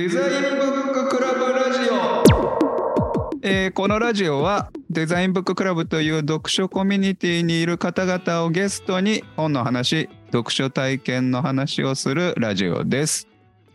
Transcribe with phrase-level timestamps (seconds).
[0.00, 13.28] デザインブッククラブラジオ、えーこのラジオはデザインブッククラブという読書コミュニティにいる方々をゲストに本の話読書体験の話をするラジオです、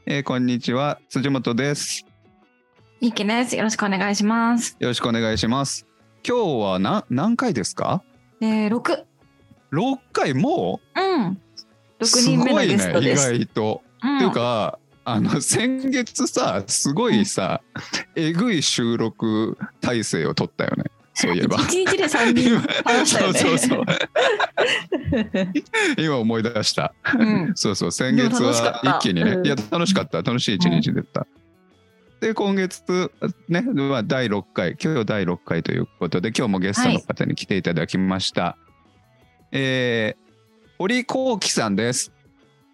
[0.08, 2.08] えーこんにちは辻本です
[3.02, 3.56] ミキです。
[3.56, 4.78] よろしくお願いします。
[4.80, 5.86] よろしくお願いします
[6.28, 8.02] 今日はな何回ですか？
[8.42, 9.06] えー、六。
[9.72, 10.34] 6回？
[10.34, 11.00] もう？
[11.00, 11.28] ん。
[11.34, 11.38] う
[12.00, 13.32] 六す人目のゲストです。
[13.32, 17.62] 外とうんっていうかあの先月さすごいさ、
[18.16, 20.86] えぐい収録体制を取ったよね。
[21.14, 21.58] そういえば。
[21.58, 23.40] 一日で三人話したよね。
[23.40, 23.86] そうそうそう。
[26.04, 26.94] 今思い出した。
[27.18, 27.52] うん。
[27.56, 27.92] そうそう。
[27.92, 29.46] 先月は一気にね、うん。
[29.46, 30.24] いや楽しかった。
[30.24, 31.26] 楽しい一日だった、
[32.20, 33.12] で今月
[33.48, 38.58] ね、まあ、第6回今日第6回ということで今日もゲストの方に来ていただきました、
[39.52, 40.26] えー
[40.78, 42.12] 堀幸喜さんです。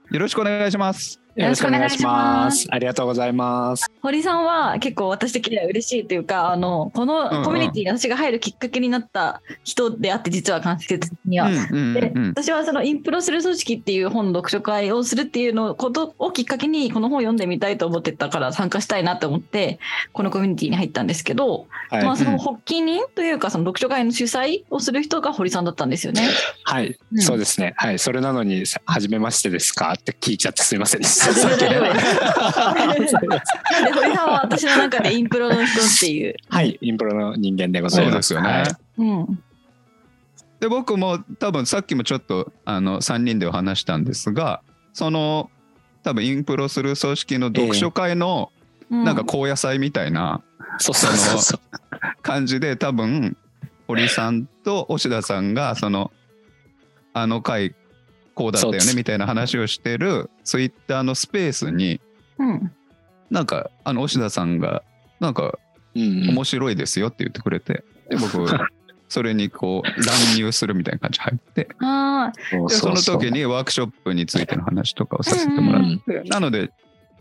[0.10, 3.90] よろしくお願いしますよろしくお願いしますありがとうございます。
[4.02, 11.48] 堀さんは結構私的には嬉しいというか、あのこのコミュニティに私が入るきっかけになった人であって実は間接的には。
[11.48, 19.80] うんうんでうん私はそのインプロする組織っていう本の読書会をするっていうのことをきっかけにこの本を読んでみたいと思ってたから参加したいなと思って
[20.14, 26.28] このコミュニティに入ったんですけど、はい、まあその発起人というかその読書会の主催をする人が堀さんだったんですよね。
[26.64, 27.74] はい、うんそうですね。
[27.78, 29.94] はい、それなのに、さ初めましてですか？
[29.94, 31.21] って聞いちゃってすみませんでした。
[31.22, 31.78] さっきねで
[33.92, 36.36] 堀さんは私の中でインプロの人っていう。
[36.50, 38.34] はい、インプロの人間でございます。
[38.34, 39.44] そうですよね、はいうん。
[40.60, 44.62] で僕も多分さっきもちょっとあの3人でお話したんですが
[44.94, 45.50] その
[46.04, 48.52] 多分インプロする組織の読書会の
[48.90, 50.42] うんなんか高野菜みたいな
[50.78, 51.60] そうそうそうそう。
[52.22, 53.38] 感じで多分
[53.88, 56.12] 堀さんと押田さんがその
[57.14, 57.76] あの回
[58.36, 62.00] こうだったよねみたいな話をしてるツイッターのスペースに
[62.38, 62.72] うん。
[63.30, 64.84] なんかあの押田さんが
[65.20, 65.58] なんか
[65.96, 66.30] うんうん。
[66.30, 68.46] 面白いですよって言ってくれてで僕
[69.10, 76.72] それにこう乱入するみたいな感じ入って ああ、そうでその時にワークショップについての話とかをさせてもらって、なので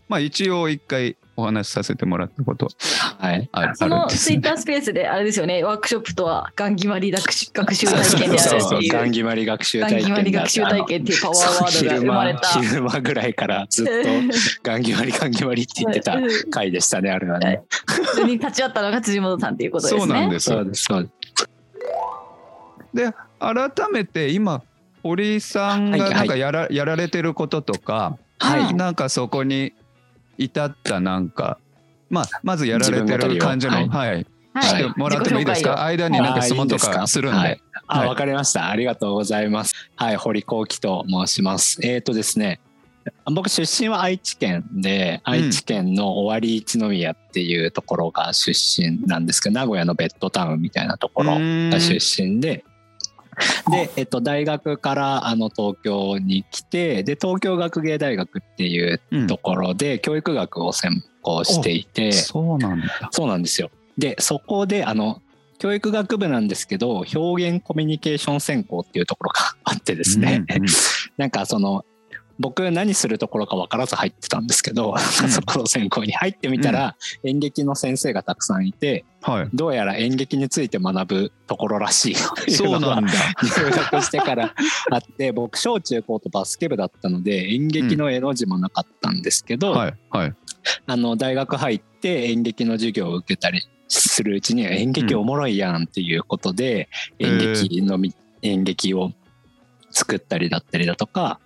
[0.09, 2.69] まあ一応一回お話しさせてもらったこと
[3.19, 3.49] はい。
[3.53, 8.93] あるそのツイッタースペースであれですよね、ワークショップとはガン決まり学習学習体験であるっていう。
[8.93, 12.41] ガン決まり学習ガン体験決まり学習体験っていうパワーワードが生まれた。
[12.61, 13.93] 昼間ぐらいからずっと
[14.63, 16.17] ガン決まりガン決まりって言ってた
[16.51, 17.63] 回でしたね、あれはね。
[18.15, 20.01] それに立ち会ったのが辻本さんっていうことですね。
[20.01, 21.15] そうなんですそうです、そうです。
[22.93, 24.63] で改めて今
[25.03, 29.73] 堀さんがはいなんかやら,、やられてることとか、はいなんかそこに
[30.41, 31.59] 至ったなんか、
[32.09, 34.07] まあ、まずやられてる感じの、は。
[34.15, 34.27] い。
[34.53, 37.39] はしてもらってもいいですか、間になんか質問とかするんで。
[37.39, 38.09] はい、あ、はい。
[38.09, 38.69] わかりました。
[38.69, 39.75] ありがとうございます。
[39.95, 41.79] はい、堀幸喜と申します。
[41.87, 42.61] えっ、とですね、
[43.33, 52.65] 僕出身は愛知県で、愛知県の尾張一宮っていうところが出身なんですけど、名古屋のベッドタウンみたいなところが出身で、
[53.71, 63.09] で、えっと、大学からあの東京に来て、で、東京学芸大学っていううんところで教育学を専攻していて、そうなんだ。
[63.13, 63.71] そうなんですよ。
[63.99, 65.23] で、そこで、あの、
[65.59, 70.67] 教育学部なんですけど、表現コミュニケーション専攻っていうところがあってですね、うんうん
[71.19, 71.85] なんかその、
[72.41, 74.97] 僕何するところか分からず入ってたんですけど、
[75.29, 79.49] そこの専攻に入ってみたら、演劇の先生がたくさんいて、はい。
[79.53, 83.13] どうやら演劇について学ぶところらしいといのがそううなんだ。
[83.45, 84.55] 入学してから
[84.91, 90.35] あって、僕小中高とバスケ部だったので、演劇の絵の字もなかったんですけど、はいはい。
[90.87, 99.13] あの大学入って演劇の授業を受けたりするうちに演劇おもろいやんっていうことで、うん演劇のみ、演劇を
[99.91, 101.41] 作ったりだったりだとか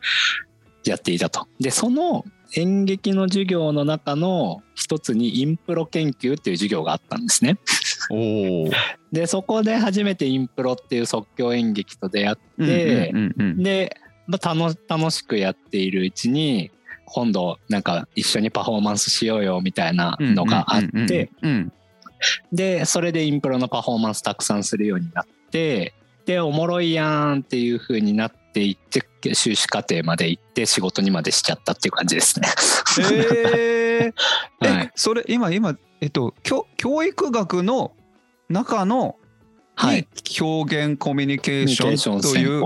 [0.90, 1.46] やっていたと。
[1.60, 2.24] でその
[2.56, 7.58] 演劇の授業の中の一つにインプロ研究っていう授業があったんですね。
[8.10, 8.70] おお。
[9.12, 12.36] でそこで初めてインプロっていう即興演劇と出会っ
[12.66, 13.96] て、うんうんで、
[14.26, 16.70] まあ、楽楽しくやっているうちに
[17.06, 21.30] 今度なんか一緒にパフォーマンスしようよみたいなのがあって、
[22.52, 25.94] でそれでインプロのパフォーマンスたくさんするようになって
[26.26, 32.48] でおもろいやんっていう風になっていって修士課程まで行って仕事にまでしちゃったっていう感じですね。
[33.12, 34.14] えー
[34.60, 37.92] はいえ、それ今今えっと教教育学の
[38.48, 39.16] 中の
[39.76, 40.06] はい。
[40.40, 42.62] 表現コミュニケーションという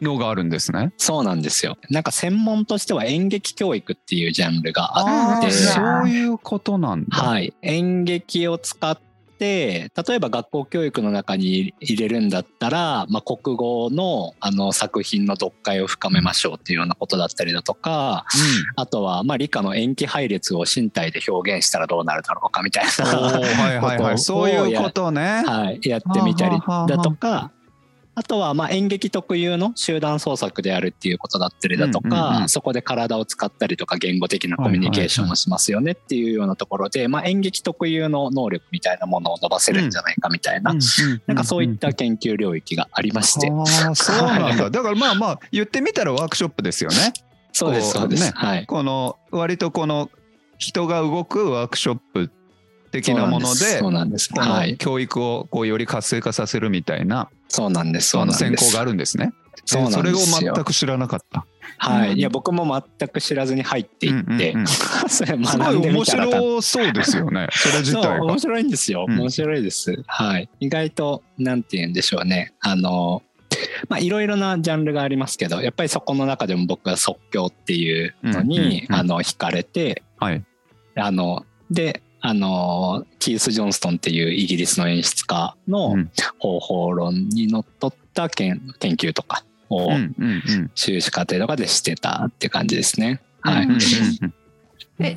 [0.00, 0.92] のがあるんですね。
[0.96, 1.76] そうなんですよ。
[1.90, 7.16] なんか専門としては演劇教育っていうジャンルがあって、そういうことなんだ。
[7.16, 9.11] はい、演劇を使って
[9.42, 18.24] て例えば学校教育の中に入れるんだったら、まあ、国語のあの作品の読解を深めましょうっていうようなことだったりだとか
[18.76, 25.42] あとはまあ理科の塩基配列を身体で表現したらどうなるだろうかみたいなはいはいはい、 そういうことね。
[25.44, 27.50] はい、やってみたりだとか
[28.14, 40.74] あとはまあ演劇特有の集団創作であるっていうことだったりだとか、そこで体を使ったりとか言語的なコミュニケーションをしますよねっていうようなところで、まあ、演劇特有の能力みたいなものを伸ばせるんじゃないかみたいな、
[41.26, 43.48] なんかそういった研究領域がありまして、
[43.94, 44.68] そうなんだ。
[44.70, 47.14] だからまあまあ言ってみたらワークショップですよね。
[47.52, 48.66] そうですそうです、ねはい。
[48.66, 50.10] この割とこの
[50.58, 52.30] 人が動くワークショップ
[52.92, 54.28] 的なものでそうなんです。
[54.28, 54.72] こはい。
[54.72, 58.10] の教育をこうより活性化させるみたいなそうなんです。
[58.10, 58.44] そのなんです。
[58.44, 59.32] 専攻があるんですね。
[59.64, 61.46] そうなんそれを全く知らなかった。
[61.78, 64.54] はい、いや僕も全く知らずに入っていって、
[65.08, 67.48] それすご学んでい面白そうですよね。
[67.52, 68.24] それ自体が。
[68.24, 68.38] 面。
[68.38, 69.06] 白いんですよ。
[69.08, 69.18] うん。
[69.18, 70.48] 面白いです、はい。
[70.60, 72.52] 意外となんて言うんでしょうね。
[72.60, 73.22] あの
[73.88, 80.44] まあいろいろなジャンルがありますけどやっぱりそこの中でも僕は即興っていうのに、あの惹かれてはい。
[80.94, 86.10] あのであのキース・ジョンストンっていうイギリスの演出家のうん。
[86.38, 89.90] 方法論にのっとった研研究とかを
[90.74, 93.20] 修士課程とかでしてたって感じですね。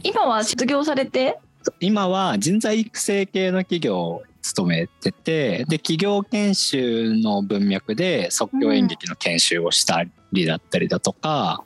[0.04, 1.40] 今は卒業されて？
[1.80, 11.64] 今は人材育成系の企業を勤めててで企業研修の文脈で即興演劇の研修をしたりだったりだとか、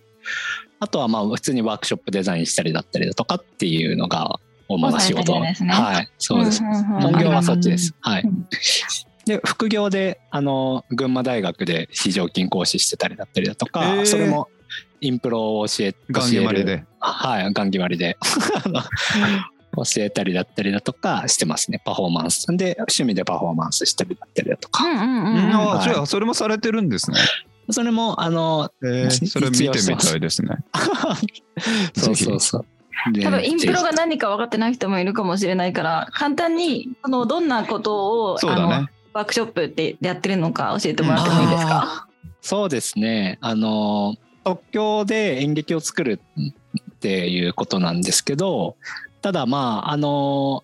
[0.79, 4.39] あとはまあ普通にワークショップデザインしたりだったりだとかっていうのが
[4.69, 5.33] 主な仕事。
[5.33, 5.73] おされてるんですね。
[5.73, 6.09] はい。
[6.17, 6.83] そうです、んんうん。
[7.01, 8.21] 本業はそっちです、はい。
[8.23, 8.47] うん
[9.25, 14.05] で副業であの群馬大学で非常勤講師してたりだったりだとか、へー。
[14.07, 14.49] それも
[15.01, 16.83] インプロを教えガン決まりで。
[16.99, 18.17] はい、ガン決まりで。
[19.75, 22.47] 教えたりだったりだとかしてますね、パフォーマンス。
[22.57, 24.83] で、趣味でパフォーマンスしたりだったりだとか。
[24.83, 25.35] うんうんうん。
[25.35, 25.83] うんああ、はい。
[25.83, 27.17] じゃあそれもされてるんですね。
[27.69, 29.27] それも、あの、えー。
[29.27, 30.57] それ見てみたいですね。
[31.95, 32.65] そうそうそう。
[33.11, 38.61] で多分インプロがぜ何か分かってない人もいるかもしれないから簡単にそのどんなことをそうだね。
[38.63, 42.07] あのワークショップってやってるのか教えてもらってもいいですか？
[42.41, 43.37] そうですね。
[43.41, 44.15] あの、
[44.45, 48.75] 即興で演劇を作るっていうことなんですけど、
[49.21, 50.63] ただまあ、あの、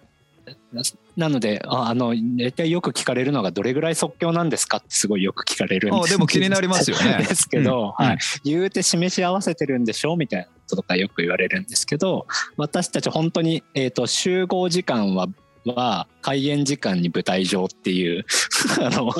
[1.17, 6.13] なので、ああの、大体よく聞かれるのが、どれぐらい即興なんですかってすごいよく聞かれるんです。
[6.13, 7.23] あでも気になりますよね。
[7.27, 8.05] ですけど、うん。
[8.05, 12.27] はい、言うて示し合わせてるんでしょみたいなこととかよく言われるんですけど、
[12.57, 15.27] 私たち本当に、えっ、と、集合時間は、
[15.65, 18.25] は開演時間に舞台上っていう
[18.83, 19.11] あの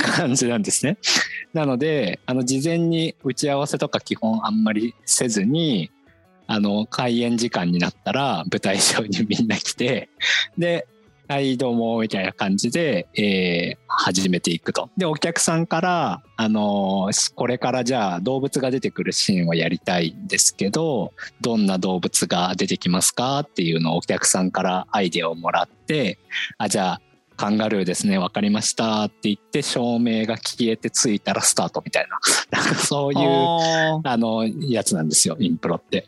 [0.00, 0.98] 感じなんですね。
[1.52, 5.92] なのであの事前に打ち合わせとか基本あんまりせずに
[6.48, 10.08] あの開演時間になったら舞台上にみんな来て
[10.58, 10.86] で
[11.32, 14.90] 「はいどうも」みたいな感じで、えー始めていくと。
[14.98, 23.38] でお客さんから、あのーこれからじゃあ動物が出てくるシーンをやりたいんですけどどんな動物が出てきますか？
[23.40, 26.18] っていうのをお客さんからアイデアをもらって
[26.58, 27.00] あじゃあ
[27.38, 32.18] カンガルーですね、わかりましたって言って、照明が消えてついたらスタートみたいな、
[32.56, 36.06] なんかそういう、ああの、やつなんですよ、インプロって。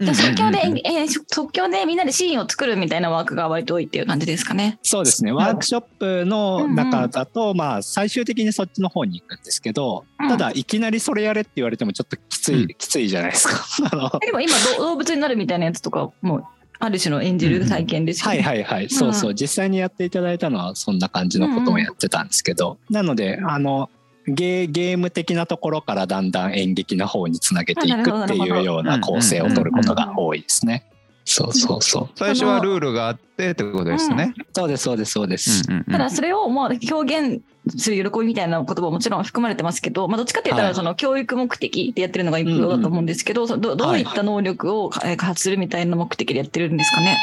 [0.00, 4.78] ー即興で即興でみんなでシーンを作るみたいなワークが割と多いっていう感じですかね。
[4.82, 10.28] そうですね、ワークショップの中だと、まあ、最終的にそっちの方に行くんですけど、うん。
[10.28, 12.68] ただ、いきなりそれやれって言われてもちょっときつい、うん。
[12.68, 14.18] きついじゃないですか。
[14.20, 16.44] でも今ど動物になるみたいなやつとかもう
[16.78, 18.42] ある種の演じる体験ですよね。
[18.42, 23.88] はいはいはい、そうそう、実際にやっていただいたのはそんな感じのことをやってたんですけど、なので、あの、
[24.26, 30.84] ゲーゲーム的なところからだんだん演劇の方につなげていくっていうような構成を取ることが多いですね。
[31.24, 32.08] そうそうそう。
[32.14, 34.32] 最初はルールがあってってことですね。
[34.52, 35.62] そうですそうですそうです。
[35.68, 37.42] うんうんうんただそれをまあ表現
[37.76, 47.16] する喜びみたいな言葉ももちろん含まれてますけど、まあ、どっちかって言ったはいらその教育目的でやってるのがインプロだと思うんですけど、どどういった能力をえー開発するみたいな目的でやってるんですかね？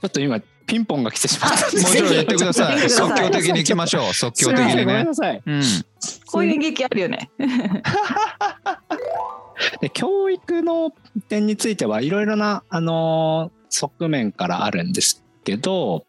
[0.00, 0.40] ちょっと今
[0.70, 2.90] ピンポンが来てしまったもちろん言ってください。
[2.90, 4.14] 即興的に行きましょう。
[4.14, 5.06] 即興的にね。
[6.26, 7.30] こういう演劇あるよね。
[9.80, 10.92] で教育の
[11.28, 16.04] 点についてはいろいろなあのー側面からあるんですけど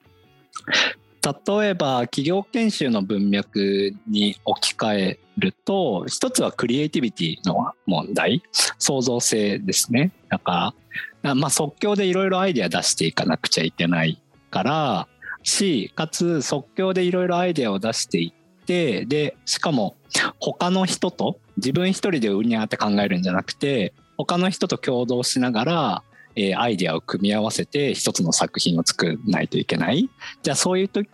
[1.23, 8.43] 例えば企業研修の文脈に置き換えると一つはクリエイティビティの問題
[8.79, 10.73] 創造性ですねだか
[11.21, 14.20] らまあ即興でいろいろアイデア出していかなくちゃいけない
[14.51, 15.07] から
[15.41, 19.95] しかつ即興でいろいろアイデアを出していってでしかも
[20.39, 26.03] 他の人と自分一人でうにゃーって考えるんじゃなくて他の人と共同しながら
[26.35, 30.09] えーアイデアを組み合わせて一つの作品を作らないといけない。
[30.43, 31.09] じゃあそういう時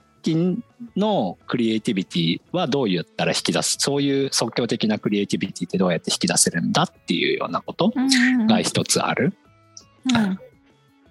[0.95, 3.77] のクリエイティビティはどうやったら引き出す？
[3.79, 9.33] そういう即興的なクリエイティビティってどうやって引き出せるんだっていうようなことうんが一つある。
[10.13, 10.39] うん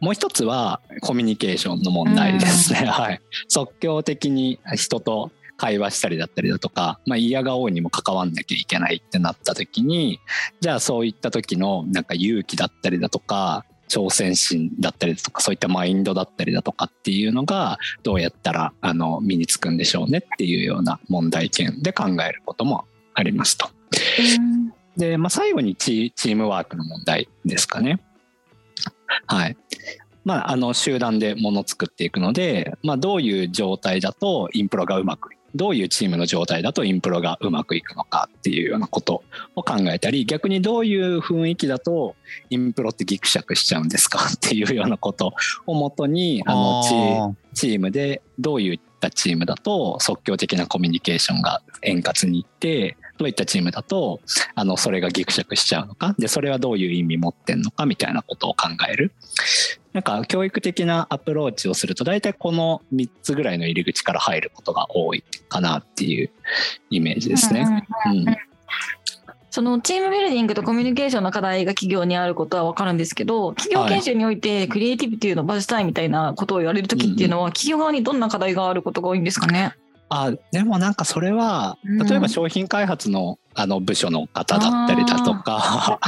[0.01, 2.87] もう一つはコミュニケーションの問題ですね。
[2.87, 3.21] はい。
[3.49, 10.21] 即興的に人と会話したりだったりだとか、まあ嫌が王にも関わんなきゃいけないってなった時に、
[10.61, 22.85] じゃあそういった時のなんか勇気だったりだとか、挑戦心だったりだとか、そういったマインドだったりだとかっていうのがどうやったらあの身につくんでしょうねっていうような問題点で考えることも
[23.15, 23.71] ありますと。
[24.39, 28.01] うんで、まあ、最後にチチームワークの問題ですかね。
[29.27, 29.57] はい。
[30.25, 42.15] まあ、あの集団でもの作っていくので、まあ、どういう状態だとインプロがうまくどういうチームの状態だとインプロがうまくいくのかっていうようなことを考えたり逆にどういう雰囲気だと
[42.51, 45.33] インプロってギクシャクしちゃうんですか っていうようなこと
[45.67, 54.21] をもとにあのチーチームでどういったチームだと即興的なコミュニケーションが円滑にいってどういったチームだと
[54.55, 56.15] あのそれがギクシャクしちゃうのか？
[56.19, 59.13] でそれはどういう意味持ってんのかみたいなことを考える。
[59.93, 66.31] なんか教育的なアプローチをすると大体この3つぐらいの入り口から入ることが多いかなっていう
[66.91, 67.87] イメージですね。
[68.07, 68.25] うん
[69.49, 79.75] そのチームビルディングとコミュニケーションの課題が企業にあることは分かるんですけど企業研修においてクリエイティビティを伸ばしたいみたいなことを言われる時っていうのは企業側にどんな課題があることが多いんですかね？
[80.09, 81.99] あでもなんかそれはうん。
[81.99, 85.99] 例えば商品開発のあの部署の方だったりだとか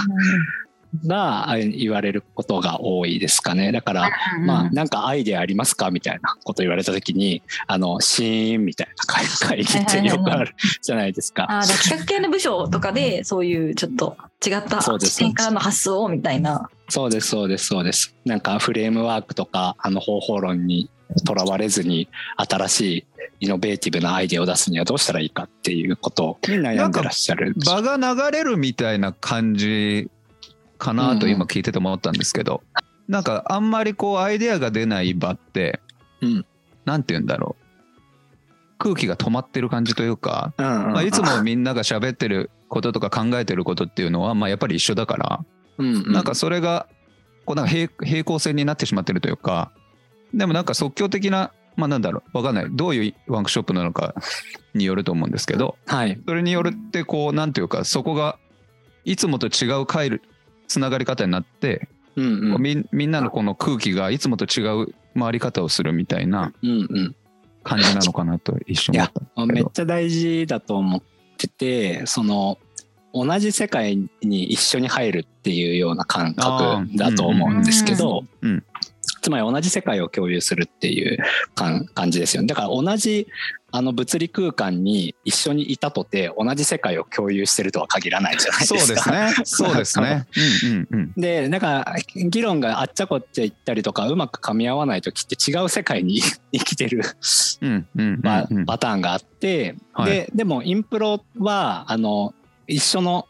[1.06, 3.72] があ言われることが多いですかね。
[3.72, 11.46] だからまあなんかアイデアありますかみたいなこと言われた時にあのシーンみたいな会会議ってよくあるじゃないですか。
[11.48, 16.70] あ企画系の部署とかでそういうちょっと違った視点からの発想をみたいな。
[16.88, 18.14] そうですそうですそうです。
[18.24, 20.90] なんかフレームワークとかあの方法論に
[21.26, 23.06] とらわれずに新しい
[23.40, 27.54] イノベーティブなアイデアを出すにはどうしたらいいかっていうことに悩んでらっしゃる。
[27.64, 30.10] 場が流れるみたいな感じ
[30.78, 32.62] かなと今聞いてて思ったんですけど、
[33.08, 35.80] なんかあんまりこうアイデアが出ない場って、
[36.20, 36.46] うん。
[36.84, 37.64] なんて言うんだろう。
[38.78, 40.92] 空気が止まってる感じというか、うんうんうん。
[40.92, 45.44] まあ、いつもみんなが喋ってることとか考えてることっていうのは、まあ、やっぱり一緒だから、
[45.78, 46.12] うんうん。
[46.12, 46.86] なんかそれが
[47.44, 49.72] こうなんか平平行線になってしまってるというか
[50.34, 52.66] でもなんか即興的なまあなんだろうわかんない。
[52.70, 54.14] どういうワークショップなのか
[54.74, 56.20] によると思うんですけどはい。
[56.26, 58.38] それによるってこうなんていうかそこが
[59.04, 60.22] いつもと違う回る
[60.66, 62.86] つながり方になって、うんうん。
[62.92, 67.16] みんなのこの空気がいつもと違う回り方をするみたいなうんうん。
[67.64, 69.46] 感じなのかなと一瞬思ったんですけど。
[69.46, 71.02] めっちゃ大事だと思っ
[71.36, 72.58] ててその
[73.24, 78.64] 同じ世界に一緒に入るっていうような感覚だと思うんですけど、うんうん
[79.20, 81.18] つまり同じ世界を共有するっていう
[81.54, 82.46] 感感じですよね。
[82.46, 83.26] だから同じ
[83.70, 88.80] あの物理空間に一緒にいたとて同じ世界を共有してるとは限らないじゃないですか。
[88.80, 89.44] そうですね。
[89.44, 90.26] そうですね。
[90.64, 91.12] うんうんうん。
[91.20, 96.20] でなんか議論があっちゃこっちゃ行ったりとかうまく噛み合わない時って違う世界に
[96.52, 97.02] 生きてる
[97.60, 98.66] うんうんうんパうん。
[98.66, 100.10] パターンがあって、はい。
[100.10, 102.34] ででもインプロはあの
[102.68, 103.26] 一緒の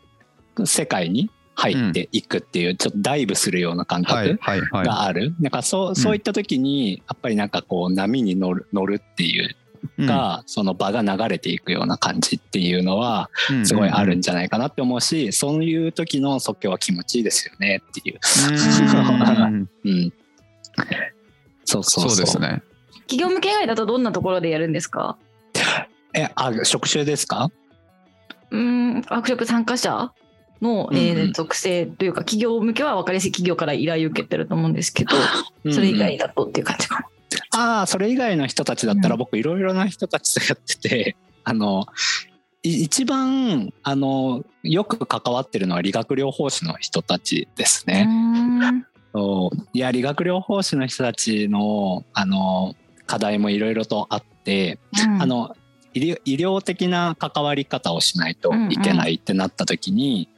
[0.65, 4.85] 世界に入っていくっていう、ちょっとダイブするような感はい覚はいはい。
[4.87, 9.57] がある、なんかそうそういった時にやっぱりなんかこう波に乗る乗るっていう
[10.07, 18.19] が、その場が流れていくような感じっていうのはうんすごいあるうんんじゃないかなって思うし、そういう時の即興は気持ちいいですよねっていう。
[19.45, 19.69] うん。
[19.85, 20.13] うん、
[21.65, 22.11] そうそうそう。
[22.11, 22.63] そうですね。
[23.09, 25.17] 企業向け以外だとどんなところでやるんですか？
[26.15, 27.51] えあ職種ですか？
[28.51, 28.95] うーん。
[28.97, 30.13] ワークショップ参加者？
[30.61, 31.33] の、えーうんうん。
[31.33, 35.17] 属性というか企業向けは分かりやすい企業から依頼を受けてると思うんですけど
[35.73, 37.07] それ以外だとっていう感じかな。
[37.51, 41.87] ああそれ以外の人たちだったらうん僕いろいろな人たちとやってて あの
[42.63, 48.09] い一番あのよく関わってるのは理学療法士の人たちですね。
[49.73, 52.75] いや理学療法士の人たちのあの
[53.07, 55.23] 課題もいろいろとあって、うん。
[55.23, 55.57] あの
[55.99, 60.29] 医療的な関わり方をしないといけないってなった時に、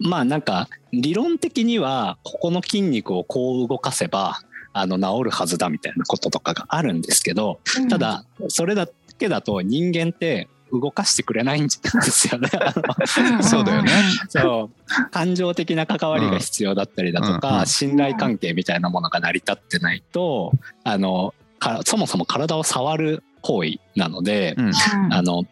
[0.00, 4.40] まあなんか理論的にはここの筋肉をこう動かせば
[4.72, 8.88] あの治るはずだみたいなこととかがあるんですけどただそれだ
[9.18, 11.70] けだと人間って動かしてくれないんで
[12.02, 12.48] すよね。
[13.42, 13.90] そうだよね。
[14.28, 20.52] そう感情的な関わりが必要だったりだとか、うんうん信頼関係みたいなものが成り立ってないと
[20.84, 24.72] あのかそもそも体を触る行為なので、うん。
[25.12, 25.44] あの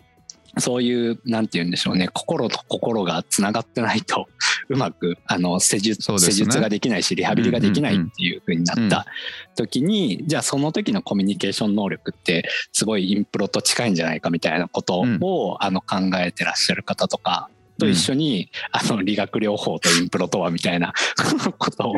[0.58, 4.26] そういうなんて言うんでしょうね心と心がつながってないと
[4.68, 6.18] うまくあの施術,、ね。
[6.18, 9.06] 施術ができないしリハビリができないっていう風になった
[9.54, 20.92] 時に、じゃあその時のコミュニケーション能力ってすごいインプロと近いんじゃないかみたいなことを、あの考えてらっしゃる方とかと一緒に、あの理学療法とインプロとはみたいな
[21.58, 21.94] ことを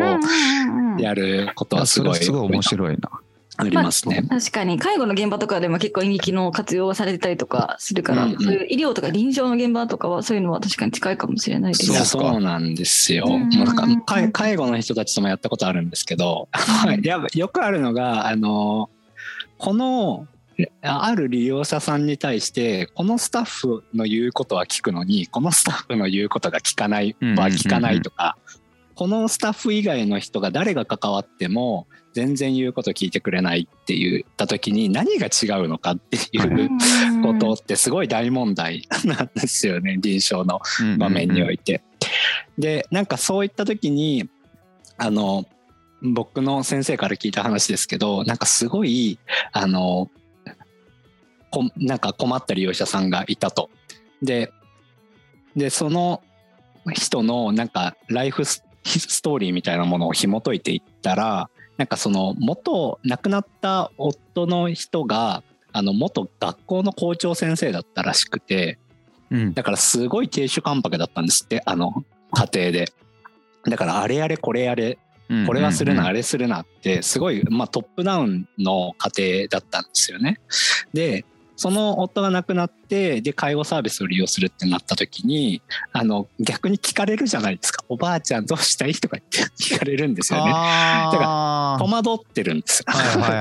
[0.99, 3.11] やることはすごいそれすごい面白いな。
[3.61, 4.23] ありますね。
[4.29, 8.39] 確かに介護の現場とかでも結構演劇の活用されてたりとかするから、うんうん。
[8.39, 13.27] そういう医療とか臨床の現場とかはそういうのは確かに近いかもしれないですそうなんですよ。
[13.29, 13.49] うん。
[13.49, 16.49] もうなんか介介護の人たちともやったことあるんですけど、
[16.87, 17.01] うん。
[17.01, 17.05] い。
[17.05, 18.91] やよくあるのがあの
[19.59, 20.27] この
[20.83, 28.37] ある利用者さんに対してこのスタッフの言うことは聞くのにこのスタッフの言うことが聞かないは聞かないとか、
[29.01, 36.69] このスタッフ以外の人が誰が関わっても全然言うこと聞いてくれないって言った時に何が違うのかっていう
[37.23, 40.61] ことってすごい大問題なんですよね臨床の
[40.99, 41.83] 場面において。
[42.59, 44.29] でなんかそういった時に
[44.99, 45.47] あの
[46.03, 49.19] 僕の先生から聞いた話ですけどなんかすごい
[49.53, 50.11] あの
[51.51, 53.71] こなんか困った利用者さんがいたと。
[54.21, 54.53] で
[55.57, 56.23] でその
[56.93, 68.79] 人のなんかライフスストーリーみたいなものを紐解いていったらなんかその元亡くなった夫の人があの元学校の校長先生だったらしくて
[69.31, 72.93] うんだからすごい亭主関白だったんですってあの家庭で。
[73.69, 80.41] だからあれやれこれやれうんこれはするな、うんあれするなってすごい、まあ、トップダウンの家庭だったんですよね。
[80.93, 81.25] で
[81.61, 85.61] その夫が亡くなってで介護サービスを利用するってなった時に
[85.93, 90.51] あの逆に聞かれるじゃないですか「おばあちゃんどうしたい?」とか言って 聞かれるんですよね。
[90.55, 92.83] あー戸惑ってるんです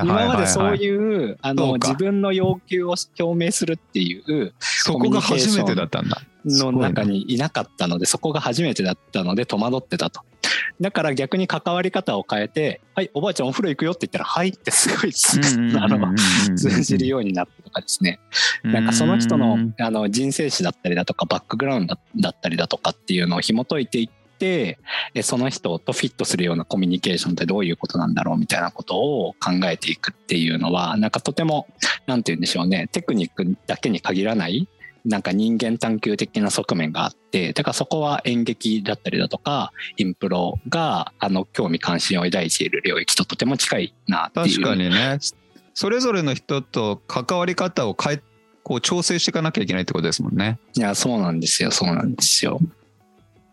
[0.04, 6.20] 今までそういうあの自分の要求を表明するっていうそこが初めてだったんだ。
[6.44, 10.20] の中にいなかったのでそこが初めてだったので戸惑ってたと。
[10.80, 15.40] だから逆に関わり方を変えて「はいおばあちゃんお風呂行くよ」って言ったら「はい」ってすごい通
[16.82, 18.20] じるようになったとかですね。
[18.62, 24.78] なんかその人のあの人生史だったりだとかバックグラウンドだったりだとかっていうのを紐解いていって
[25.14, 31.68] えその人とフィットするようなコミュニケーションってどういうことなんだろうみたいなことを考えていくっていうのはなんかとても
[32.06, 32.88] なんて言うんでしょうね。
[32.90, 34.66] テクニックだけに限らない
[35.04, 45.18] なんか人間探求的な側面があってだからそこは演劇だったりだとかインプロがあの興味関心を抱いている領域ととても近いなっていう確かにね。
[45.74, 48.22] それぞれの人と関わり方を変え
[48.62, 50.58] こう調整していかなきゃいけないってことですもんね。
[50.74, 52.58] いやそうなんですよそうなんですよ。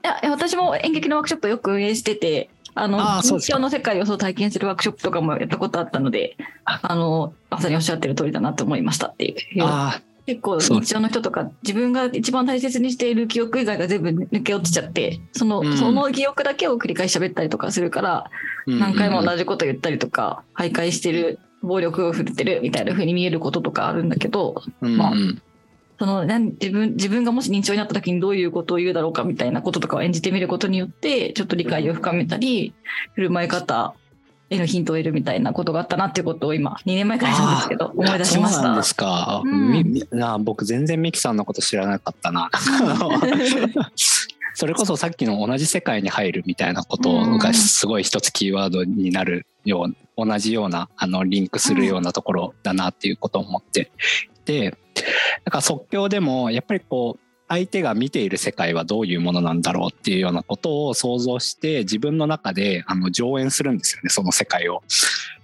[0.03, 10.81] いやいや私も演劇のワークショップよく運営しててあの日常の世界をそう体験するワークショップとかもやったことあったのであのまさにおっしゃってる通りだなと思いましたっていうあ結構そう。
[10.81, 15.77] 日常の人とか自分が一番大切にしている記憶以外が全部抜け落ちちゃってその,、うん。
[15.77, 18.31] その記憶だけを繰り返し喋ったりとかするからあ
[18.67, 25.13] 何回も同じこと言ったりとか徘徊してる暴力を振るってるみたいな風に見えることとかあるんだけどまあ
[25.97, 32.73] その自分自分がもし認知症になった時にどういうことを言うだろうかみたいなこととかを演じてみることによってちょっと理解を深めたり
[33.15, 33.95] 振る舞い方
[34.49, 39.41] へのヒントを得るみたいなことがあったなっていうことを今2年前からなんですけど思い出しましたそうなんですか。
[39.43, 42.49] うんな僕全然ミキさんのこと知らなかったな。
[44.59, 53.91] それこそさっきの同じ世界に入るみたいなことがすごい一つキーワードになるよう同じようなあのリンクするようなところだなっていうことを思って
[54.35, 54.71] いて
[55.45, 64.83] だから即興でもやっぱりこう相手が見ている世界はどういうものなんだろうっていうようなことを想像して自分の中であの上演するんですよねその世界を。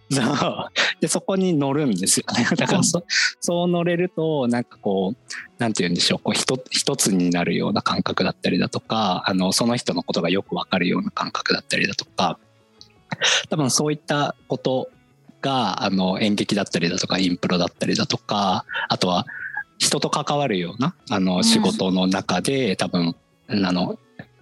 [0.99, 2.47] でそこに乗るんですよね。
[2.55, 3.03] だからそ
[3.39, 6.19] そう乗れるとなんかこうなんて言うんでしょう。
[6.19, 12.37] こう一一つになるような感覚だったりだとかあのその人のことがよくわかるような感覚だったりだとか。
[13.49, 14.89] 多分そういったこと
[15.41, 19.27] があの演劇だったりだとかインプロだったりだとかあとは
[19.77, 23.15] 人と関わるようなあの仕事の中で多分
[23.47, 23.97] あの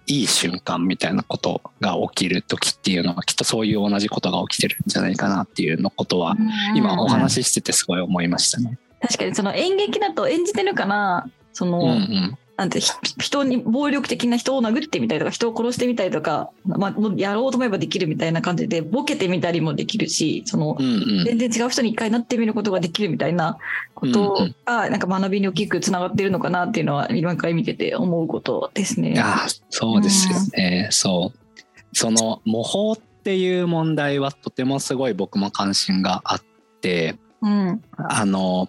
[0.06, 6.36] いい瞬間みたいなことが起きる時っていうのはきっとそういう同じことが起きてるんじゃないかなっていうのことは
[6.74, 8.78] 今お話ししててすごい思いましたね。
[9.00, 23.58] 確かにその演劇だと演じてるからその、うんうんなんてひ人に暴力的な人を殴ってみたりとか人を殺してみたりとか、まあ、やろうと思えばできるみたいな感じでボケてみたりもできるしそのうんうん全然違う人に一回なってみることができるみたいな
[23.94, 29.14] ことがなんか学びに大きくつながっているのかなっていうのは今回見てて思うことですね。
[29.18, 31.38] あそうですよね、そう
[31.94, 36.42] その模倣っていう問題はとてもすごい僕も関心があっ
[36.80, 38.68] てうんあの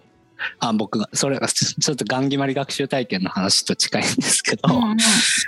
[0.58, 4.96] あ僕がそれが ちょっとガン決まり学習体験の話と近いんですけど、うんうん。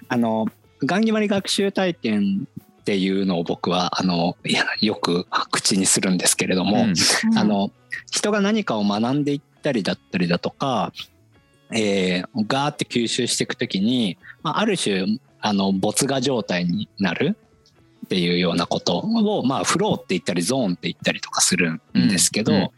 [0.08, 0.46] あの
[0.84, 2.46] ガン決まり学習体験
[2.80, 7.38] っていうのを僕はあのいやよく口にするんですけれども、うん。
[7.38, 7.70] あの
[8.10, 10.92] 人が何かを学んでいったりだったりだとか、
[11.72, 17.36] えーガーって吸収していくときに、まあ、ある種あの没我状態になる
[18.06, 22.70] っていうようなことを、まあ、フローって言ったりゾーンって言ったりとかするんですけど、うんうん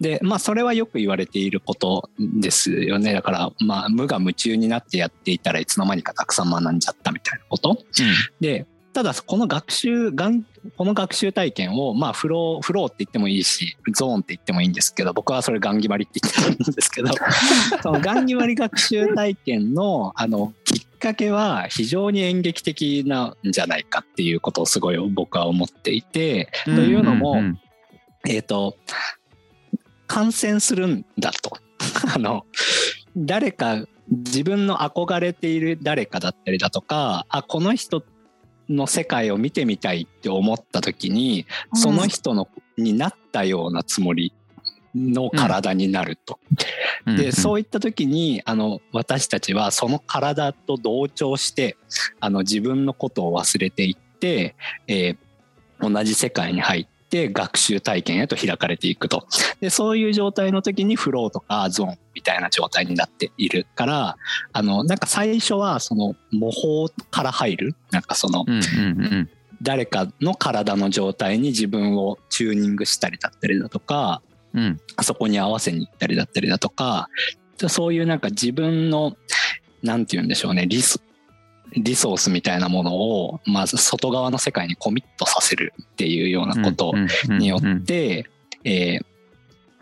[0.00, 3.12] でまあそれはよく言われていることですよね。
[3.12, 7.78] だからまあ無我夢中になってやっていたらいつの間にかたくさん学んじゃったみたいなこと。
[8.40, 10.42] でただこの学習がん
[10.76, 17.10] この学習体験をまあフローフローって言ってもいいしゾーンって言ってもいいんですけど僕はそれガン決まりって言ってるんですけど
[17.82, 27.42] そのガン決まり学習体験のあのきっかけは非常に演劇的なんじゃないかっていうことをすごい僕は思っていて、うんというのも、
[28.28, 28.76] えっ、と
[30.06, 31.56] 感染するんだと。
[32.14, 32.44] あの
[33.16, 38.04] 誰か自分の憧れている誰かだったりだとかあこの人
[38.68, 44.32] の世界を見てみたいって思った時にその人の、になったようなつもり
[44.94, 46.38] の体になると。
[47.06, 47.16] うん。
[47.16, 51.76] でそういった時にあの私たちはその体と同調して
[52.20, 54.54] あの自分のことを忘れていって、
[54.86, 55.16] えー
[55.80, 59.26] 同じ世界に入って学習体験へと開かれていくと。
[59.60, 64.16] でそういう状態の時にフローとかゾーンみたいな状態になっているから
[64.52, 68.62] あのなんか最初はその模倣から入るなんかそのうんうんう
[69.22, 69.30] ん。
[69.62, 74.22] 誰かの体の状態に自分をチューニングしたりだったりだとか
[74.54, 74.80] うん。
[75.02, 77.08] そこに合わせに行ったりだったりだとか
[77.68, 79.16] そういうなんか自分の
[79.82, 81.02] なんて言うんでしょうねリス
[81.76, 86.94] リソースみたいなものをまず外側の世界にコミットさせるっていうようなこと
[87.28, 88.26] によって、
[88.64, 89.10] えー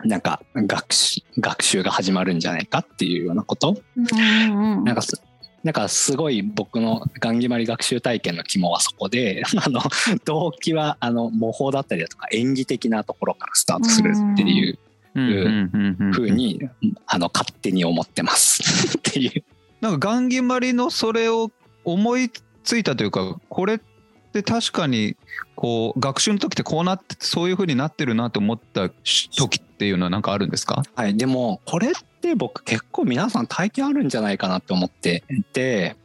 [0.05, 3.75] なんか学習学習が始まるんじゃないかっていうようなこと。
[3.97, 4.07] うん
[4.51, 4.83] うんうん。
[4.85, 5.21] なんかす
[5.63, 9.81] なんかすごい僕のガン決まり学習体験の肝はそこで あの
[10.25, 14.79] 動機はあの模倣だったりだとか演技的なところからスタートするっていう
[16.13, 16.61] ふうに
[17.07, 18.97] あの勝手に思ってます。
[18.97, 19.43] っていう。
[19.81, 21.51] なんかガン決まりのそれを
[21.83, 22.31] 思い
[22.63, 23.79] ついたというかこれっ
[24.31, 25.15] て確かに
[25.55, 30.83] こう学習の時ってこうなってそういうふうになってるなと思った時っていうのは何かあるんですか？
[30.95, 31.91] はい、でもこれっ
[32.29, 35.95] て僕結構皆さん体験あるんじゃないかなって思っていて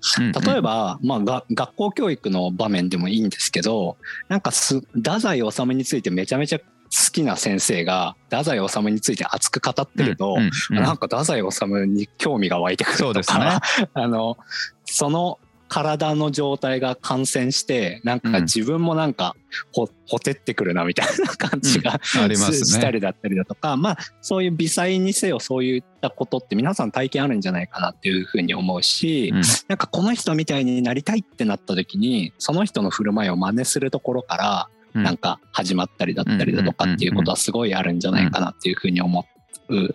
[0.45, 3.97] 例えば、まあ、が学校教育の場面でもいいんですけど
[4.29, 6.65] なんかす太宰治についてめちゃめちゃ好
[7.13, 10.85] きな先生が太宰治について熱く語ってると、うんうんうん。
[10.85, 13.39] なんか太宰治に興味が湧いてくるとそうですね。
[13.39, 13.63] か、
[13.95, 14.37] あの
[14.85, 19.35] その体の状態が感染してなんか自分もなんか
[19.73, 22.57] ほ,、ほてってくるなみたいな感じが、ありますね。
[22.59, 29.43] したりだったりだとかまあそういう微細にせよそういったことって皆さん体験あるんじゃないかなっていうふうに思うし、うん。
[29.69, 35.03] なんかこの人みたいになりたいってなった時にその人の振る舞いを真似するところからうん。
[35.03, 39.27] なんか始まったりだったりだとかっていうことはすごいあるんじゃないかなっていうふうに思
[39.69, 39.89] う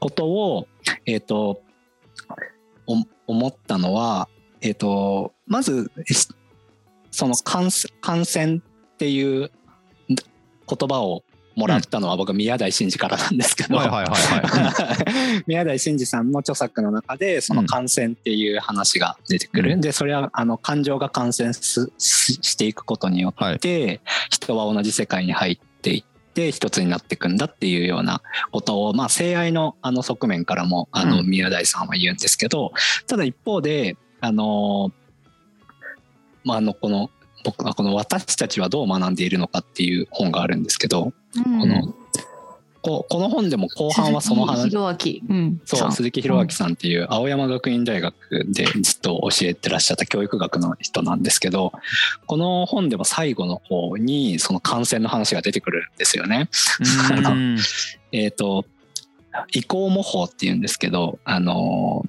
[0.00, 0.66] ことを
[1.04, 1.62] えっ、と
[2.86, 4.28] お思ったのは
[4.64, 6.28] えっ、とまずし
[7.10, 8.60] その感染感染っ
[8.96, 9.50] ていう
[10.08, 11.22] 言葉を
[11.56, 13.78] もらったのは僕は宮台真司からなんですけど、
[15.46, 19.80] 宮台真司さんの著作の中でその感染っていう話が出てくる、うん。
[19.80, 24.00] でそれはあの感情が感染すししていくことによって、
[24.30, 31.26] 人は同じ世界に入っていって一つになっていくんだっていうようなことを、まあ、性愛のあの側面からもあのうん。
[31.26, 32.72] 宮台さんは言うんですけど
[33.06, 34.90] ただ一方であの
[36.44, 37.10] まあ、あのこの
[37.44, 41.60] 僕はこの「私たちはどう学んでいるのか」っていう本があるんですけど、うん。
[41.60, 41.94] この
[42.80, 45.36] ここの本でも後半はその話鈴木弘明。
[45.36, 45.78] うんさん。
[45.78, 48.14] そう鈴木弘明さんっていう青山学院大学
[48.48, 51.72] でずっと教えてらっしゃった教育学の人なんですけど
[52.26, 56.48] この本でも最後の方にその感染の話が出てくるんですよね。
[57.26, 57.58] うん。
[58.12, 58.64] えっ、と
[59.52, 62.06] 移行模倣っていうんですけどあの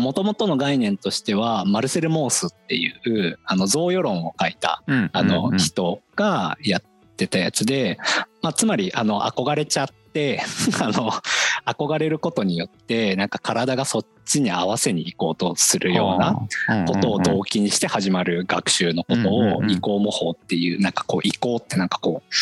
[0.00, 6.82] もともとの概念としてはマルセル・モースっていうあの贈与論を書いたうんあのうん人がやっ
[7.16, 7.98] てたやつで、
[8.42, 10.42] まあ、つまりあの憧れちゃって
[10.80, 11.10] あの
[11.64, 22.34] 憧れることによってなんか体がそっちに合わせに行こうとするようなことを動機にして始まる学習のことを移行模倣っていうなんかこう移行ってなんかこう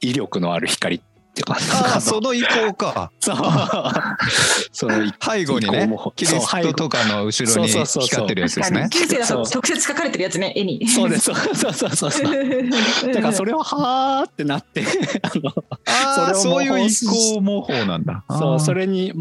[0.00, 1.00] 威力のある光っ
[1.38, 1.56] っていうか
[1.92, 3.12] ああその意向か。
[3.20, 3.36] そう。
[4.72, 8.88] その背後にねキリストとかの後ろに光ってるやつですね。
[8.90, 10.86] 旧世だと直接書かれてるやつね、絵に。
[10.88, 11.24] そうです。
[11.24, 14.84] そうそうそうそう だからそれをはーってなって
[15.22, 15.52] あの
[15.86, 18.24] ああそそういう意向模倣なんだ。
[18.30, 19.12] そうそれれに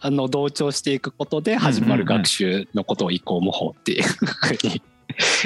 [0.00, 4.82] あの同調していくことで始まる学習のことを移行模倣っていうふうに。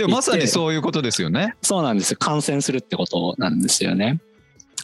[0.09, 1.55] まさにそういうことですよね。
[1.63, 2.13] そうなんです。
[2.13, 4.21] よ感染するってことなんですよね。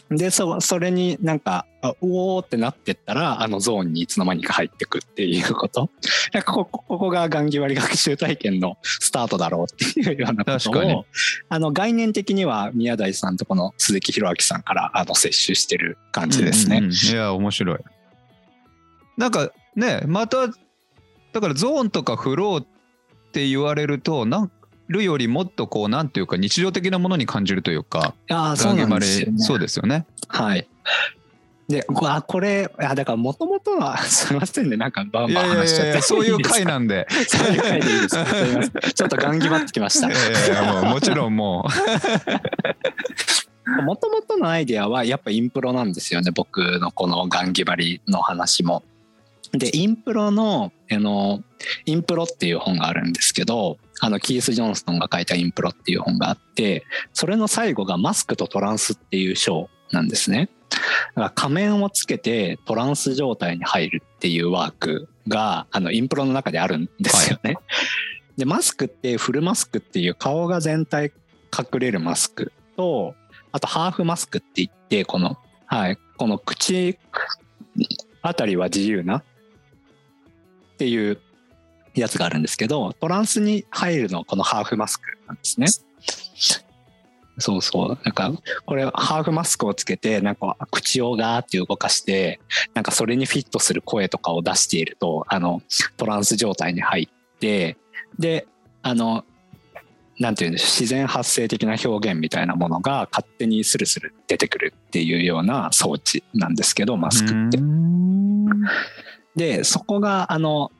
[0.09, 1.65] でそそれになんか
[2.01, 5.89] おーってなってったらあのゾーンにいつの間にか入ってくっていうこと。
[6.33, 11.05] なんかここここががんぎ割り学習体験のスタートだろうっていうようなことを
[11.49, 16.77] あの概念的には宮台さんとこの鈴木弘明さんからあの摂取してる感じですね。
[16.77, 16.93] うんうんうん。
[16.93, 17.79] いや面白い。
[19.17, 20.47] なんかねまた
[21.33, 22.65] だからゾーンとかフローっ
[23.33, 24.51] て言われるとなん
[24.87, 29.39] るよりもっとこうなんていうか日常的なものに感じるというかああそうなんですよ、ね。
[29.39, 30.67] そうですよねはい。
[31.67, 35.87] で、こあこれ、あだからもともとは、すみませんね、なんかバンバンいやいやい話しちゃって。
[35.87, 38.15] やいやそういう回なんでそういう回でいいです
[38.71, 38.79] か？
[38.95, 40.11] ちょっとガンギバってきましたい。
[40.11, 41.67] やいやいやもうもちろんも
[43.85, 48.83] もともとのアイデアはやっぱインプロなんですよね、僕のこのガンギバリの話も。
[49.51, 51.43] で、インプロの、あの、
[51.85, 60.49] インプロっていう本があるんですけど、あの、キース・ジョンストンが書いたインプロっていう本があって、それの最後がマスクとトランスっていう章なんですね。
[60.69, 67.57] だから仮面をつけてトランス状態に入るっていうワークが、あの、インプロの中であるんですよね。
[68.37, 71.11] で、マスクってフルマスクっていう顔が全体
[71.57, 73.15] 隠れるマスクと、
[73.51, 76.99] あとハーフマスクって言って、この、はい、この口
[78.21, 79.23] あたりは自由なっ
[80.77, 81.19] ていう
[82.01, 85.67] やつがあるんですけど、トランスに入るのはこのハーフマスクなんですね。
[87.39, 87.99] そうそう。
[88.03, 88.31] なんか、
[88.65, 92.39] これ、ハーフマスクをつけて、なんか、口をガーって動かして、
[92.73, 95.61] なんか、それにフィットする声とかを出していると、あの、
[95.97, 97.77] トランス状態に入って、
[98.17, 98.47] で、
[98.81, 99.23] あの、
[100.19, 107.59] なんていうんでしょう、自然発生的な表現みたいなものが勝手にスルスル出てくるっていうような装置なんですけど、マうスクって
[109.35, 110.71] で、そこが、あの、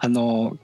[0.00, 0.56] あの、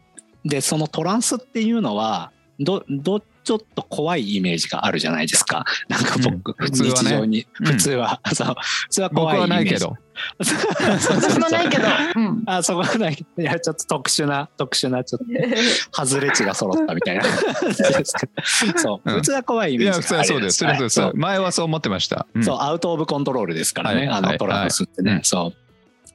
[0.44, 5.64] で、そのトランスっていうのは、ど、ど、ちょっと怖いイメージがあるじゃないですか。
[5.88, 6.66] なんか僕、うん。
[6.66, 6.94] 普通はね。
[6.94, 7.66] 日常に、うん。
[7.66, 9.52] 普通は、 そう、普通は僕怖いイメージ。
[9.52, 9.96] はないけど。
[10.42, 11.84] そうそうそう私もないけど。
[12.16, 12.42] うん。
[12.46, 13.26] あ、そこはない。
[13.38, 17.22] いや、ちょっと特殊な、特殊な、ちょっと、外れ値が揃ったみたいな。
[18.76, 19.14] そう、うん。
[19.16, 20.56] 普通は怖いイいメージや普通はそうです。
[20.58, 21.04] そはいうですそう。
[21.06, 22.26] です前はそう思ってました。
[22.34, 22.44] うん。
[22.44, 24.22] そう、アウト・オブ・コントロールですからね、あのはい。
[24.26, 24.38] はい。
[24.38, 25.12] トランスってね。
[25.12, 25.65] はいそう。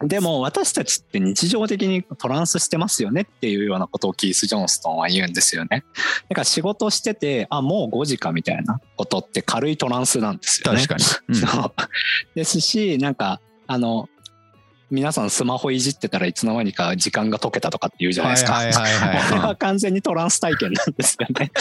[0.04, 5.84] でも私たちって日常的にトランスしてますよねっていうようなことをキース・ジョンストンは言うんですよね。
[6.30, 10.86] だから仕事してて、あ、もう5時かみたいなことって軽いトランスなんですよね。
[10.86, 11.74] 確かに、うん そう
[12.36, 14.10] ですし、なんか、あの、
[14.91, 18.54] 皆さんスマホいじってたらいつの間にか時間が解けたとかって言うじゃないですか。
[18.54, 21.51] はいはいはいはいあれは完全にトランス体験なんですよね。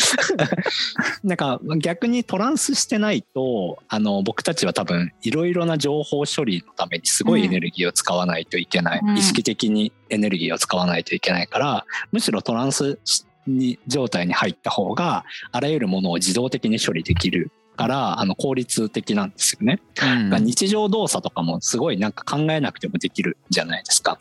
[1.22, 12.98] なんか逆にトランスしてないとあの僕たちは多分いろいろな情報処理のためにすごいエネルギーを使わないといけない、うん意識的にエネルギーを使わないといけないからむしろトランス
[13.46, 19.80] に状態に入った方があらゆるものを自動的に処理できるからあの効率的なんですよね。
[20.02, 24.18] うん日常動作とかもすごいなんか考えなくてもできるじゃないですか。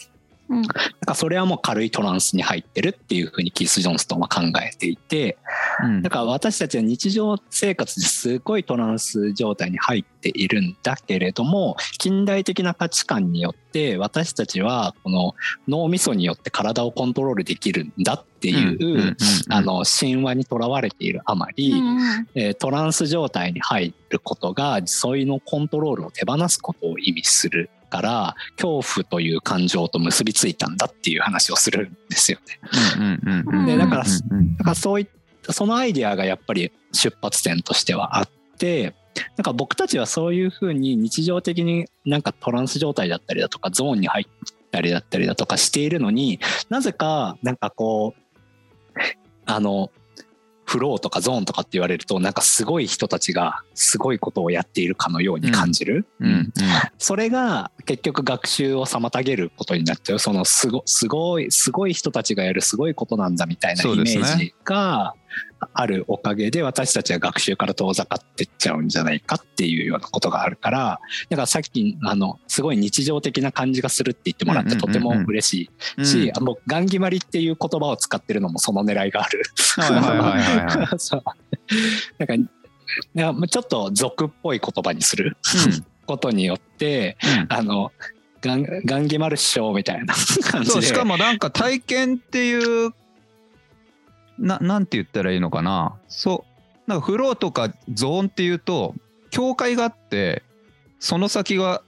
[0.49, 0.61] うん。
[0.63, 5.37] だからそれはもう軽いトランスに入ってるっていうふうにキース・ジョンストンは考えていて、
[5.83, 6.01] うん。
[6.01, 15.35] だから私たちは日常生活ですごいトランス状態に入っているんだけれども、近代的な価値観によって私たちはこの
[15.67, 19.15] 脳みそによって体をコントロールできるんだっていう、
[19.99, 32.59] 神話にとらわれているあまり、うんえートランス状態に入ることがそういうのコントロールを手放すことを意味するから恐怖という感情と結びついたんだっていう話をするんですよね。
[33.51, 35.07] うんでだからうんうんだからそういっ
[35.45, 38.93] たそのアイデアがやっぱり出発点としてはあって
[39.37, 48.99] なんか僕たちはそういうふうに日常的になんかトランス状態だったりだとかゾーンに入ったりだったりだとかしているのになぜかなんかこう
[49.45, 49.91] あの
[50.69, 56.53] フローとかゾーンとかって言われるとなんかすごい人たちがすごいことをやっているかのように感じる、うんうん
[56.99, 60.19] それが結局学習を妨げることになっちゃう。
[60.19, 65.15] そのすごすごいすごい人たちがやるすごいことなんだみたいなイメージが
[65.73, 70.99] あるおかげで私たちは学習から遠ざかってっちゃうんじゃないかっていうようなことがあるから
[71.29, 76.31] だからさっきあのすごい日常的な感じがするって言ってもらってとても嬉しいし、う
[76.67, 79.41] ガンギマリっていう言葉を使ってるのもその狙いがある。
[82.19, 85.37] なんかちょっと俗っぽい言葉にする。
[86.09, 87.17] ことによって
[87.49, 87.91] あの
[88.41, 90.15] ガンガンゲマル師匠みたいな
[90.49, 92.93] 感じでそうしかもなんか体験っていう
[94.39, 96.45] ななんて言ったらいいのかなそ
[96.87, 98.95] うなんかフローとかゾーンっていうと
[99.29, 100.41] 境界があって
[100.99, 101.83] その先が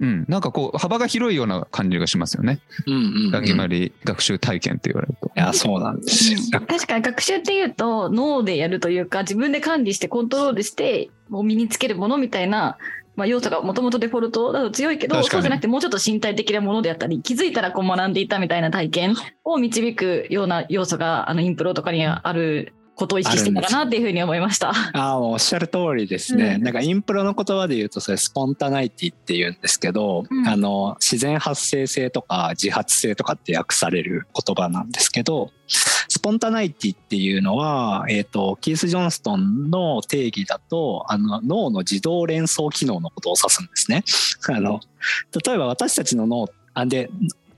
[0.00, 2.60] うんなんかこう幅が広いような感じがしますよね。
[2.86, 5.28] うんうんうんガンギマリ学習体験って言われると。
[5.28, 6.40] いやそうなんですよ。
[6.52, 12.76] うん確かに学習っていうと脳でやるというか自分で管理してコントロールしてもう身につけるものみたいな、
[13.16, 24.70] まあ、要素がもともとデフォルトだと強いけどそうじゃなくてもうちょっと身体的なものであったり気づいたらこう学んでいたみたいな体験を導くような要素があのインプロとかにあることを意識してたかなっていうふうに思いました。
[24.70, 44.04] ああおっしゃる通りですね、うんなんかインプロの言葉で言うとそれ spontaneity って言うんですけど、うんあの自然発生性とか自発性とかって訳される言葉なんですけど spontaneity っていうのは、えー、とキース・ジョンストンの定義だとあの脳の自動連想機能のことを指すんですね。
[44.48, 44.80] あの
[45.46, 47.10] 例えば私たちの脳あで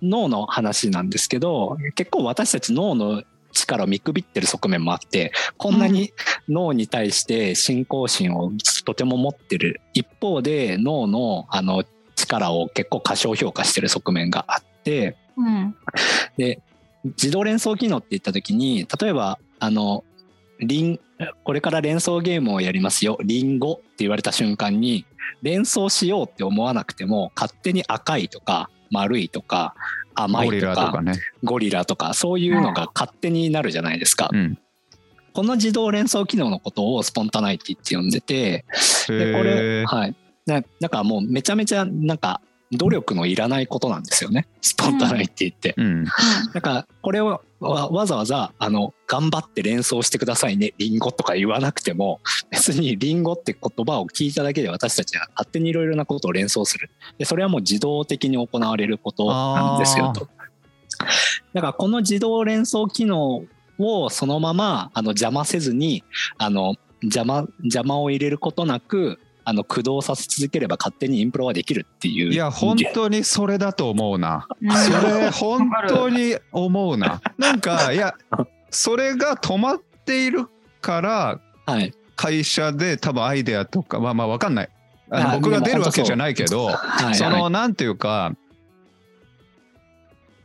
[0.02, 3.22] 脳の話なんですけど結構私たち脳の
[3.56, 6.12] 力を見くびってる側面もあってこんなに
[6.48, 8.52] 脳に対して信仰心を
[8.84, 15.74] とても持ってる一方で脳のあの力を結構過小評価してる側面があってうん。
[16.36, 16.60] で
[17.04, 20.04] 自動連想機能って言った時に例えばあの
[20.58, 21.00] リン
[21.44, 25.06] これから連想ゲームをやりますよリンゴって言われた瞬間に
[25.42, 29.74] 連想しようって思わなくても勝手に赤いとか丸いとか
[30.16, 31.12] 甘いゴリとかラとかね。
[31.44, 34.30] ゴリラとかそういうのが勝手になるじゃないですか。
[34.32, 34.58] うん。
[35.32, 38.64] この自動連想機能のことをスポンタナイティって呼んでて、
[39.08, 40.16] でこへれ、ーはい。
[40.46, 42.40] だだからもうめちゃめちゃなんか
[42.72, 44.48] 努力のいらないことなんですよね。
[44.60, 45.74] スポンタナイティって。
[45.76, 46.04] うん。
[46.52, 60.28] だからこれをわわざわざあの頑張って連想してくださいねリンゴとか言わなくても別にリンゴって言葉を聞いただけで私たちは勝手にいろいろなことを連想するでそれはもう自動的に行われることなんですよと
[61.54, 63.44] だからこの自動連想機能
[63.78, 66.04] をそのままあの邪魔せずに
[66.38, 74.48] あの邪魔邪魔を入れることなくあの駆動させ続ければ勝手にインプロはできるっていういや本当にそれだと思うな。
[74.60, 77.20] うんそれ本当に思うな。
[77.38, 78.16] なんかいや
[78.70, 80.48] それが止まっている
[80.80, 84.68] からはい会社で多分アイデアとかまあまあわかんない。
[85.10, 88.34] あのあ僕が出るわけじゃないけど、はいそはいのなんていうか。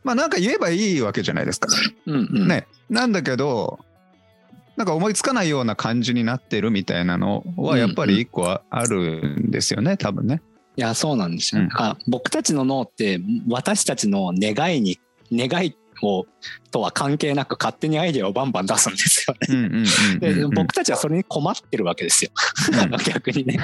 [0.04, 1.66] まあなんか言えばいいわけじゃないですか。
[2.06, 2.68] うんうんね。
[2.88, 3.80] なんだけど、
[4.82, 10.42] なんか思いつかないような感じになってるみたいなのはやっぱり一個ああるんですよね、多分ね。
[10.76, 11.70] いやそうなんですよ、うん。
[12.08, 14.98] 僕たちの脳って私たちの願いに
[15.30, 16.26] 願いを
[16.70, 19.84] とは関係なく勝手にアイデアをバンバン出すんですよね。
[20.18, 22.30] でうん僕たちはそれに困ってるわけですよ、
[22.80, 23.58] あの 逆にね。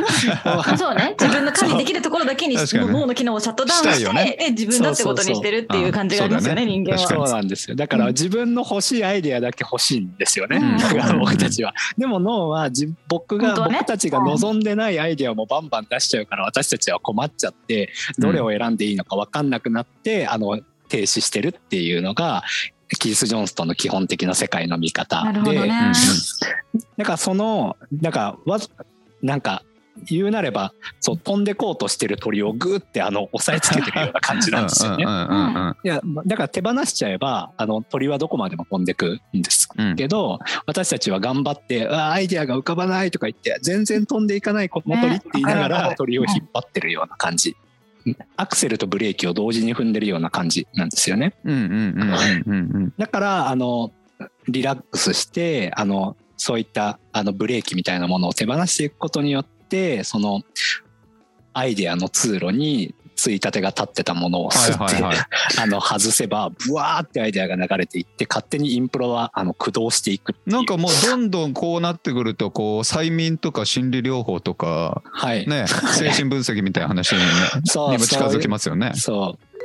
[0.45, 1.17] あ そうね。
[1.19, 4.37] 自分の管理できるところだけに脳の機能をシャットダウンしてね。
[4.39, 7.09] で自分だってことにしてるっていう感じがありますよねそうそう人間は。
[7.09, 7.77] そうなんですよ。
[7.77, 10.61] だから自分の欲しいアイデアだけ欲しいんですよね、
[11.19, 11.75] 僕たちは。
[11.97, 22.43] でも脳はじ僕が、僕たちが望んでないアイデアもバンバン出しちゃうから私たちは困っちゃってどれを選んでいいのか分かんなくなって、あの停止してるっていうのが
[22.99, 25.93] キース・ジョンストンの基本的な世界の見方で、なるほどね。
[26.97, 28.71] だからそのなんかわず
[29.23, 29.63] なんか
[30.07, 35.05] 言うなればそう飛んでこうとしてる鳥をグーってあの押さえつけてるような感じなんですよね。
[35.07, 47.57] うんうんうんうんいやだから手放しちゃえばあの鳥はどこまでも飛んでくんですうんけど、私たちは頑張って「あーアイデアが浮かばない」とか言って全然飛んでいかないこの鳥って言いながねら鳥を引っ張ってるような感じ。
[48.37, 51.35] アクセルとブレーキを同時に踏んでるような感じなんですよね。
[51.45, 53.93] うんうんうんうんうんだからあの
[54.49, 60.43] リラックスしてあのそういったあのブレーキみたいなものを手放していくことによってその
[61.53, 65.03] アイデアの通路についたてが立ってたものを吸って、はいはい。
[65.03, 65.27] はい
[65.59, 70.57] あの外せばブワーってアイデアが流れていって勝手にインプロはあの駆動していくっていう。
[70.57, 77.27] なんかもうどんどんこうなってくるとこう催眠とか心理療法とかはい、ね精神分析みたいな話に,、ね、
[77.67, 78.93] そうにも近づきますよね。
[78.95, 79.59] そう。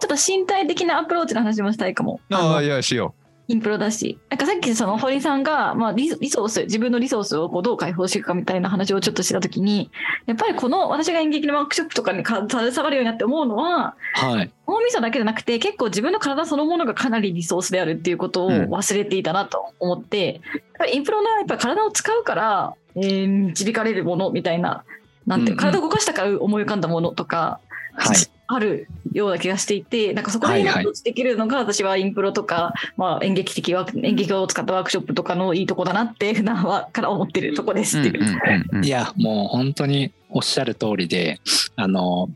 [0.00, 2.20] ちょっと身体的なアプローチの話もしたいかも。
[2.30, 3.14] あのあいやしよ
[3.48, 4.18] インプロだし。
[4.28, 9.90] なんかさっきその堀さんが、まあリリソース、自分のリソースをこうどう解放していくかみたいな話をちょっとしたときに、
[10.26, 24.84] やっぱりこの私が演劇のワークショップとかにか携わるようになって思うのは、はい脳みそだけじゃなくて結構自分の体そのものがかなりリソースであるっていうことをうん忘れていたなと思って、やっぱりインプロのやっぱり体を使うから、えー導かれるものみたいな、
[25.26, 27.60] なんて、うんうん体を動かしたから思い浮かんだものとか、
[27.94, 28.16] はい
[28.50, 38.20] あるような気がしていて、なんかそこで落ちてきるのが、私はインプロとか、まあ、演劇的ワーク演劇を使ったワークショップとかのいいとこだなって普段はから思ってるとこですっていう。
[38.20, 41.40] うんうんうんいやもう本当におっしゃる通りで
[41.76, 42.30] あの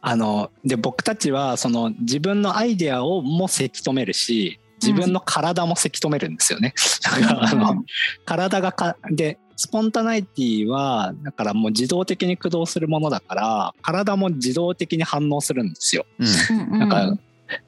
[0.00, 6.74] あので僕たちはその自分のアイデアをもせき止めるし自分の体もせき止めるんですよね。
[7.02, 7.84] だからあの
[8.24, 16.06] 体がかでスポンタナイティはだからもう自動的に駆動するものだから体も自動的に反応するんですよ。
[16.20, 16.78] うん。
[16.78, 17.18] なんか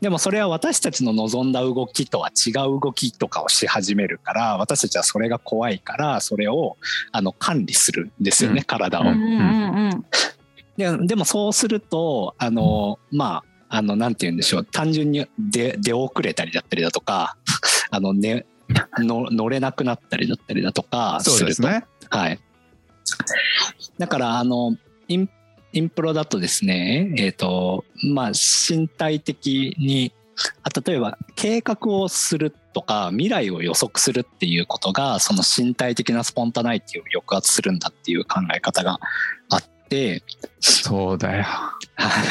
[0.01, 6.77] でもそれは私たちの望んだ動きとは違う動きとかをし始めるから私たちはそれが怖いからそれを
[7.11, 8.65] あの管理するんですよね、うん。
[8.65, 9.03] 体を。
[9.03, 9.91] うんうん
[10.79, 11.01] うん。
[11.01, 14.65] ででもそうするとあのまああのなんて言うんでしょう。
[14.65, 17.37] 単純に出出遅れたりだったりだとか
[17.91, 18.47] あの、ね、
[18.99, 21.85] の乗れなくなったりだったりだとかそうですね。
[22.09, 22.41] はい。
[23.99, 24.77] だから、あの、
[25.09, 25.29] イン
[25.73, 30.13] インプロだとですね、えっ、と、まあ、身体的に、
[30.63, 38.99] あ例えば計画をするとか未来を予測するっていうことがその身体的なスポンタナイティを抑圧するんだっていう考え方が
[39.51, 40.23] あって
[40.61, 41.43] そうだよ。
[41.43, 41.75] は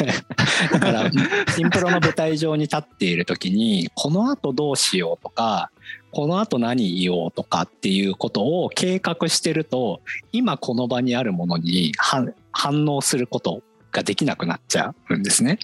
[0.03, 5.69] いだからインプロの舞台上に立っている時にこのあとどうしようとか
[6.11, 10.01] このあと何言おうとかっていうことを計画してると
[10.31, 15.59] 今この場にあるものに反反応することができなくなっちゃうんですね。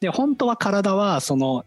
[0.00, 1.64] で本当は体はその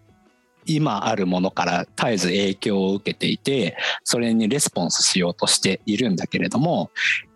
[0.65, 6.91] 今あるものから絶えず影響を受けていてそれにレスポンスしようとしているんだけれども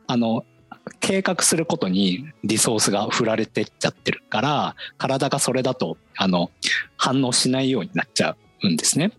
[0.07, 0.45] あの
[0.99, 6.51] 計画することにリソースが振られてっちゃってるから体がそれだとあの
[6.97, 9.11] 反応しないようになっちゃうんですね。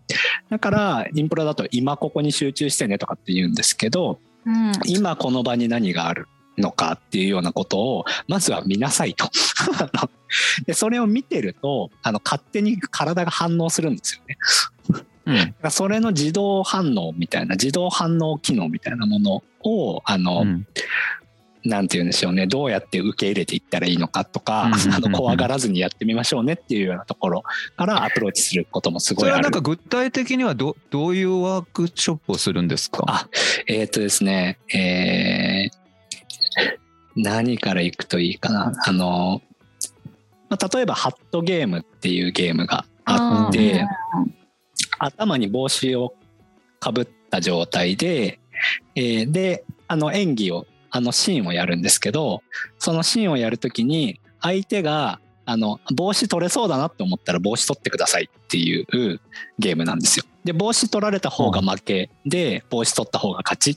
[0.51, 4.73] だからインプロだと今ここに集中してねとかって言うんですけどうん。
[4.87, 9.29] 今この場に何があるのかっていうようなことをまずは見なさいと。
[10.67, 14.39] でそれを見てるとあの勝手に体が反応するんですよね。
[15.27, 15.37] うん。
[15.37, 20.67] だからそれの自動反応みたいな自動反応機能みたいなものをあの、うん
[21.69, 22.47] なんて言うんでしょうね。
[22.47, 27.43] どうやって受け入れていったらいいのかとか、あの怖がらずにやってみましょうねっていうようなところ
[27.77, 33.05] からアプローチすることもすごそれはなんか具体的にはどどういうワークショップをするんですか？
[33.07, 33.29] あ
[33.67, 35.87] えっ、とですねえー
[37.19, 38.73] 何からいくといいかな。
[38.85, 39.41] あの、
[40.51, 43.87] まあ、例えばハットゲームっていうゲームがあって
[44.99, 46.15] 頭に帽子を
[46.79, 48.39] かぶった状態で、
[48.95, 50.67] えーであの演技を
[50.97, 52.43] あのシーンをやるんですけど
[52.79, 59.21] そのシーンをやるときに相手があの帽子取れそうだなって思ったら帽子取ってくださいっていう
[59.59, 60.25] ゲームなんですよ。
[60.45, 63.77] で帽子取られた方が負けで帽子取った方が勝ちっ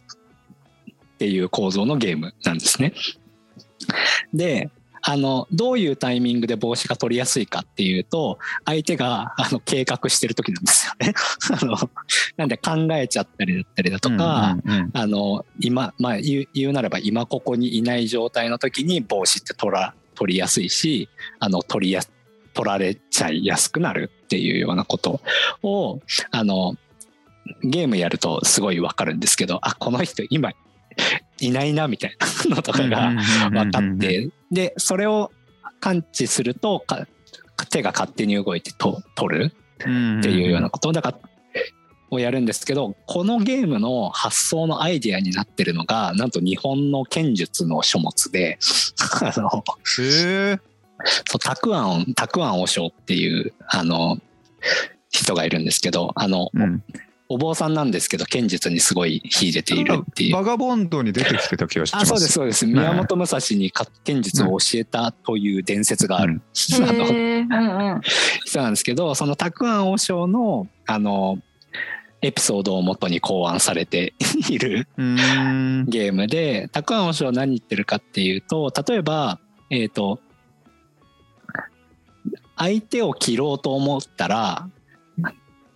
[1.17, 2.93] ていう構造のゲームなんですね。
[4.33, 4.69] で
[5.01, 11.13] あのどういうタイミングで帽子が取りやすいかっていうと相手があの計画してる時なんですよね。
[11.61, 11.77] あの
[12.37, 22.01] なんで考えちゃったりだったりだとか、うんうんうんあの今まあ言う言うなれば今ここにいない状態の時に帽子って取ら取りやすいしあの取りや
[22.53, 25.21] 取られちゃいやすくなるっていうようなこと
[25.63, 26.75] をあの
[27.63, 30.51] ゲームやるとすごいわかるんですけどあこの人今
[31.39, 32.17] いないなみたい
[32.49, 33.13] なのとかが
[33.49, 35.31] 分かってでそれを
[35.79, 37.07] 感知するとか
[37.69, 39.87] 手が勝手に動いてと取るって
[40.29, 40.91] いうようなこと。
[40.91, 41.19] だから
[42.11, 48.57] をやるんですけどこのゲームの発想のアイデアになってるのがなんと日本の剣術の書物で
[49.21, 54.19] あのそうたくあんたくあん和尚っていうあの
[55.11, 56.83] 人がいるんですけどあの、うん
[57.31, 60.33] お坊さんなんですけど剣術にすごい秀でているっていう。
[60.33, 62.09] バガボンドに出てきてた気がしまあす。
[62.09, 68.01] そうですそうです、ん宮本武蔵にか剣術を教えたという伝説がある、うんうん
[68.45, 71.37] 人なんですけどそのたくあん和尚のあの
[72.21, 74.13] エピソードをもとに考案されて
[74.49, 75.85] いるうーん。
[75.85, 80.19] ゲームでたくあん和尚は何言ってるかっていうと例えばえっ、と
[82.57, 84.67] 相手を切ろうと思ったら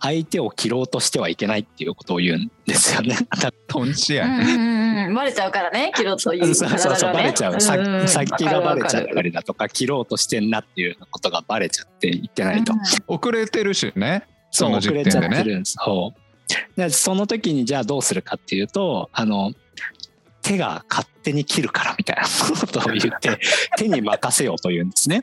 [0.04, 3.16] 相手を切ろうとしてはいけないっていうことを言うんですよね。
[3.66, 4.26] トンチや。
[4.26, 12.74] うんうんうんうんバレちゃうからね、キロというそうそうそうバレちゃう、さんん先がバレちゃったりだとか切ろうとしてんなっていうことがバレちゃっていけないと。
[13.06, 14.24] 遅れてるしね。
[14.50, 15.76] そう遅れちゃってるんです。
[15.82, 19.52] そうでその時にじゃあどうするかっていうとあの
[20.42, 22.22] 手が勝手に切るからみたいな
[22.60, 23.38] ことを言って
[23.78, 25.22] 手に任せようというんですね。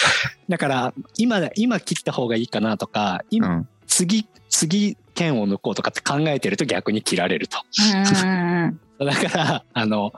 [0.48, 3.68] だから今今切った方がいいかなとかう今、ん。
[3.86, 7.58] 次次剣を抜こうとかって考えてると逆に切られると。
[7.92, 10.12] うんうんうんだからあの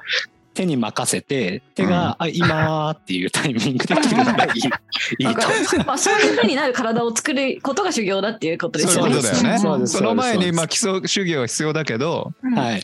[0.52, 4.60] 手に任せて手が、あ今っていうタイミングで切るのがいい
[5.18, 9.16] いいとまあ、そういうふうになる体を作ることが修行だっていうことですよね。
[9.16, 9.58] ことだよね。
[9.58, 12.82] そうですその前にまあ基礎修行は必要だけど、うんはい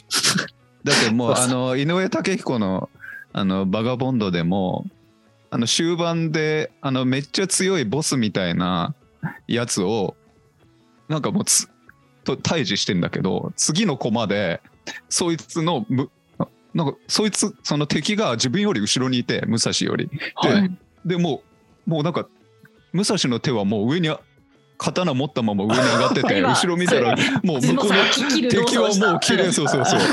[0.83, 2.89] だってもうそう あの井上武彦の
[3.33, 4.87] あのバガボンドでも
[5.51, 8.95] あの終盤であのめっちゃ強いボスみたいな
[9.49, 10.15] やつを
[11.09, 11.69] なんかもうつ
[12.25, 14.61] と対峙してんだけど次のコマで
[15.09, 16.11] そいつのむ
[16.73, 20.09] なんかそいつその敵が自分より後ろにいて武蔵より。
[20.37, 20.71] はい。
[21.05, 21.43] でも
[21.87, 22.29] うもうなんか
[22.93, 24.21] 武蔵の手はもう上にあ
[24.79, 30.01] 刀持ったまま上に上がってて 今後ろ見たらもう向こうの敵はもう綺麗そうそうそう。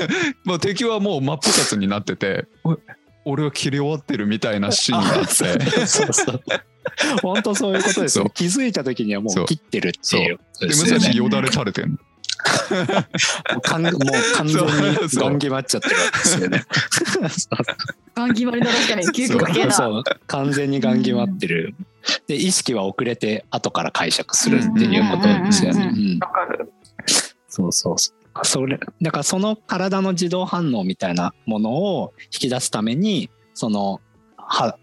[0.44, 2.78] もう敵はもう真っ二つになっててお
[3.24, 5.86] 俺は切り終わってるみたいなシーンがあって。
[5.86, 6.42] そうそう
[7.22, 9.44] 本当そういうことですよ気づいた時にはもそう。
[9.44, 10.38] う切ってるっていう。
[10.60, 10.74] でね。
[10.74, 11.96] 武蔵よだれ垂れてんの。
[11.96, 13.92] もう完もう
[14.36, 14.70] 完全に
[15.14, 16.64] ガン決まっちゃってるわけですよね。
[18.14, 19.72] ガン決まりの確かに究極系な。
[19.72, 20.04] そう。
[20.26, 21.74] 完全にガン決まってる。
[22.26, 25.90] で意識は遅れて後から解釈するっていうことですよね。
[25.90, 26.10] うんうんうん。
[26.12, 26.18] うん。
[26.18, 26.72] わかる。
[27.48, 28.23] そうそうそう。
[28.42, 34.00] それだからその体の自動反応みたいなものを引き出すためにその
[34.36, 34.76] は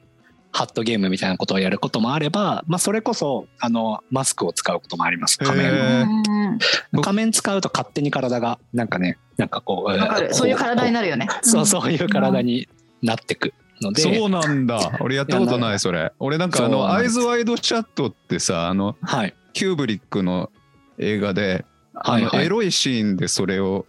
[0.54, 5.38] ハットゲームみたいなことをやることもあれば、まあ、それこそあのマスクを使うこともあります。
[5.38, 6.60] 仮へ面ーうん。
[6.92, 10.34] 僕仮面使うと勝手に体がなんかねなんかこうわかる。
[10.34, 11.28] そういう体になるよね。
[11.42, 12.68] そうそういう体に
[13.02, 14.98] なってくので、そうなんだ。
[15.00, 16.12] 俺やったことないそれ。
[16.20, 17.18] 俺なんかあの「なんです。
[17.18, 19.34] アイズワイドシャット」ってさあのはい。
[19.54, 20.50] キューブリックの
[20.98, 21.71] 映画であ
[22.04, 22.38] はいはい。
[22.38, 23.86] のエロいシーンでそれを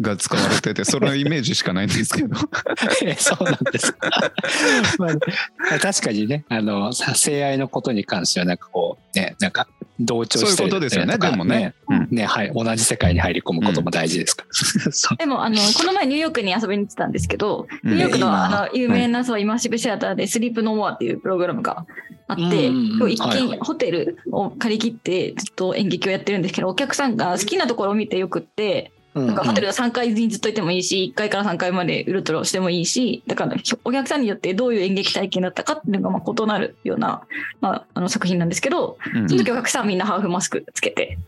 [0.00, 2.36] が使われてて そのイメージしかないんですけど。
[3.02, 4.10] えそうなんですか、
[4.98, 9.66] まあ、確かにねあのさ性愛のことに関してはなんかこうねなんか
[10.00, 11.74] 同調してるそういうことですよねでもね。
[11.88, 12.08] うん。
[12.10, 12.52] ねはい。
[12.54, 14.44] 同じ世界に入り込むことも大事ですか
[14.86, 15.16] ら、そう。
[15.16, 17.96] でもあのこの前ニューヨークに遊びに行ってたんですけど、うん。
[17.96, 21.86] ニューヨークの今あの有名なそうイマーシブシアターで「スリープノモア」っていうプログラムが
[22.28, 28.92] あって、う一見ホテルを借り切ってずっと演劇をやってるんですけどお客さんが好きなところを見てよくって
[29.26, 37.22] なんかホテルの3階にずっといてもいいし1階から3階までうろちょろしてもいいしだからお客さんによってどういう演劇体験だったかっていうのがまあ異なるような、
[37.60, 39.28] まあ、あの作品なんですけどうん。
[39.28, 41.18] その時お客さんはみんなハーフマスクつけて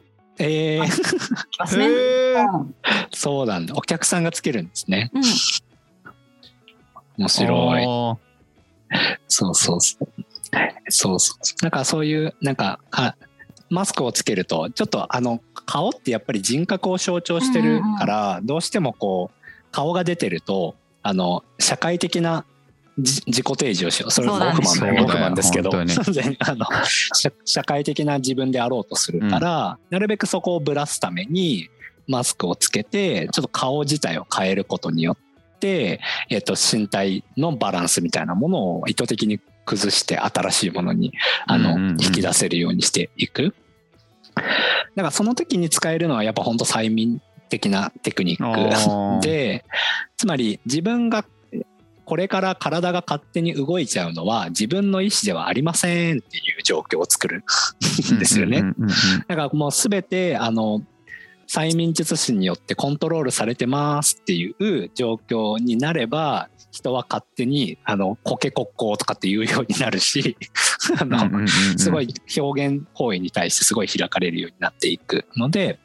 [0.43, 1.85] えー、きますね。
[1.85, 2.59] へー。
[2.59, 2.75] うん。
[3.11, 3.75] そうなんだ。
[3.77, 5.11] お客さんがつけるんですね。
[5.13, 5.23] うん。
[7.19, 7.85] 面白い。
[7.85, 8.17] あ
[9.29, 10.09] そうそうそう。
[10.89, 11.63] そうそう。
[11.63, 13.17] なんかそういうなんかか
[13.69, 19.41] マスクをつけるとちょっとあの顔ってやっぱり人格を象徴してるから、どうしてもこう
[19.73, 22.45] 顔が出てるとあの社会的な
[22.99, 24.11] じ自己提示をしよう。
[24.11, 26.67] それそうなんですゴフマンそうだよゴフマンですけど あの
[27.15, 31.69] 社社会的な自分であろうとするから、なるべくそこをぶらすために
[32.07, 41.13] マスクをつけてちょっと顔自体を変えることによって、えっと身体のバランスみたいなものを意図的に崩して新しいものに
[41.47, 42.03] あの、うんうんうん。
[42.03, 43.55] 引き出せるようにしていく。
[44.35, 49.65] だからその時に使えるのはやっぱ本当催眠的なテクニッあクー で
[50.17, 51.25] つまり自分が
[52.05, 57.45] これから体が勝手に動いちゃうのは自分の意思ではありませんっていう状況を作る
[58.17, 58.65] んですよね。
[59.29, 60.83] だからもう全てあの
[61.51, 70.37] 催眠術師によってコントロールされてますっていう状況になれば人は勝手にあのコケコッコーとかって言うようになるし
[71.01, 71.49] あの、うんうんうんうん。
[71.49, 75.81] すごい表現行為に対してすごい開かれるようになっていくので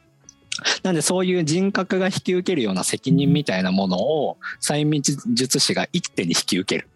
[0.84, 6.88] なんでそういう人格が引き受けるような責任みたいなものを催眠術師が一手に引き受ける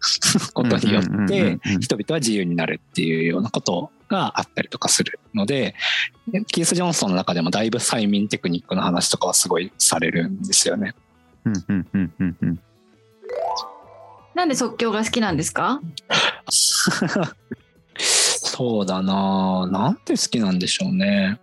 [0.53, 5.73] ことによって人々は自由になるっていうようなことがあったりとかするので
[6.47, 10.93] キース・ジョンソンの中でもだいぶ催眠テクニックの話とかはすごいされるんですよね。
[11.45, 12.59] うんうんうんうんうん
[14.35, 15.81] なんで即興が好きなんですか？
[17.97, 21.39] そうだなぁなんて好きなんでしょうね。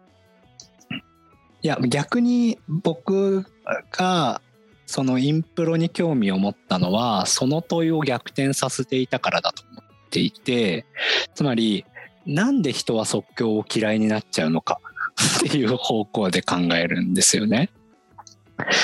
[1.63, 3.45] いや逆に僕
[3.93, 4.41] が
[4.87, 10.87] そのインプロに興味を持ったのはその問いを逆転させていたからだと思っていて
[11.35, 11.85] つまり
[12.29, 14.81] なんで人は即興を嫌いになっちゃうのか？
[15.47, 17.71] っていう方向で考えるんですよね。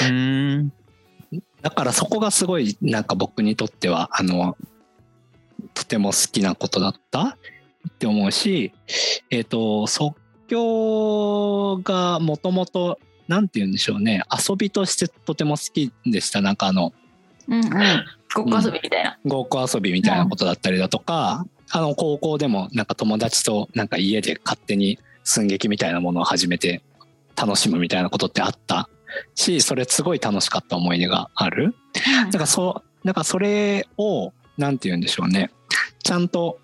[0.09, 0.73] うん
[1.63, 4.57] だからそこがすごいなんか僕にとってはあの
[5.75, 7.37] とても好きなことだった？
[7.89, 8.73] って思うし、
[9.31, 10.17] えっと即
[10.49, 16.93] 興がもともとなんて言うんでしょうね遊びとしてとても好きでしたなんかあの
[17.49, 17.71] うんうん。
[18.35, 19.19] ごっこ遊びみたいな。
[19.25, 21.47] ごっこ遊びみたいなことだったりだとか、
[21.77, 26.83] あの高校でもなんか友達となんか家で勝手に寸劇みたいなものを始めて
[27.37, 28.89] 楽しむみたいなことってあった？
[29.35, 31.75] しそれすごい楽しかった思い出がある？
[32.27, 35.51] だからそうなんかそれをなんて言うんでしょうね。
[36.05, 36.61] ちゃんと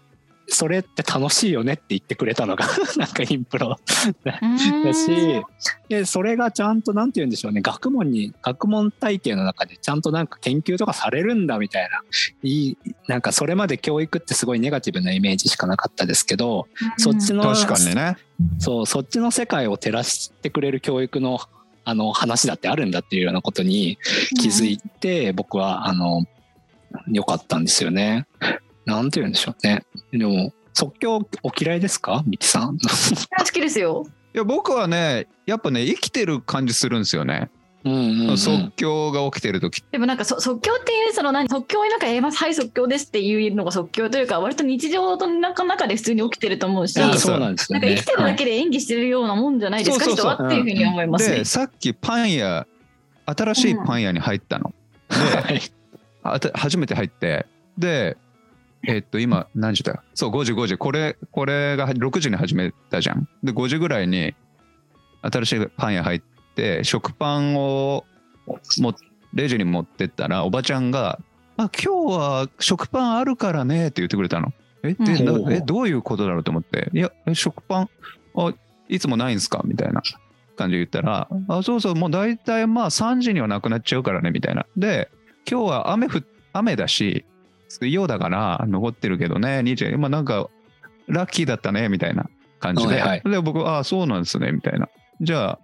[0.50, 2.66] それって楽しいよねって言ってくれたのが
[2.98, 3.78] なんかインプロ。
[4.24, 5.42] だし
[5.88, 7.60] でそれがちゃんとなんて言うんでしょうね。
[7.60, 12.02] 学問に学問体系の中でちゃんとなんか研究とかされるんだみたいな。
[12.42, 12.78] いい
[13.08, 16.66] なんかそれまで教育ってすごいネガティブなイメージしかなかったですけど、
[16.98, 18.16] そっちの確かにね。
[18.58, 21.40] そうそっちの世界を照らしてくれる教育の
[21.84, 23.98] あの話だってあるんだっていうようなことに
[24.40, 26.24] 気づいて、僕はあの
[27.08, 28.26] 良かったんですよね。
[28.86, 29.84] なんて言うんでしょうね。
[30.12, 32.22] でも即興お嫌いですか？
[32.26, 32.78] ミキさん。
[32.78, 34.06] 好きですよ。
[34.34, 37.50] いや僕はねやっぱね生きてる感じするんですよね、
[37.84, 38.38] うんうんうん。
[38.38, 39.82] 即興が起きてる時。
[39.90, 41.48] でもなんかそ即興っていうその何？
[41.48, 46.96] 即興になんかやりますはい即興ですっていうのが即興というか割と日常の中中で普通に起きてると思うし。
[46.98, 47.96] なんかそうなんですよね。
[47.96, 50.34] 生きてるだけで演技してるようなもんじゃないですか、そうそうそう。
[50.34, 51.28] 人はっていうふうに思います。
[51.28, 51.44] ねで。
[51.44, 52.66] さっきパン屋
[53.26, 54.72] 新しいパン屋に入ったの、
[55.08, 55.60] ではい。
[56.22, 57.46] あた初めて入って。
[57.78, 58.16] で
[58.86, 60.02] えっと今何時だ？
[60.14, 60.78] そう5時5時。
[60.78, 63.28] これこれが6時に始めたじゃん。
[63.42, 64.34] で5時ぐらいに
[65.22, 66.22] 新しいパン屋入っ
[66.54, 68.04] て食パンを
[68.78, 68.94] も
[69.34, 71.18] レジに持ってったらおばちゃんが
[71.58, 74.52] 「あ今日は食パンあるからね」って言ってくれたの。
[74.82, 74.94] え？
[74.94, 75.44] でうん。
[75.44, 75.60] なえ？
[75.60, 77.90] どういうことだろうと思って「いやえ食パン
[78.34, 78.54] あ
[78.88, 80.02] いつもないんですか?」みたいな
[80.56, 84.64] 感じで言ったら「あそうそうもう大体まあ3時にはなくなっちゃうからね」みたいな。
[84.76, 85.10] で
[85.50, 86.24] 今日は雨ふ
[86.54, 87.24] 雨だし
[87.70, 89.60] 水曜だから残ってるけどね。
[89.60, 90.48] 2時まあなんか
[91.06, 93.22] ラッキーだったねみたいな感じで、はいはい。
[93.24, 94.88] で僕「ああそうなんですね」みたいな。
[95.20, 95.58] じゃあ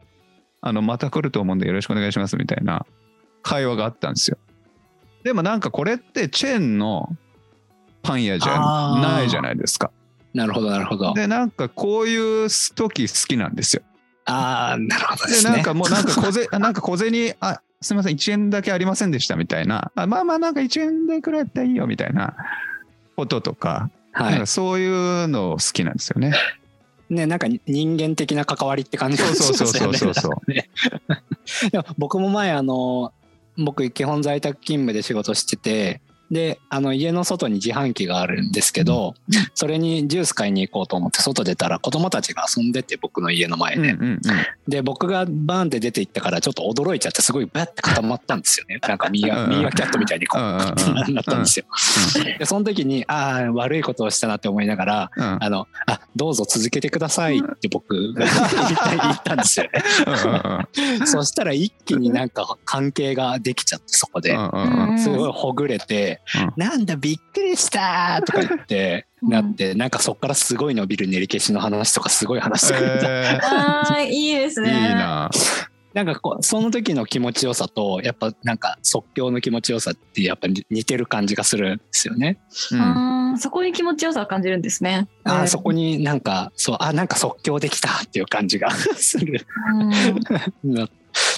[0.62, 2.86] あのまた来ると思うんでよろしくお願いしますみたいな
[3.42, 4.38] 会話があったんですよ。
[5.24, 7.08] でもなんかこれってチェーンの
[8.02, 9.90] パン屋じゃないじゃないですか。
[10.32, 11.12] なるほどなるほど。
[11.14, 13.82] でなんかこういう時好きなんですよ。
[14.26, 15.42] ああなるほどでね。
[15.42, 22.34] なんかもうなんか小銭なんか小銭あすみません1円だけありませんでしたみたいなあまあまあなんか1円でくらいやったらいいよみたいな
[23.16, 24.46] こととか,、はいなんか。
[24.46, 24.86] そうい
[25.24, 26.34] うの好きなんですよね。
[27.08, 30.50] ねなんか人間的な関わりって感じがそうそうそうそうそうそう。
[30.50, 30.68] ね
[31.70, 33.12] でも僕も前あの
[33.56, 36.00] 僕基本在宅勤務で仕事してて
[36.30, 39.14] であの家の外に自販機があるんですけど、
[39.54, 44.20] それにジュース買いに行こうと思って外出たら子供たちが遊んでて僕の家の前で、うんうんうん。
[44.66, 48.78] で僕がバーンって出て行ったからちょっと驚いちゃってすごいバッて固まったんですよね。
[48.82, 49.50] なんかミーアうん。
[49.50, 50.66] ミーアキャットみたいにこううんうんうん。
[51.02, 51.66] ってなったんですよ。
[52.38, 55.44] でその時にああ悪いことをしたなって思いながらうん。
[55.44, 58.26] あのあどうぞ続けてくださいって僕が
[59.00, 61.06] 言ったんですよね。
[61.06, 64.36] そしたら一気になんか関係ができちゃってそこで。
[64.98, 73.06] すごいほぐれてうん「なんだびっくりした!」とか言ってうんなってなんかそこからすごい伸びる練り消しの話とかすごい話してくれた。
[73.08, 74.70] えああ、いいですーね。
[74.70, 75.30] いいな。
[75.94, 82.38] なんかこうその時の気持ちよさとやっぱなんか即興の気持ちよさってやっぱ似てる感じがするんですよね。
[82.70, 85.08] うんあーそこに気持ちよさを感じるんですね。
[85.24, 89.46] あーうんそこになんかそうあなんか即興できたっていう感じがする
[90.62, 90.88] うん の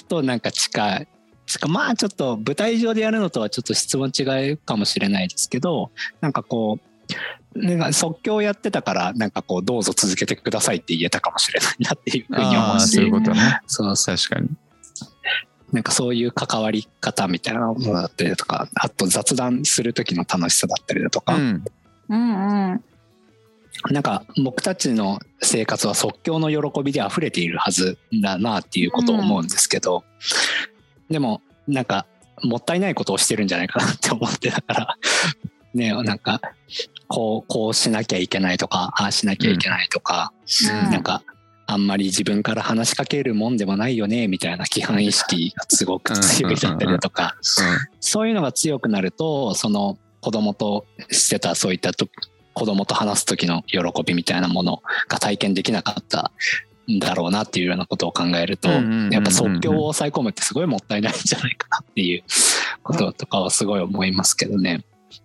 [0.09, 1.09] となんか近い。
[1.49, 5.91] しかまあちょっと舞台上でやるのとはちょっと質問違うかもしれないですけど
[6.21, 6.79] なんかこ
[7.55, 13.61] うなんか即興やってたからなんかこうどうぞ続けてくださいって言えたかもしれないなっていうふうに思うああそういうしことね。
[13.67, 14.51] そう確かに。
[15.73, 21.65] なんかそういう関わり方みたいなものだったりだとかあと雑談する時の楽しさだったりだとか、うん
[22.11, 22.85] うんうん。
[23.91, 30.05] なんか僕たちの生活は即興の喜びで溢れているはずだなっていうことを思うんですけど、
[31.11, 32.07] でもなんか
[32.43, 34.97] もったいないことをしてるんじゃないかなって思ってだから。
[35.75, 36.41] ねなんか
[37.09, 40.33] こうこうしなきゃいけないとかああしなきゃいけないとか、
[40.65, 40.91] うん。
[40.91, 41.23] なんか
[41.67, 47.37] あんまり自分から話しかけるもんでもないよねみたいな規範意識がすごく強いだったりだとか。
[48.01, 52.09] そういうのが強くなるとその子供としてたそういったと
[52.55, 56.31] 子供と話す時の喜びみたいなものが体験できなかったん
[57.01, 62.23] だろうなっていうようなことを考えるとうんうんうんうんやっぱ即興を抑え込むってすごいもったいないんじゃないかなっていう
[62.83, 64.85] こととかはすごい思いますけどね。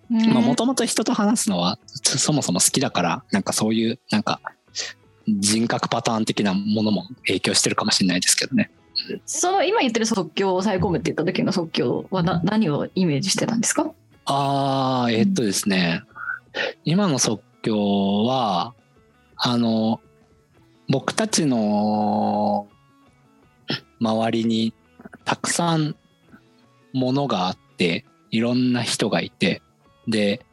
[0.09, 4.41] まあもともと人と話すのはそもそも好きだからなんかそういうなんか
[5.27, 8.69] 人格パターン的なものも影響してるかもしれないですけどね。
[9.25, 13.91] その今言ってる即興を抑え込むって言った時の即興はな何をイメージしてたんですか？
[14.25, 16.03] ああ、えっとですね、
[16.85, 18.73] 今の即興は、
[19.35, 19.99] あの、
[20.89, 22.67] 僕たちの
[23.99, 24.73] 周りに
[25.25, 25.95] たくさん
[26.93, 29.61] ものがあって、いろんな人がいて、
[30.07, 30.45] で、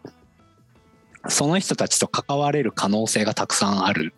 [1.28, 4.14] その人たちと関われる可能性がたくさんある。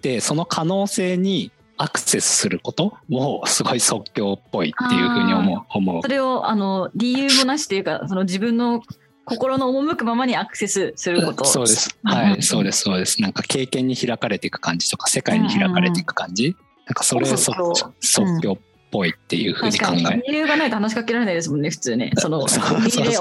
[0.00, 5.62] で、その可能性にアクセスすることをすごい即興っぽいっていうふうに思う。
[5.68, 8.82] 思うそれをあの理由もなしというかその自分の
[9.24, 11.44] 心の赴くままにアクセスすること。
[11.44, 11.96] そうです。
[12.04, 12.12] うん。
[12.12, 13.22] はい、そうです、そうです。
[13.22, 16.56] なんか経験に開かれていく感じとか、世界に開かれていく感じ。
[16.86, 18.58] なんかそれをそ即興即興っ
[18.92, 20.16] ぽいっていうふうに考え。
[20.16, 22.12] に理由がないと話しかけられないですもんね普通ね。
[22.18, 22.46] そのお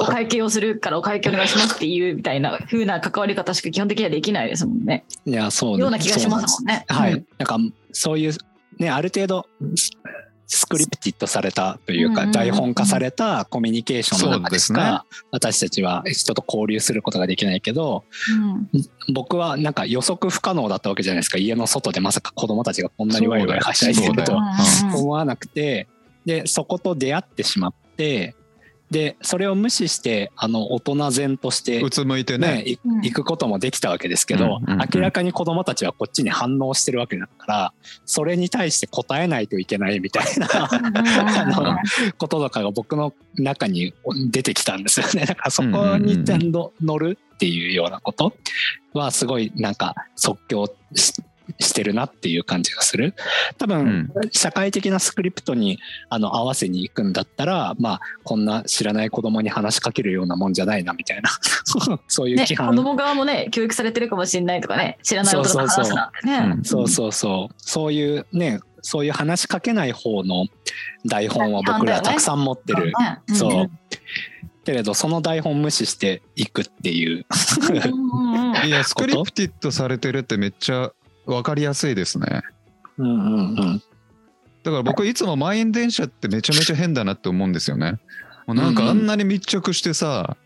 [0.05, 5.05] 会計をするからお会計お願いしますっていうみたいな風な関わり方しか基本的にはできないですもんね。
[5.25, 5.79] いや、そう。
[5.79, 6.85] ような気がしますもんね。
[6.87, 7.13] はい。
[7.13, 7.25] うん。
[7.37, 7.57] なんか、
[7.93, 8.33] そういう、
[8.79, 9.45] ね、ある程度、
[10.53, 19.13] ススクリプティッドされたというか、台本化されたコミュニケーションの中でしか、私たちは人と交流することができないけど、うん。
[19.13, 21.37] 僕はなんか予測不可能だったわけじゃないですか。
[21.37, 24.37] 家の外でまさか子供たちがこんなにワイワイはしゃいでると
[24.93, 25.87] 思わなくて、
[26.25, 28.35] で、そこと出会ってしまって、
[28.91, 32.63] で、それを無視して、あの、大人然として、うつむいてね、ね。
[32.63, 37.73] いうん行くこともできたわけですけど、うんうんうん明らかに子供たちはこっちに反応してるわけだから、
[38.05, 41.77] それに対して答えないといけないみたいなあの
[42.17, 43.93] こととかが僕の中に
[44.31, 45.25] 出てきたんですよね。
[45.25, 48.33] だからそこにちゃんと乗るっていうようなこと
[48.93, 50.67] はすごいなんか即興
[51.59, 53.15] ししてるなっていう感じがする。
[53.57, 55.79] 多分、社会的なスクリプトに
[56.09, 61.29] あの合わせに行くんだったら、まあ、こんな知らない子供に話しかけるようなもんじゃないなみたいな、
[62.07, 62.69] そういうね、規範。
[62.69, 67.53] 子供側もね教育されてるかもしれないとかね知らない大人と話すなんてねうんそうそうそう。
[67.57, 70.45] そういうね、そういう話しかけない方の
[71.05, 72.87] 台本は僕らたくさん持ってる。
[72.87, 73.71] ねそう。
[74.63, 77.25] けれど、その台本無視していくっていう。
[77.69, 80.91] うんうんうん いや、スクリプティッドされてるってめっちゃ
[81.25, 82.41] 分かりやすいですね。
[82.97, 83.83] うんうんうん。
[84.63, 87.99] だから僕いつも満員電車ってめちゃめちゃ変だなって思うんですよね。
[88.47, 90.37] もうなんかあんなに密着してさ、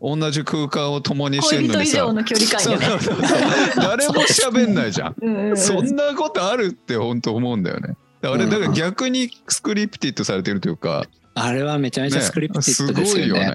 [0.00, 2.04] 同じ空間を共にしてんのにさ。
[2.04, 3.16] 上の距離感そうよねそうそう
[3.76, 5.14] 誰も喋んないじゃん。
[5.22, 7.96] うんうんうんそんなことあるって本当思うんだよね。
[8.20, 13.28] だからあれだから逆にスクリプティッドされてるというか、あれはめちゃめちゃねスクリプティッドですよね。
[13.28, 13.54] すごいよ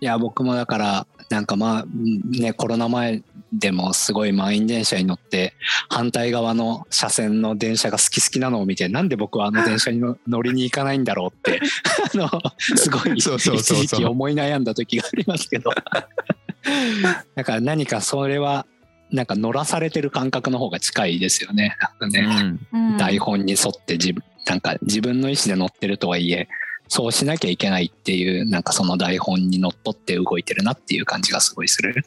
[0.00, 1.84] いや、僕もだから、なんかまあ、
[2.30, 3.22] ね、コロナ前
[3.52, 5.54] でもすごい満員電車に乗って、
[5.88, 11.60] 反対側の車線の電車が好き好きなのを見て、なんで僕はあの電車にの乗りに行かないんだろうって、
[12.14, 15.70] あの、すごい一時期思い悩んだ時がありますけど。
[17.34, 18.66] だから何かそれは、
[19.10, 21.76] なんか乗らされてる感覚の方が近いですよね。
[21.80, 22.58] なんかね。
[22.72, 26.48] うん台本に沿って自分なんか自分の意思で乗ってるとはいえ
[26.88, 32.04] そうしなきゃいけないっていうなんかその台本にのっとって動いてるなっていう感じがすごいする。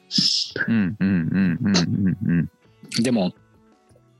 [0.68, 2.50] うんうんうんうんうんうん
[3.02, 3.34] でも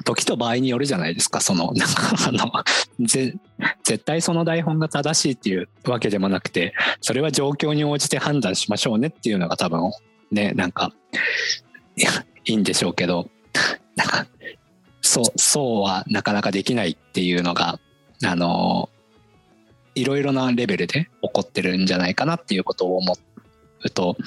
[0.04, 1.42] 時と場合によるじゃないですか。
[1.42, 3.36] そのなんかあのぜ
[3.84, 9.92] 絶対その台本が正しいっていうわけでもなくてそれは状況に応じて判断しましょうねっていうのが多分
[10.32, 10.94] ねなんか
[12.46, 13.30] いいんでしょうけど
[13.96, 14.26] なんか
[15.02, 17.80] そうそうはなかなかできないっていうのが
[18.24, 18.90] あの
[19.96, 23.18] いろいろなレベルで起こってるんじゃないかなっていうことを思
[23.84, 24.18] うと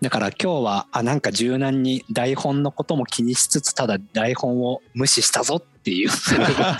[0.00, 6.10] だから今日はあなんか柔軟に台本のことも気にしつつただ台本を無視したぞっていう
[6.58, 6.78] あ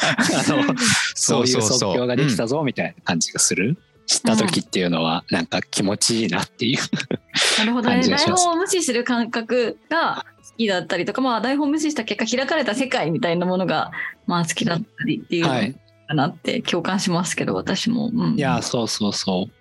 [0.49, 0.75] の
[1.15, 3.77] そういう即興ができたぞみたいな感じがする。
[4.09, 6.79] 知った時っていうのはなんか気持ちいいなっていう。
[7.61, 8.01] なるほどね。
[8.09, 13.93] 台本を無視する感覚が好きだったりとか、まあ台本無視した結果開かれた世界みたいなものが
[14.27, 15.77] まあ好きだったりっていうのはい。
[16.09, 18.11] かなって共感しますけど、私も。
[18.13, 19.59] うんいや、そうそうそう。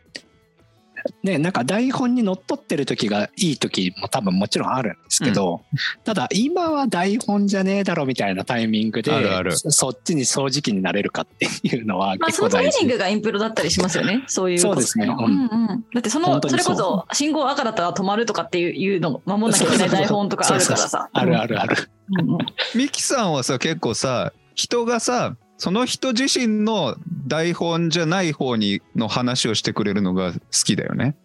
[1.24, 5.62] ね、なんか台本にのっとってる時がいい時も多分もちろんあるんですけど、
[6.04, 12.80] ただ今は台本じゃねえだろみたいなタイミングであるあるそそっちに正直になれるかっていうのはまあ、結そのトレ構大事。
[12.80, 14.24] ーニングがインプロだったりしますよね。
[14.28, 15.86] そういうそうですねううんんうん。
[15.94, 21.10] だってそのそうそれこそ信号赤だったら止まるとかっていういうの守んなきゃいけない台本とかあるからさ。
[21.14, 21.90] あるあるある。
[22.20, 22.38] うんうん
[22.76, 26.96] ミキさんはさ結構さ人がさその人自身の
[27.28, 31.16] 台本じゃない方にの話をしてくれるのが好きだよね。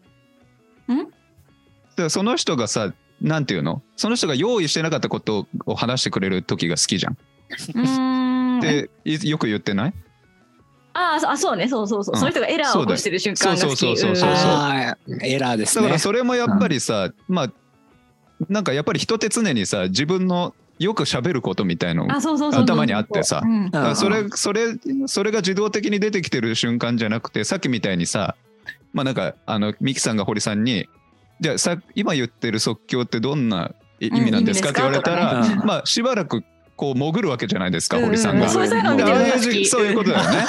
[0.91, 2.11] ん？
[2.11, 3.83] その人がさなんていうの？
[3.97, 7.12] その人が用意してなかったことを話してくれる時が好きじゃん。
[7.12, 8.61] うーん。
[8.61, 9.95] でいよく言ってない？
[10.95, 12.14] ああ、あそうね、そうそうそう。
[12.14, 13.76] うんその人がエラーを起こしてる瞬間が好き。
[13.76, 15.99] そうそうそうそうエラーですねだから。
[15.99, 17.53] それもやっぱりさ、まあ
[18.49, 22.07] なんかやっぱり人って常にさ自分のよく喋ることみたいの。
[22.11, 23.43] 頭にあってさ
[23.95, 24.66] それそれ
[25.07, 28.37] それが自動的に出てきてる瞬間じゃなくてさっきみたいにさ
[28.93, 30.89] まあなんかあのミキさんが堀さんに
[31.41, 36.45] 「じゃあさ今言ってる即興ってどんない意味なんですか?」って言われたら、まあしばらく
[36.76, 38.49] こう潜るわけじゃないですか、うん堀さんが。
[38.49, 38.72] そういう
[39.95, 40.45] ことだよね。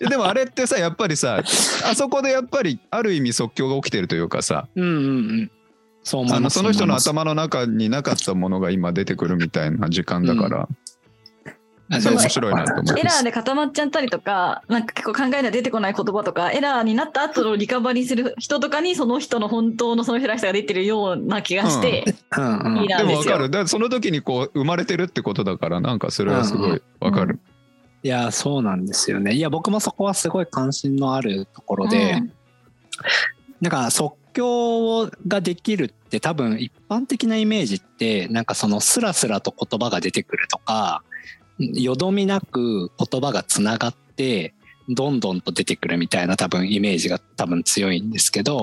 [0.08, 1.42] でもあれってさやっぱりさ
[1.84, 4.98] あそこでやっぱりある意味即興が起きてるというかさうんうんう
[5.42, 5.50] ん。
[6.08, 6.38] そう思います。
[6.38, 12.98] あのその人の頭の中になかったものが今出てくるみたいな時間だから、その面白いなと思います。
[12.98, 22.58] エラーで固まっちゃったりとか、なんか結構考えない出てこない言葉とか、エラーになった後のリカバリーする人とかに、その人の本当のその人らしさが出てるような気がして、うん。
[22.58, 22.78] うん。
[22.78, 23.50] いいなでもわかる。
[23.50, 27.38] だその時にこう生まれてるってことだから、なんかそれはすごいわかる。
[28.02, 29.34] いやそうなんですよね。
[29.34, 32.32] いや僕もそこはすごい関心のあるところで、うん。
[33.60, 41.02] なんか即興ができるって多分一般的なイメージってなんかそのスラスラと言葉が出てくるとか
[41.58, 44.54] よどみなく言葉がつながって
[44.88, 48.62] どんどんと出てくるみたいな多分イメージが多分強いんですけど、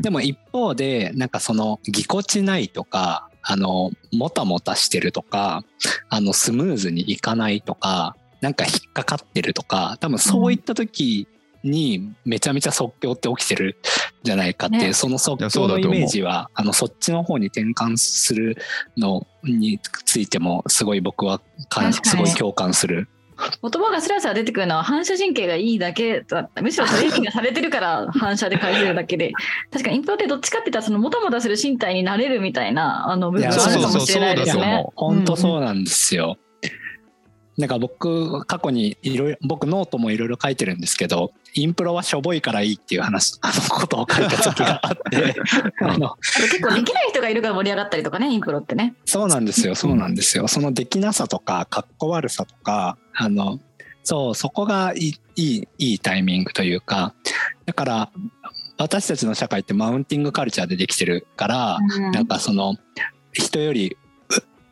[0.00, 5.64] でも一方でなんかそのぎこちないとかあのもたもたしてるとか
[6.08, 11.28] あのスムーズにいかないとかなんか引っかかってるとか多分そういった時
[11.64, 13.74] にめちゃめちゃ即興って起きてるん
[14.22, 18.56] じゃないかっていう、ねその即いやそうだと思う興のイメージはあのそっちの方に転換する
[18.96, 23.08] のについてもすごい僕はかん確かにすごい共感する。
[23.36, 26.62] 言葉がスラスラ出てくるのは反射神経がいいだけだった。
[26.62, 29.32] むしろトレーニングがされてるから 反射で返せるだけで。
[29.72, 34.86] 確かにインプロってどっちかって言ったらそのもたもたする身体になれるみたいなあの部分いやがあるかもしれないですそうそうそうね。
[34.94, 36.36] 本当そうなんですよ。
[37.56, 45.36] なんか僕過去にいろいろ僕ノートもいろいろ書いてるんですけどインプロはしょぼいからいいっていう話あのことを書いた時があって
[45.82, 48.94] あの結構できない人がいるから盛り上がったりとかね、インプロってね。
[49.04, 50.48] そうなんですよそうなんですよ。
[50.48, 53.60] そのできなさとかかっこ悪さとかあの
[54.02, 57.14] そうそこがいいいいいいタイミングというか
[57.66, 58.10] だから
[58.78, 61.78] 私たちの社会ってマウンティングカルチャーでできてるから、
[62.12, 62.74] なんかその
[63.32, 63.96] 人より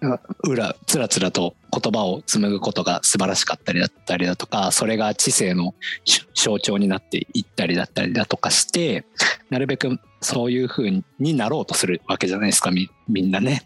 [0.03, 5.75] ううらつらつらと言葉を紡ぐことが素晴らしかったりだったりだとかそれが知性の
[6.05, 9.05] し象徴になっていったりだったりだとかして
[9.49, 13.63] なるべくそういう風になろうとするわけじゃないですかみみんなね、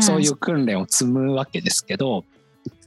[0.00, 2.24] そういう訓練を積むわけですけど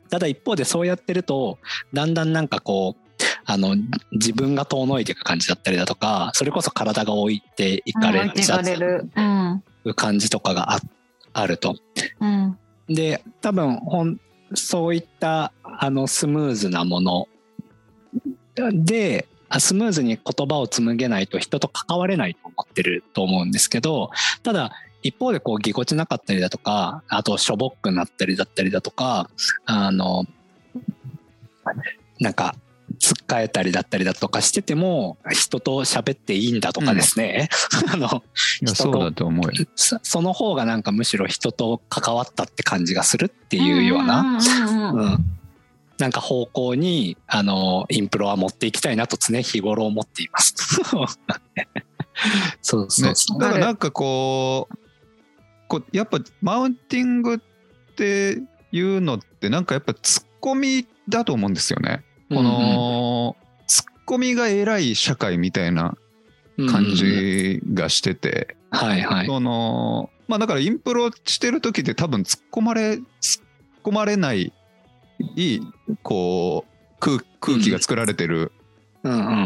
[0.09, 1.59] ただ一方でそうやってると
[1.93, 3.07] だんだんなんかこう
[3.45, 3.75] あの
[4.11, 8.61] 自分が遠のいていく感じだったりだとかそれこそ体が置いていかれちゃ。
[9.85, 10.79] う感じとかがあ
[11.33, 11.75] あると。
[12.19, 12.57] うん。
[12.89, 14.19] で多分ほん
[14.53, 17.27] そういったあのスムーズなもの。
[18.73, 19.27] で
[19.59, 24.09] スムーズに言葉を紡げないと人と関われないと思ってると思うんですけど
[24.43, 24.71] ただ
[25.03, 29.29] 一方でこうぎこちなかったりだとかあとしょぼっくなったりだったりだとか
[29.65, 30.25] あの
[32.19, 32.55] なんか
[32.99, 37.49] つっかえたりだったりだとかしてても人と喋っていいんだとかですね、
[37.93, 38.23] あの
[38.61, 39.65] いやそうだと思うよ。
[39.75, 44.43] そその方がなんかむしろ人と関わったって感じがするっていうような、んうんうんう
[44.97, 45.25] んうん
[45.97, 50.53] なんか方向にあのインプロは持っていきたいなと常日頃思っています。
[52.61, 53.39] そうそうねそう。
[53.39, 54.75] だからなんかこう
[55.67, 57.39] こうやっぱマウンティングっ
[57.95, 58.41] て
[58.71, 62.03] いうのってなんかやっぱツッコミだと思うんですよね。
[62.29, 63.35] この、
[63.67, 65.97] ツッコミが偉い社会みたいな
[66.69, 69.27] 感じがしてて、はいはい。
[69.27, 73.01] そのまあだからインプロしてる時って多分突っ込まれ突っ
[73.83, 74.51] 込まれない
[75.35, 75.61] いい
[76.03, 78.51] こう空空気が作られてる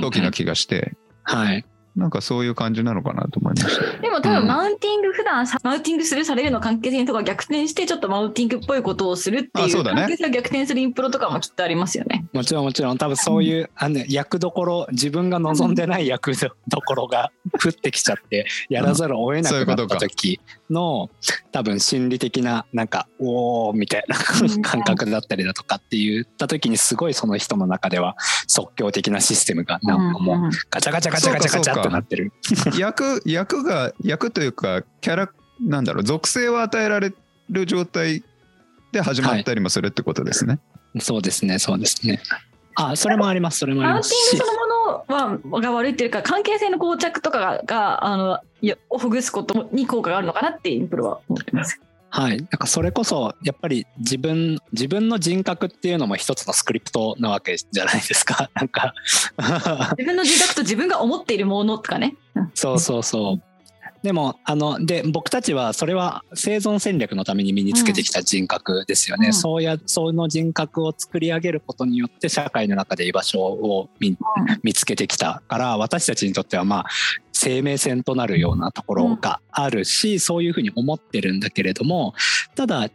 [0.01, 1.65] 時な気がして、はい。
[1.96, 4.02] なんかそういう感じなのかなと思いました。
[4.02, 10.02] でも多分マウンティング普段さマウンティングするされるの関係性とか逆転してちょっとマウンティングっぽいことをするっていうあそうだね。
[10.02, 12.26] 関係性を逆転するインプロとかもきっとありますよね。
[12.34, 12.98] もちろんもちろん。
[12.98, 17.32] 多分そういう、あのね役どころ自分が望んでない役どころが
[17.64, 20.39] 降ってきちゃってやらざるを得なくなった時
[20.72, 21.09] の
[21.51, 28.15] 多分心理的ななんかおーみたいなうん感覚だったりだとかって言った時にすごいその人の中では
[28.47, 32.32] 即興的なシステムがなんかもうガチャガチャガチャガチャガチャっとなってる。
[32.78, 35.30] 役役が役というかキャラ
[35.61, 37.13] なんだろう属性を与えられ
[37.49, 38.24] る状態
[38.91, 40.59] で始まったりもするってことですね。
[40.99, 42.22] そうですねそうですね。
[42.76, 44.15] あそれもありますそれもありマウンテます。
[44.15, 48.39] しィングそのものはが悪いっていうか関係性の膠着とかががあの
[48.89, 51.80] をほぐすことに効果があるのかなってインプロは思ってます。
[52.13, 58.49] はい、なんかそれこそやっぱり自分自分の人格っていうのも一つのスクリプトなわけじゃないですか。
[58.53, 58.93] なんか。
[59.97, 62.15] 自分の自覚と自分が思っているものとかね。
[62.36, 63.51] うんそうそうそう
[64.04, 69.34] でもあので僕たちはそれは生存戦略のために身につけてきた人格ですよね、うん。
[69.34, 74.18] そうやその人格を作り上げることによって社会の中で居場所を見
[74.64, 76.86] 見つけてきたから私たちにとってはまあ
[77.32, 82.14] 生命線となるようなところがあるし、そういうふうに思ってるんだけれども
[82.56, 82.89] ただ違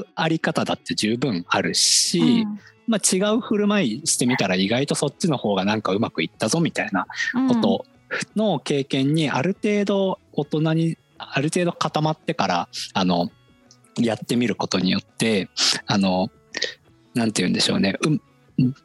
[0.00, 2.46] うあり方だって十分あるし、
[2.86, 7.48] まあ、違う振る舞いしてみたら意外とそっちの方がなんかうまくいったぞみたいなうん。
[7.48, 7.86] こと
[8.36, 13.30] の経験にある程度大人にある程度固まってからあの
[13.98, 15.48] やってみることによって
[15.86, 16.30] あの
[17.14, 18.20] なんて言うんでしょうね、うん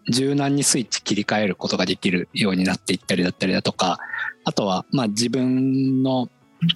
[0.09, 3.99] 柔軟にスイッチ切り替えることができるようになっていったりだったりだとか
[4.45, 6.29] あとはまあ自分の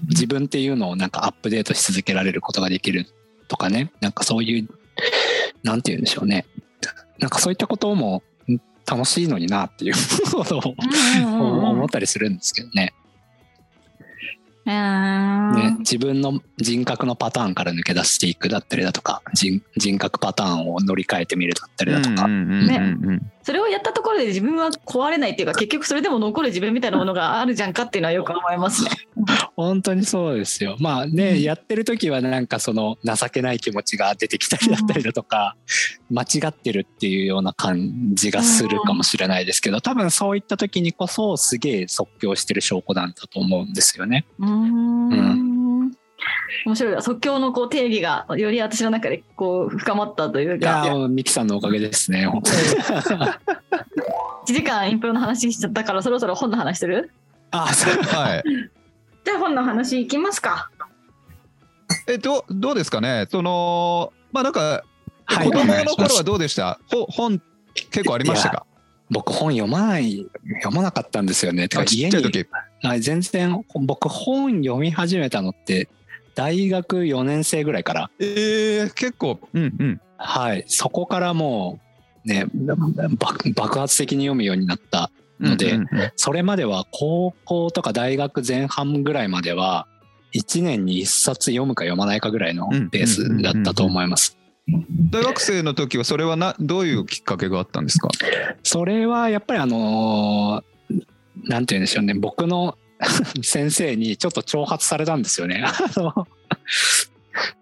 [0.10, 3.06] 自分っていうのをなんかアップデートし続けられることができる
[3.48, 3.92] とかね。
[4.02, 4.70] なんかそういう
[5.64, 6.46] なんて言うんでしょうね。
[7.20, 8.24] なんかそういったことも
[8.90, 9.94] 楽しいのになっていう
[10.32, 10.76] ことを
[11.70, 12.94] 思ったりするんですけどね。
[14.66, 22.28] ね、自分の人格のパターンから抜け出していくだったりだとか人人格パターンを乗り換えてみるだったりだとか、
[23.50, 28.92] それをやったところで自分は壊れないっていうか結局それでも残る自分みたいなものがあるじゃんかっていうのはよく思いますね。
[29.56, 30.76] 本当にそうですよ。
[30.80, 35.56] まあね、うん、やってる時はなんかその情けない気持ちが出てきたりだったりだとか、
[36.12, 44.28] うん、間違ってるっていうような感じがするかもしれないですけど、多分そういった時にこそすげえ即興してる証拠なんだと思うんですよね。
[44.38, 45.59] うんうん
[46.66, 47.02] 面白い。
[47.02, 50.84] 即興のこう定義がより私の中でこう深まったというか。
[50.86, 52.26] いやミキさんのおかげですね。
[52.26, 57.12] 本当に1時間インプロの話しちゃったからそろそろ本の話する？
[57.52, 57.94] あそう。
[58.04, 58.44] はい。
[59.26, 60.70] じゃあ本の話いきますか。
[62.08, 63.28] えどどうですかね？
[63.30, 64.84] そのまあなんか
[65.28, 67.42] 子供の頃はどうでした、ほ本
[67.92, 68.66] 結構ありましたか？
[69.12, 70.28] 僕本読まない
[70.62, 71.68] 読まなかったんですよね。
[71.68, 72.48] てちっちゃい時。
[73.00, 75.90] 全然僕本読み始めたのって
[76.36, 78.12] 大学4年生ぐらいから。
[78.20, 80.02] えー、結構うんうん。
[80.18, 80.64] はい。
[80.68, 81.80] そこからも
[82.26, 82.46] うね
[83.56, 89.88] 爆発的に読むようになったので、うんうんうん、それまでは高校とか大学前半ぐらいまでは
[90.36, 94.38] 1年に1冊読むか読まないかぐらいのペースだったと思います。
[95.10, 98.10] 大学生の時はそれはなどういうきっかけがあったんですか？
[98.64, 100.62] それはやっぱりあの
[101.46, 102.14] なんて言うんでしょうね。
[102.14, 102.78] 僕の
[103.44, 105.64] 先生にちょっと挑発されたんですよね。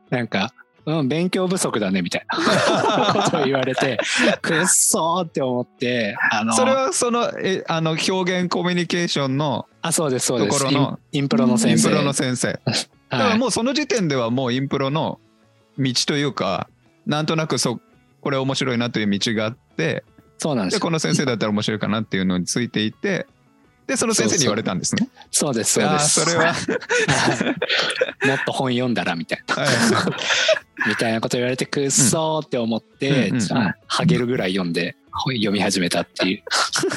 [0.10, 0.54] なんか
[0.86, 3.14] うん、勉強不足だねみたいな。
[3.14, 4.00] ことを言われて
[4.42, 10.60] くっそーって思ってあのそれはそのえあの表現コミュニケーションのあそうですそうです。
[10.60, 11.90] ところのインプロの先生。
[11.90, 15.20] インプロの先生、だからもうその時点ではもうインプロの
[15.78, 16.70] 道というか
[17.06, 17.82] なんとなくそ
[18.22, 20.06] これ面白いなという道があって
[20.38, 23.28] そうなんですこの先生だったら面白いかなっていうのについていて
[23.88, 25.08] でその先生に言われたんですね。
[25.32, 26.26] そうですそうです。
[26.26, 26.54] それは
[28.26, 29.56] もっと本読んだらみたいな。
[30.88, 33.40] みたいなこと言われてくっそーって思って、うん
[33.88, 36.42] はげるぐらい読んで本読み始めたってい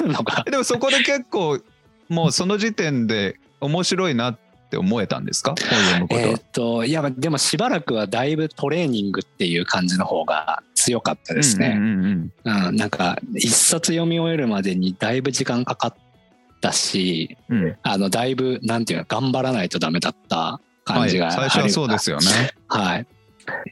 [0.02, 0.44] うのが。
[0.50, 1.60] でもそこで結構
[2.08, 4.38] もうその時点で面白いなっ
[4.70, 5.54] て思えたんですか？
[5.54, 6.20] 本読むこと。
[6.20, 11.76] えっといやでもしばらくはだいぶトレーニングっていう感じの方が強かったですね。
[11.76, 16.09] うん、なんか一冊読み終えるまでにだいぶ時間かかって。
[16.60, 22.26] だし、うん、あのだいぶなんていうの頑張らないとダメだった感じが、はい、最初はそうですよね。
[22.68, 23.06] はい。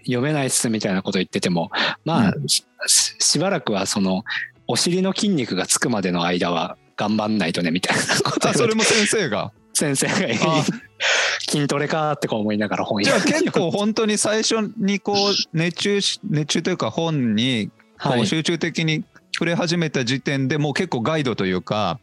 [0.06, 1.70] 読めないっすみたいなこと言ってても
[2.04, 4.24] まあ、うん、しばらくはその
[4.66, 9.52] お尻の筋肉がつくまでの間は頑張んないとねみたいなことそれも先生が？
[9.74, 10.14] 先生が
[11.48, 17.70] 筋トレかってこう思いながら本じゃあ結構本当に最初にこう熱中し熱中というか本に
[18.02, 22.00] こう集中的に触れ始めた時点でもう結構ガイドというか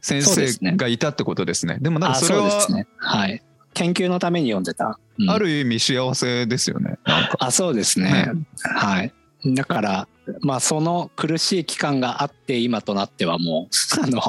[0.00, 1.78] 先生がいたってことですね。
[1.80, 3.42] でもなんかそれは、ね、はい。
[3.74, 4.98] 研究のために読んでた。
[5.18, 6.98] うん、ある意味幸せですよね。
[7.04, 8.10] あ、そうですね。
[8.10, 9.12] ねはい。
[9.54, 10.08] だから、
[10.40, 14.20] まあその苦しい期間があって今となってはもう、 あの、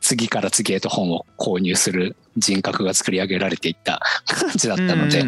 [0.00, 5.22] 次から次へと本を購入する人格が作り上げられていった感じだったので。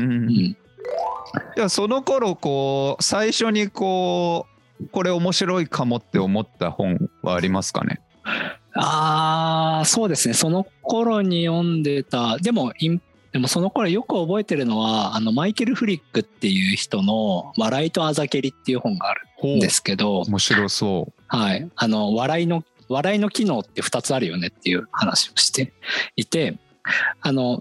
[1.57, 4.47] いやその頃こう最初にこ
[4.81, 8.01] うこれ面白いかもって思った本はありますかね？
[8.77, 10.35] ああ、そうですね。
[10.35, 12.73] その頃に読んでた、でも、
[13.33, 21.13] でもその頃よく覚えてるのは、あの、マイケル・フリックっていう人の、笑いとあざけりっていう本があるんですけど、面白そう。
[21.29, 21.69] はい。
[21.75, 25.73] あの、笑いの、笑いの機能って2つあるよねっていう話をして
[26.17, 26.59] いて、
[27.21, 27.61] あの、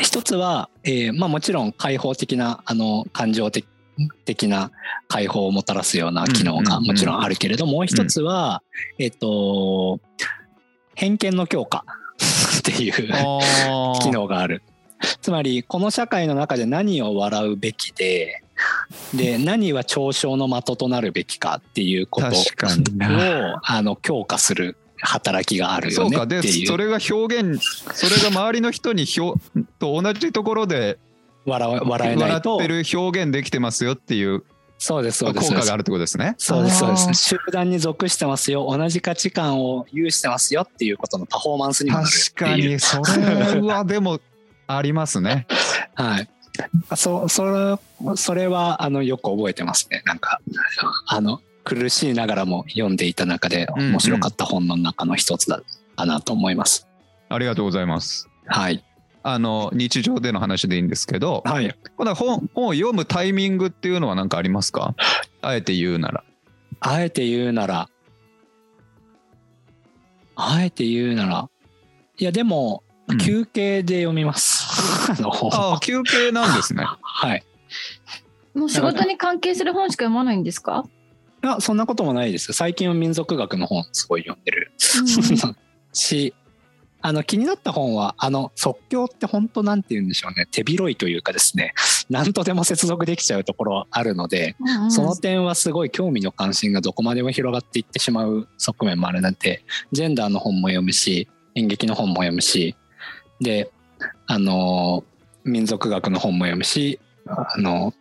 [0.00, 3.64] 一つは、えー、まあもちろん開放的な、あの、感情的
[4.24, 4.70] 的な
[5.08, 8.62] 解放をもたらすような機能がもちろんあるけれどもう一つは、
[8.98, 10.00] えっと
[10.94, 11.84] 偏見の強化
[12.58, 12.92] っていう
[14.00, 14.62] 機能がある。
[15.20, 18.42] つまりこの社会の中で何を笑うべきで
[19.14, 22.30] で何は嘲笑の的となるべきかっていうことを
[23.62, 26.66] あの強化する働きがあるよねっていう。
[26.66, 27.60] それが表現
[27.94, 29.36] それが周りの人にひょ
[29.78, 30.98] と同じところで
[31.46, 34.44] 笑笑えないと笑ってる表現できてますよっていう
[34.78, 36.34] そうですそうです効果があるってことですね。
[36.36, 37.14] そうですそうです。
[37.14, 38.66] 集団に属してますよ。
[38.70, 44.20] 同じ価値観を有してますよっていうことのパフォーマンスにもなる確かにそれはでも
[44.66, 45.46] ありますね。
[45.94, 46.28] はい。
[46.94, 50.40] そそれそれはあのよく覚えてますねなんか
[51.06, 55.60] あの苦しいながらも読んでいた中でうんうん面白かった本の中の一つだ
[55.96, 56.86] かなと思います。
[57.28, 58.28] ありがとうございます。
[58.46, 58.84] はい、
[59.28, 64.94] あの日常での話でいいんですけど、はい、本本を読むタイミングっていうのは何かありますか？
[65.42, 66.24] あえて言うなら。
[66.78, 67.88] あえて言うなら。
[70.36, 71.50] あえて言うなら。
[72.18, 73.18] いやでもうん。
[73.18, 75.10] 休憩で読みます。
[75.10, 76.84] あのああ、休憩なんですね。
[77.02, 77.44] はい。
[78.54, 80.84] もう仕事に関係する本しか読まないんですか、
[81.42, 82.52] あそんなこともないです。
[82.52, 84.72] 最近は民族学の本すごい読んでる。
[85.92, 86.32] し
[87.06, 90.48] あの気になった本はあの即興って本当なんて言うんでしょうね。
[90.50, 91.72] 手広いというかですね。
[92.10, 94.90] 何とでも接続できちゃうところあるのでうんうん。
[94.90, 102.74] その点はすごい興味の関心がどこまでも広がっていってしまう側面もあるなんてジェンダーの本も読むし演劇の本も読むし
[103.40, 103.70] で
[104.26, 105.04] あの
[105.44, 106.98] 民族学の本も読むし
[107.28, 107.94] あの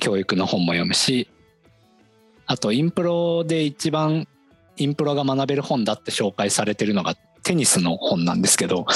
[0.00, 1.28] 教育の本も読むし
[2.46, 4.26] あとインプロで一番
[4.78, 7.16] インプロが学べる本だって紹介されてるのが
[7.48, 8.86] テニスの本なんですけど。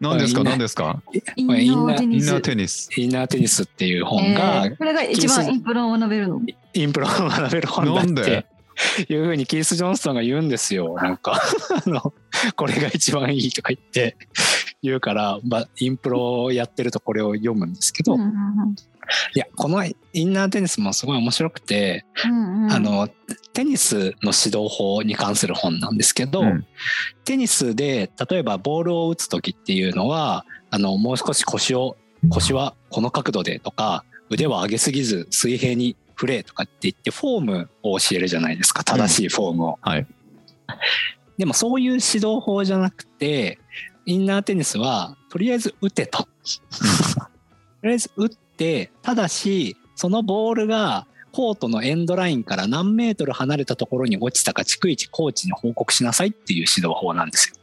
[0.00, 0.44] 何ですか？
[0.44, 1.02] 何ですか？
[1.36, 1.46] イン
[1.86, 2.24] ナーテニス。
[2.24, 2.88] インナーテニス。
[3.00, 6.40] インナーテニスっていう本がえーこれが一番インプロを学べるの？
[6.74, 8.22] インプロを学べる本だなんで？
[8.22, 10.94] っていうふうにキース・ジョンストンが言うんですよ。
[10.94, 11.32] なんか
[11.86, 12.14] あの
[12.56, 14.16] これが一番いいとか言って
[14.82, 18.30] 言うから、まあ、インプロをやってるとこれを読むんですけど、いうんうん
[19.34, 23.08] やこのインナーテニスもすごい面白くて、うんうんあの
[23.54, 26.66] テニスの指導法に関する本なんですけど、うん
[27.24, 31.96] テニスで例えばボールを打つ時っていうのはあのもう少し腰を
[32.30, 39.78] 腰はこの角度でとか腕は上げすぎず水平に振れとかって言ってフォームを教えるじゃないですか正しいフォームを。
[39.82, 40.06] はい。
[41.36, 43.58] でもそういう指導法じゃなくて
[44.04, 46.26] インナーテニスはとりあえず打てと。
[47.80, 48.36] とりあえず打って
[49.02, 57.54] ただしそのボールがコートのエンドラインから何メートル離れたところに落ちたか逐一コーチに報告しなさいっていう指導法なんですよ。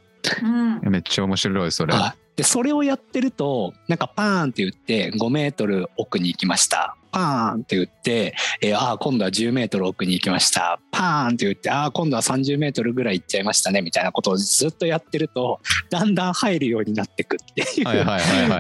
[0.44, 1.94] うんめっちゃ面白いそれ。
[1.94, 18.06] はいでそれをやってるとなんかパーンって言って5メートル奥に行きましたパーンって言って、えーああ今度は10メートル奥に行きましたパーンって言ってああ今度は30メートルぐらい行っちゃいましたねみたいなことをずっとやってるとだんだん入るようになってくっていう。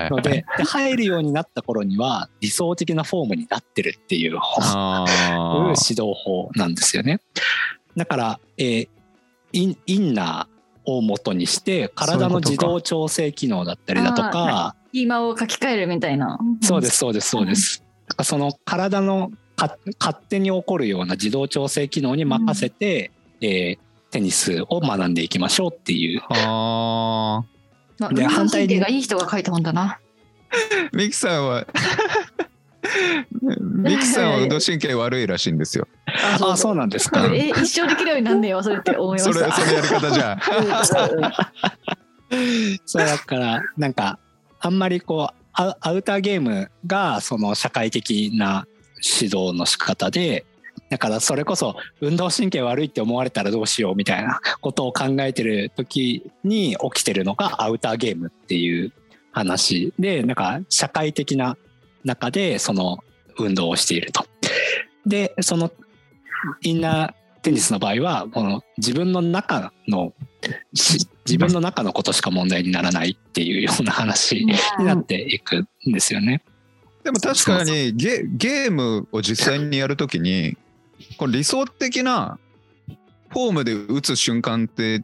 [0.09, 7.19] のでで入るようになった頃には理想的なフォームになってるっていうあ指ー導法なんですよね。
[7.97, 8.87] だから、えー
[9.51, 16.37] インインナーを元にして体の自動調整機能だったりだとかスキーマを書き換えるみたいな。
[16.61, 17.84] そうですそうですそうです。
[18.07, 23.85] だからその体のか勝手に起こるような自動調整機能に任せて、えー
[24.15, 26.21] テニスを学んでいきましょうっていう。
[26.29, 27.43] あ
[27.99, 29.99] まあで反対に神経がいい人が書いた本だな。
[30.93, 31.67] ー ミキさんは
[33.59, 35.89] ミキさんは運動神経悪いらしいんですよ。
[36.39, 37.25] ああそうなんですか。
[37.33, 39.51] え一生できるようになんねえよそれって思いま それした。
[39.51, 40.39] そのやり方じゃん。
[42.85, 44.17] そうだからなんか
[44.61, 50.45] あんまりこうアウターゲームがその社会的な指導の仕方で
[50.89, 58.91] だからそれこそ運動神経悪いって思われたらどうしようみたいなことを考えてる時に起きてるのがアウターゲームっていう
[59.31, 61.57] 話でなんか社会的な
[62.03, 62.99] 中でその
[63.37, 64.25] 運動をしていると。
[65.05, 65.71] でその
[66.61, 67.13] インナー
[67.45, 70.13] テニスの場合はこの自分の中の
[70.73, 76.43] し自分の中のことしか問題にならないっていうような話になっていくんですよね。
[77.03, 80.57] でも確かにゲゲームを実際にやるときに
[81.17, 82.39] この理想的な
[83.29, 85.03] フォームで打つ瞬間って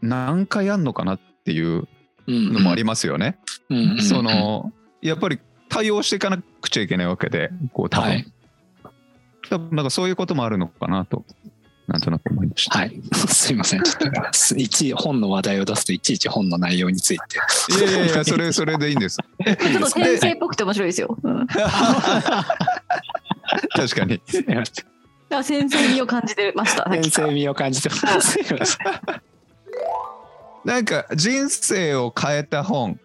[0.00, 1.88] 何回あんのかなっていう
[2.28, 3.36] のもありますよね。
[4.08, 4.72] その
[5.02, 8.32] やっぱり対応していかなくちゃいけないわけでこう多分、はい。
[9.50, 11.24] 多分なんかそういうこともあるのかなと
[11.86, 12.78] なんとなく思いました。
[12.78, 13.82] はい、 すいません。
[13.82, 17.38] ちょっといち本の話題を出すといちいち本の内容について。
[17.76, 19.18] いやいやいやそれそれでいいんです。
[19.44, 21.18] ちょっと先生っぽくて面白いですよ。
[23.76, 24.20] 確かに。
[25.42, 26.88] 先生味を感じてました。
[26.90, 28.38] 先生味を感じてます。
[30.64, 32.98] なんか人生を変えた本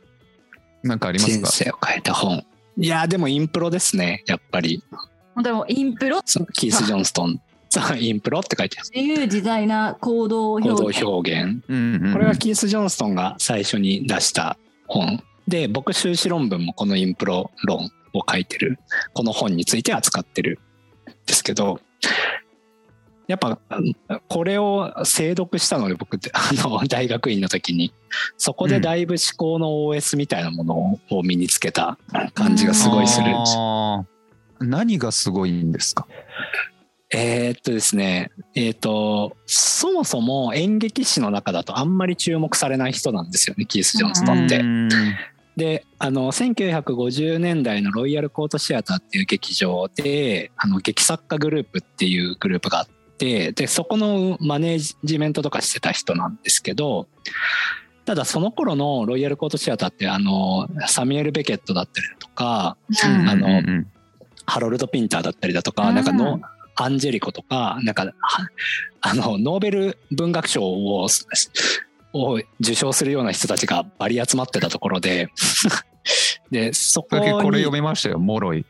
[0.84, 2.46] なんかあります人か生を変えた本。
[2.78, 4.82] いやでもインプロですねやっぱり。
[5.44, 6.22] でもインプロ？
[6.54, 8.90] キース・ジョンストンさあインプロって書いてある。
[8.90, 11.02] ていう自在な行動表行現。
[11.02, 11.64] 動表現。
[11.68, 12.14] うんうんうん。
[12.14, 15.24] これはキース・ジョンストンが最初に出した本。
[15.48, 18.80] で僕修士論文もこのインプロ論を書いてる。
[19.14, 20.60] この本について扱ってる
[21.10, 21.80] んですけど
[23.28, 23.60] やっぱ
[24.28, 27.94] これを精読したので僕って あの大学院の時に。
[28.38, 32.00] そこでだいぶ思考の OS みたいなものを身につけた
[32.34, 33.28] 感じがすごいする。
[33.36, 34.66] あー。
[34.66, 36.08] 何がすごいんですか？
[37.12, 44.60] えーっとですねえーっとそもそも演劇史の中だとあんまり注目されない人なんですよねキース・ジョンストンって。
[44.60, 44.90] うん。
[45.58, 52.88] であの1950年代のロイヤルコートシアターっていう劇場であの劇作家グループっていうグループがあっ
[53.18, 57.08] てでそこのマネージメントとかしてた人なんですけど
[58.06, 63.88] ただその頃のロイヤルコートシアターってあのサミュエル・ベケットだったりだとかうんあのうんうん。
[64.46, 66.40] ハロルド・ピンターだったりだとか、うんなんかの
[66.82, 68.14] アンジェリコとかなんかは
[69.02, 71.08] あのノーベル文学賞を
[72.14, 75.30] を受賞するような人たちがバリ集まってたところで
[76.50, 78.66] でそこさっきこれに読みましたよ、もろい。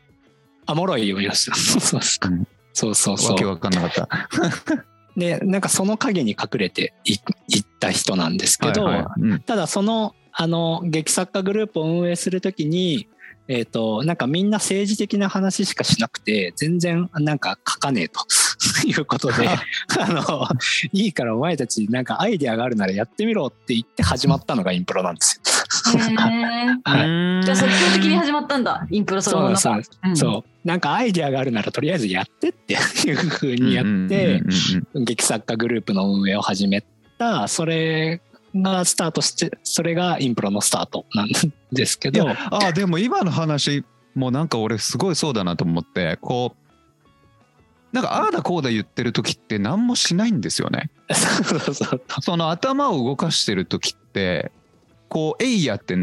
[0.66, 1.56] あもろい読みました。
[2.72, 3.32] そうそうそう。
[3.32, 4.08] わけうわかんなかった。
[5.16, 7.14] でなんかその影に隠れてい
[7.48, 9.20] いった人なんですけど、はいはい。
[9.20, 9.40] うん。
[9.40, 13.08] ただそのあの劇作家グループを運営するときに、
[13.52, 18.20] えー、となんかみんな政治的な話しかしなくて全然なんか書かねえと。
[18.86, 19.48] いうことで
[19.98, 20.46] あの
[20.92, 25.42] いいからお前たちなんかアイデアがあるならやってみろって言って始まったのがインプロなんですよ。
[25.44, 29.56] じゃあ即興的に始まったんだ、インプロそのものが。
[29.56, 30.16] そうなん。
[30.16, 30.68] そう。
[30.68, 34.42] なんかアイデアがあるならとりあえずやってっていうふうにやって
[34.94, 36.84] 劇作家グループの運営を始め
[37.18, 37.48] た。
[37.48, 38.20] それ
[38.54, 41.28] がスタートしてそれがインプロのスタートなん
[41.72, 46.60] ですけどああでも今の話もなんか俺すごいそうだなと思ってこう
[47.92, 50.90] なんかああだこうだ言ってる時って何もしないんですよね。
[51.12, 54.52] そうそうそうその頭を動かしてる時って
[55.08, 55.96] こう「えいや」って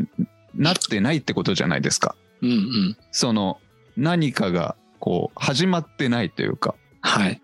[0.54, 2.16] なってないってことじゃないですか。
[2.42, 3.60] うんうんその
[3.96, 6.76] 何かがこう始まってないというか。
[7.02, 7.42] はい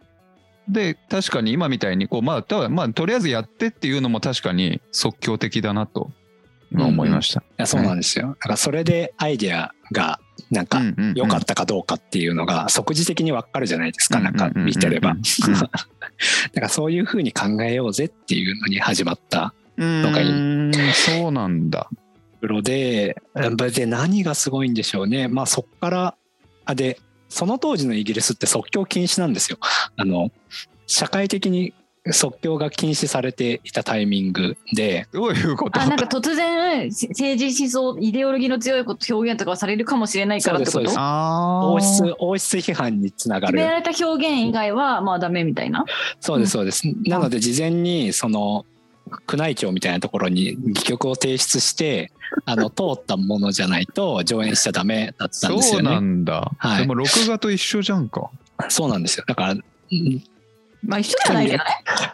[0.67, 6.11] で確かに今みたいにこうまあただまあとりあえずやってっていうのも確かに即興的だなと
[6.71, 7.41] 今思いました。
[7.41, 8.29] いやそうなんですよ。
[8.29, 10.19] だからそれでアイデアが
[10.49, 11.13] なんかうんうんうん。
[11.15, 15.11] 良かったかどうかっていうのが即時的に分かるじゃないですかなんか見てれば。
[15.11, 15.21] うん
[15.53, 20.29] だからそういうふうに考えようぜっていうのに始まったうんのがいい。
[20.29, 21.89] うんそうなんだ。
[22.41, 23.15] プロで
[23.71, 25.27] で何がすごいんでしょうね。
[25.27, 26.15] まあそっから
[26.65, 26.99] あで
[27.33, 29.57] その当時のイギリスって即興禁止なんですよ。
[29.97, 30.29] あの
[30.85, 31.73] 社会的に
[32.11, 35.07] 即興が禁止されていたタイミングで。
[35.11, 35.81] どういうこと？
[35.81, 40.71] あなんか突然せ政治思想イデオロギーの強いこと表現とかをされるかもしれないからってこと？
[40.73, 45.85] そうですあ王ー室王室批判につなが決めらるれた表現以外はまあダメみたいな？
[46.19, 46.83] そうですそうです。
[47.07, 48.65] なので事前にその
[49.31, 52.11] 宮内庁みたいなところに戯曲を提出して
[52.45, 56.51] あの通ったものじゃないと上演しちゃダメだったんですそうなよねんだ。
[56.57, 58.29] はいでも録画と一緒じゃんか。
[58.69, 60.23] そうなんですよだからうん
[60.83, 61.63] まあ一緒じゃないけどね。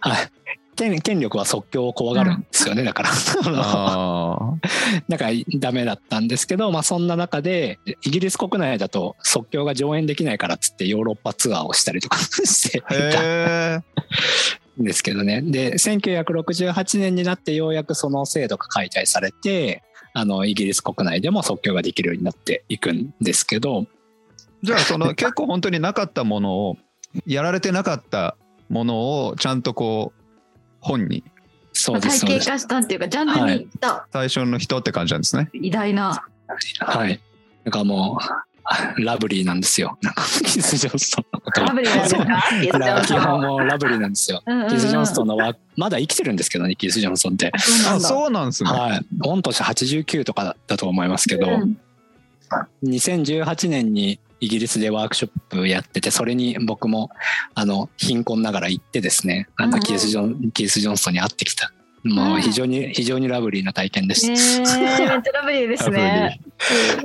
[0.01, 0.31] はい
[0.79, 3.09] 権権力は即興を怖がるんですよね、だから
[3.47, 4.53] あ
[5.09, 12.87] だからダメだったんですけど、まあ、そんな中でイギリス国内だと即興が上演できないからっつってヨーロッパツアーをしたりとかしていあ。
[12.87, 13.75] たへえ。
[13.77, 13.83] ん
[14.79, 15.41] ですけどね。
[15.41, 19.83] で1968年になってようやくその制度が解体されて
[20.13, 23.85] あのイギリス国内でも即興ができるようになっていくんですけど。
[24.61, 26.77] じゃあその結構本当になかったものを
[27.25, 28.35] やられてなかった
[28.67, 30.21] ものをちゃんとこう
[30.79, 31.23] 本に。
[31.71, 34.07] そうですそうです体系化したっていうかジャンルにいった。
[34.11, 35.49] 最初の人って感じなんですね。
[35.53, 36.25] 偉大な。
[36.79, 37.21] はい。
[37.63, 38.48] なんかもう
[38.99, 39.97] ラブリーなんですよ。
[40.01, 41.61] なんかキース・ジョンストンのこと。
[41.61, 43.01] ラブリーなんですか？
[43.05, 44.41] 基本もうラブリーなんですよ。
[44.45, 47.51] キース・ジョンストンのワークまだ生きてるんですけどねキース・ジョンストンって。
[47.89, 48.69] あそうなんですね。
[48.71, 49.05] はい。
[49.17, 51.77] 御年89とかだと思いますけど、うん。
[52.83, 57.09] 2018年にイギリスでワークショップやっててそれに僕も
[57.55, 61.71] あの貧困ながら行ってですねあのキース・ジョンキース・ジョンストンに会ってきた
[62.03, 64.35] もう非常に非常にラブリーな体験でしね
[64.65, 64.77] た。
[64.77, 66.39] え めっちゃラブリーですね。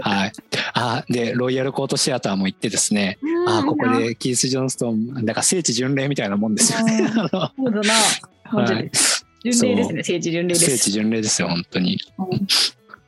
[0.01, 0.33] はい、
[0.75, 7.09] あでロイヤルコートシアターも行ってですね、うんあここでキース・ジョンストンだから聖地巡礼みたいなもんですよね。
[7.15, 7.51] そうだ
[8.53, 8.67] な。
[8.67, 9.99] 巡礼ですね。
[9.99, 10.65] 政治巡礼です。
[10.65, 12.47] 聖地巡礼ですよ本当に、うん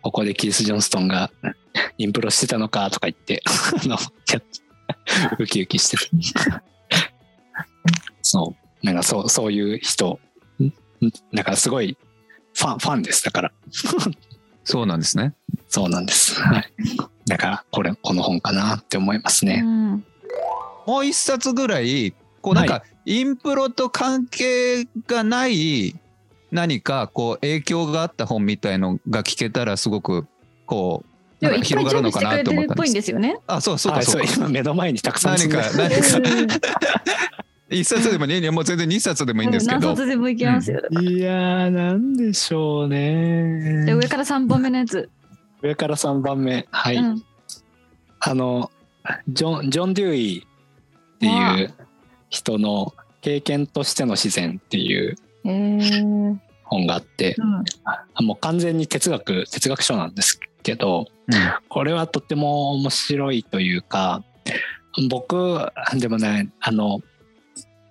[0.07, 1.33] ここでキース・ジョンストンが
[1.99, 3.43] インプロしてたのかとか言って
[3.83, 3.99] あの
[5.41, 5.97] ウキウキして
[6.33, 6.63] た
[8.23, 10.19] そうなんかそうそういう人ん
[11.35, 11.97] だからすごい
[12.55, 13.53] ファンファンですだから。
[14.65, 15.35] そうなんですね。
[15.69, 16.41] そうなんです。
[16.41, 16.73] はい。
[17.27, 20.05] だからこれこの本かなって思いますね、うん。
[20.87, 25.95] もう一冊ぐらいこうなんかインプロと関係がない
[26.51, 30.27] 何かこう影響があった本みたいのが聞けたらすごく
[30.65, 31.17] こう
[31.63, 32.95] 広がるのかなと思ったんいっぱい準備してくれてるっぽいんです。
[32.95, 33.39] ですよね。
[33.47, 34.23] あそうそうはい、かそう。
[34.23, 34.29] か。
[34.29, 34.45] そう。
[34.45, 36.01] 今目の前にたくさん何か何か
[37.69, 39.81] 一冊でもねもう全然二冊でもいいんですけど。
[39.81, 40.81] 何冊でもいけますよ。
[41.01, 43.85] いやーなんでしょうね。
[43.85, 45.11] で上から3番目のやつ。
[45.63, 46.67] 上から3番目。
[46.71, 47.25] はい、うん。
[48.21, 48.71] あの
[49.29, 51.75] ジョンジョン・デューイっていう
[52.29, 55.17] 人の「経験としての自然」っていう
[56.65, 57.65] 本があってうん。
[57.85, 61.07] あもう完全に哲学哲学書なんですけど
[61.69, 64.25] これはとても面白いというか
[65.09, 65.59] 僕
[65.95, 67.01] でもねあの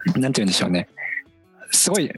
[0.17, 0.87] なんて言うんでしょうね。
[1.71, 2.09] すごい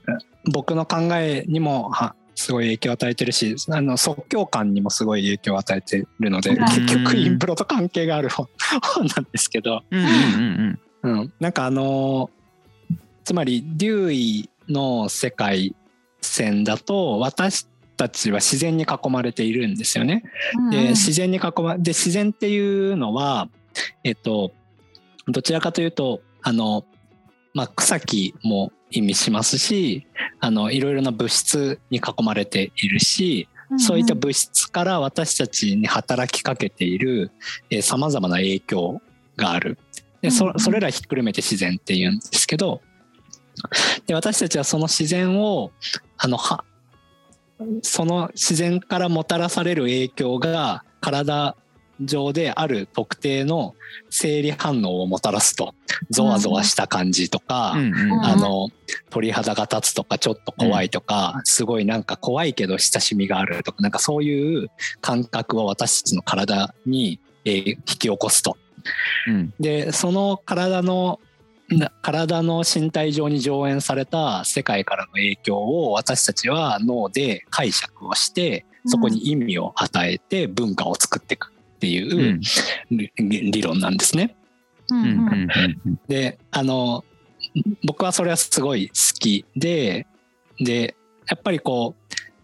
[0.51, 6.57] 僕の考えにもはすごい影響を与えてるしあの即興感にもすごい影響を与えてるのでうん。
[6.65, 8.47] 結局インプロと関係がある本
[8.95, 12.29] 本 なんですけど、うんうんうんうん、なんかあの
[13.23, 15.75] つまりデューイの世界
[16.21, 20.23] 線だと私たちは自然に囲まれているんですよね。
[20.71, 23.49] で自然に囲まで自然っていうのは
[24.03, 24.51] えっと
[25.27, 26.85] どちらかというとあの、
[27.57, 30.05] まあ、草木も意味しますし
[30.39, 37.31] あのいろいろな物質に囲まれているしそういった物質から私たちに働きかけている
[37.81, 39.01] さまざまな影響
[39.37, 39.79] がある。
[40.21, 42.81] でそそれらひっくるめて自然っていうんですけど
[44.05, 45.71] で私たちはその自然を
[46.17, 46.63] あのは
[47.81, 51.55] その自然からもたらされる影響が体
[52.01, 53.75] 上である特定の
[54.09, 55.73] 生理反応をもたらすと。
[56.09, 58.11] ゾワゾワした感じとか、うんうん。
[58.11, 58.69] うんあの
[59.09, 64.69] 鳥肌が立つとかちょっと怖いとか、すごいなんか怖いけど親しみがあるとかなんかそういう
[65.01, 68.57] 感覚を私たちの体に、えー引き起こすと。
[69.27, 69.53] うん。
[69.59, 71.19] でその体の
[71.69, 82.39] な体の身体上に上演された世界からの影響を私たちは脳で解釈をしてそこに意味を与えて文化を作っていくっていう
[82.89, 83.11] 理
[83.51, 84.35] 理論なんですね。
[86.07, 87.05] であの
[87.85, 90.07] 僕はそれはすごい好きで
[90.59, 90.95] で
[91.27, 91.95] やっぱりこ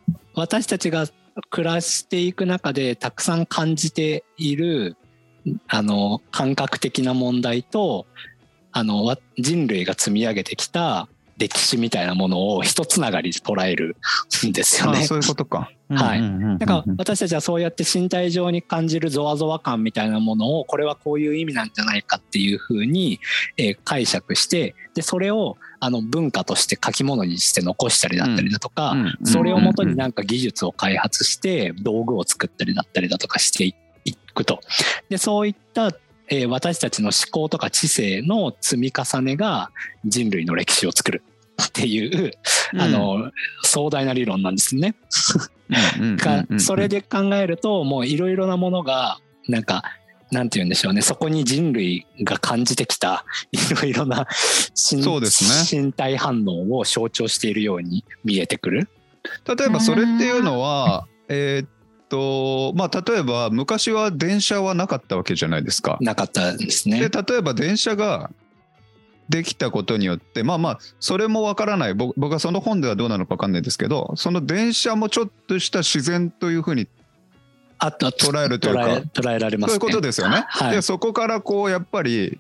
[0.08, 1.08] う私たちが
[1.50, 4.98] 暮らしていく中でたくさん感じている
[5.68, 8.06] あの感覚的な問題と
[8.72, 11.08] あのわ人類が積み上げてきた
[11.38, 13.98] 歴史みたいなものを一つながりで捉える
[14.48, 15.00] んですよね。
[15.00, 15.72] あそういうことか。
[15.96, 16.22] はい。
[16.22, 23.20] なんか私たちはそうやって身体上に感じるゾワゾワ感みたいなものをこれはこういう意味なんじゃないかっていうふうに、
[23.58, 33.74] えー解釈してでそれをあの文化として書き物にして残したりだったりだとか、それをもとになんか技術を開発して道具を作ったりだったりだとかしてい
[34.34, 34.60] くと。
[35.10, 35.92] でそういった
[36.30, 39.72] えー私たちの思考とか知性の積み重ねが
[40.06, 41.24] 人類の歴史を作る
[41.62, 42.32] っていう、
[42.78, 43.32] あの
[43.64, 44.96] 壮大な理論なんですね。
[46.60, 49.84] それで考えるともういろいろなものがなんか
[50.32, 54.28] なんて言うんでしょうねそこに人類が感じてきたいろいろな
[54.92, 58.90] 身そうです身体反応を象徴しているように見えてくる。
[59.48, 61.70] 例えばそれっていうのはえーっ
[62.10, 65.98] とまあ例えば昔は電車はなかったわけじゃないですか。
[66.02, 67.10] なかったですでね。
[67.10, 68.30] 例えば電車が
[69.30, 76.88] できたことによってまあまあそれもわからない僕僕はその本ではどうなのかわかんないですけどその電車もちょっとした自然というふうに
[77.80, 78.82] 捉えるというか
[79.14, 79.80] 捉えられますね。
[79.80, 80.46] そういうことですよね。
[80.48, 82.40] はいでそこからこうやっぱり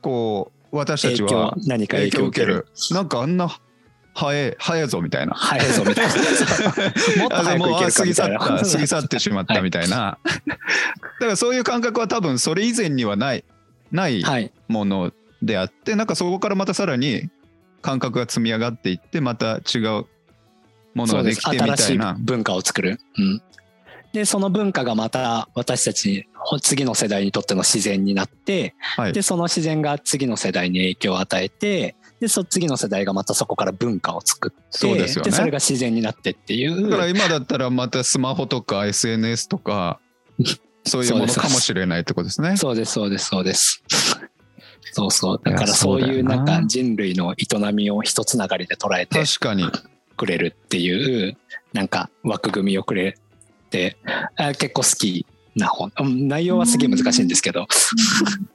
[0.00, 2.66] こう私たちは何か影響を受ける。
[2.90, 3.48] なんかあんな
[4.14, 5.34] 早え早いぞみたいな。
[5.34, 6.14] 早いぞみたいな。
[7.22, 8.42] もっと早くいけるかみたいな。
[8.42, 10.56] あもうあ過ぎ去った 過ぎ去ってしまったみたいな、だ
[11.18, 13.44] からそういう感覚は多分それ以前にはない
[13.92, 14.52] ないはい。
[14.68, 15.12] もの
[15.44, 17.30] であってなんかそこからまたさらに
[17.82, 20.06] 感覚が積み上がっていってまた違う
[20.94, 22.16] ものができてみたいな。
[22.18, 23.42] 文化を作る、うん、
[24.12, 26.28] でその文化がまた私たち
[26.62, 29.12] 次の世代にとっての自然になって、はい。
[29.12, 35.32] でその自然が次の世代に影響を与えてでそ次の世代がまたそこから文化を作ってそうですよね。
[35.32, 36.88] それが自然になってっていう。
[36.88, 40.00] だから今だったらまたスマホとか SNS とか
[40.86, 42.56] そういうものかもしれないってことですね。
[42.58, 43.82] そうですそうですそうです
[44.92, 45.40] そうそう。
[45.42, 49.64] だからそういうななんか人類の営みを一つながりで捉えて確かに。
[50.16, 51.36] くれるっていう
[51.72, 53.18] なんか枠組みをくれ
[53.70, 53.96] て
[54.36, 55.92] あ結構好きな本。
[56.00, 57.66] うん内容はすげえ難しいんですけど、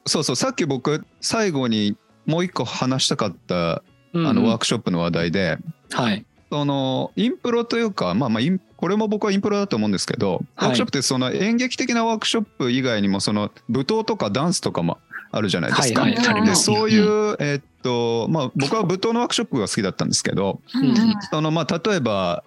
[0.05, 0.35] そうそう。
[0.35, 1.95] さっき僕最後に
[2.25, 3.83] もう一個話したかった
[4.13, 4.27] うん。
[4.27, 5.57] あのワークショップの話題で、
[5.91, 6.25] はい。
[6.51, 10.43] そのインプロというかまあまあインこれも僕はインプロだと思うんですけど、はい。
[10.55, 14.97] ワークショップってその演劇的なワークショップ以外にもその舞踏とかダンスとかも
[15.31, 16.01] あるじゃないですか。
[16.01, 20.95] はいはいでそういう、えっとまあ僕は舞踏のワークショップが好きだったんですけどうんうん
[21.29, 22.43] そのまあ例えば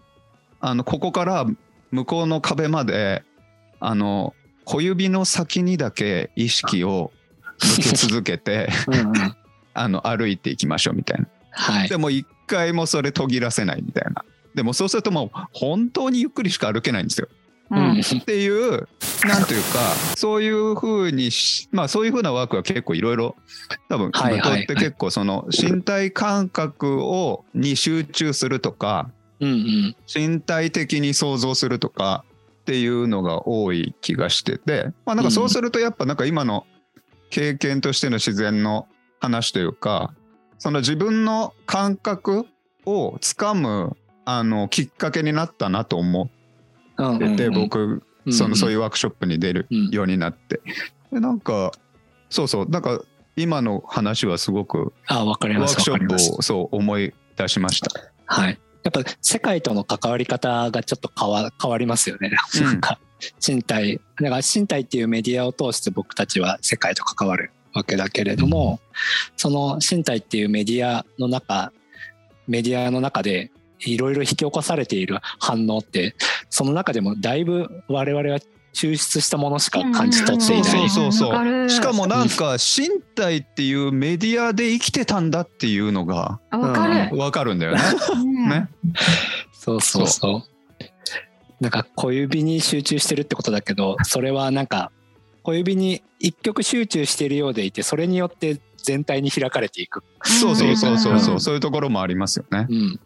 [0.60, 1.46] あのここから
[1.90, 3.22] 向こうの壁まで
[3.80, 4.34] あの
[4.64, 7.12] 小指の先にだけ意識を
[7.76, 8.68] 向け続けて
[9.74, 11.26] あの歩いていきましょうみたいな。
[11.50, 14.24] はいでも一回もそれ途切らせないみたいな。
[14.54, 17.28] でもそうするともう本当にゆっくりしか歩けないんですよ。
[17.72, 17.98] ううん。
[17.98, 18.88] ん っていう
[19.26, 19.78] なんというか
[20.16, 23.36] そういうふうにしまあそういうふうなワークは結構いろいろ
[23.88, 24.40] 多分はいはい。
[24.40, 29.96] はい武藤って結構その身体感覚をに集中するとかうんうん。
[30.14, 32.24] 身体的に想像するとか
[32.62, 36.66] っていうのが多い気がしててまあなんかそうするとやっぱなんか今の
[37.30, 38.86] 経験としての自然の
[39.20, 40.12] 話というか
[40.58, 42.46] その自分の感覚
[42.86, 46.30] をつかむあのきっかけになったなと思
[46.98, 50.60] うんってて、僕そのそういいうワークショップに出るうんようになって、
[51.12, 51.72] でなんか
[52.30, 53.02] そうそうなんか
[53.36, 57.90] 今の話はすごくあわかりワますークショップをそう思い出しました。
[58.26, 58.58] はい。
[58.82, 62.30] やっぱ世界との関わり方がちょっと変わ変わりますよね。
[62.56, 62.64] うん。
[62.64, 62.98] なんか
[63.46, 64.00] 身体。
[64.20, 68.80] だから身体っていうメディアを通して僕たちは世界と関わるわけだけれども
[69.36, 71.72] その身体っていうメディアの中
[72.46, 73.50] メディアの中で
[73.84, 76.14] いろいろ引き起こされている反応って
[76.50, 78.38] その中でもだいぶ我々は
[78.72, 80.64] 抽出したものしか感じ取っていない。
[80.64, 81.68] そうそうそうわかる。
[81.68, 87.16] しかもなんか身体っていうメディアで生きてたんだっていうのがあわかる。
[87.16, 87.80] わかるんだよね。
[89.52, 90.42] そうそうそう。
[91.60, 94.90] なんか小指に集中してるってことだけどそれはなんか
[95.44, 100.02] 小指に一曲集中しているようでいてそれによって全体に開かれていく。
[100.24, 101.34] そうそうそうそうそう。
[101.34, 101.40] うん。
[101.40, 102.66] そういうところもありますよね。
[102.68, 103.00] うん、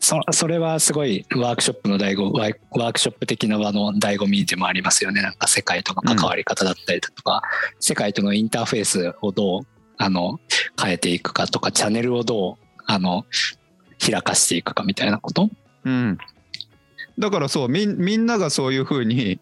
[0.00, 7.42] そそれはすごいワークショップの醍醐ワーワークショップ的な場の醍醐味でもありますよねなんか世界との関わり方だったりだとか、
[7.80, 9.62] 世界とのインターフェースをどう
[9.96, 10.40] あの
[10.80, 13.24] 変えていくかとかチャンネルをどうあの
[13.98, 15.48] 開かしていくかみたいなこと。
[15.84, 16.18] うん。
[17.18, 19.40] だからそうみんみんながそういうふうに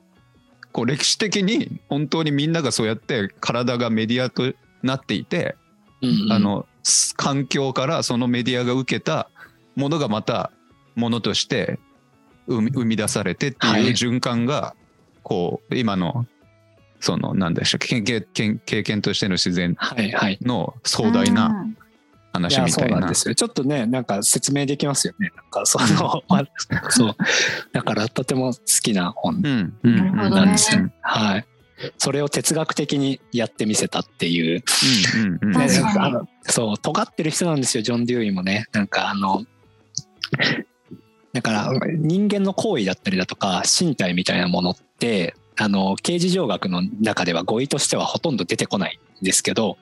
[0.70, 5.56] こう歴史的に本当にみんながそうやって体がメディアとなっていて、
[6.02, 9.30] うんうんあのす環境からそのメディアが受けた
[9.76, 10.50] ものがまた
[10.94, 11.78] ものとして
[12.46, 14.74] 生み生み出されてってはいいう循環が
[15.22, 16.26] こう今の
[17.00, 20.38] その何でしたっけ経験経験としての自然はいはい。
[20.42, 21.66] の壮大な
[22.32, 23.14] 話みたいなそうなんで。
[23.14, 23.34] すよ。
[23.34, 25.30] ちょっとね、なんか説明できますよね。
[25.34, 26.44] なんかその、まあ
[26.90, 27.16] そう。
[27.72, 30.90] だからとても好きな本うんうんなるほどねなんですよ。
[31.02, 31.46] はい。
[31.98, 34.62] それを哲学的にやってみせたっていう。
[35.14, 38.66] うんうんうんそう、尖ってる人なんですよ、ジョン・デューイもね。
[38.72, 39.44] なんかあの、
[41.32, 49.78] だから人間の行為だったりだとか身体みたいなものってあの刑事上学の中では語彙としてはほとんど出てこないんですけど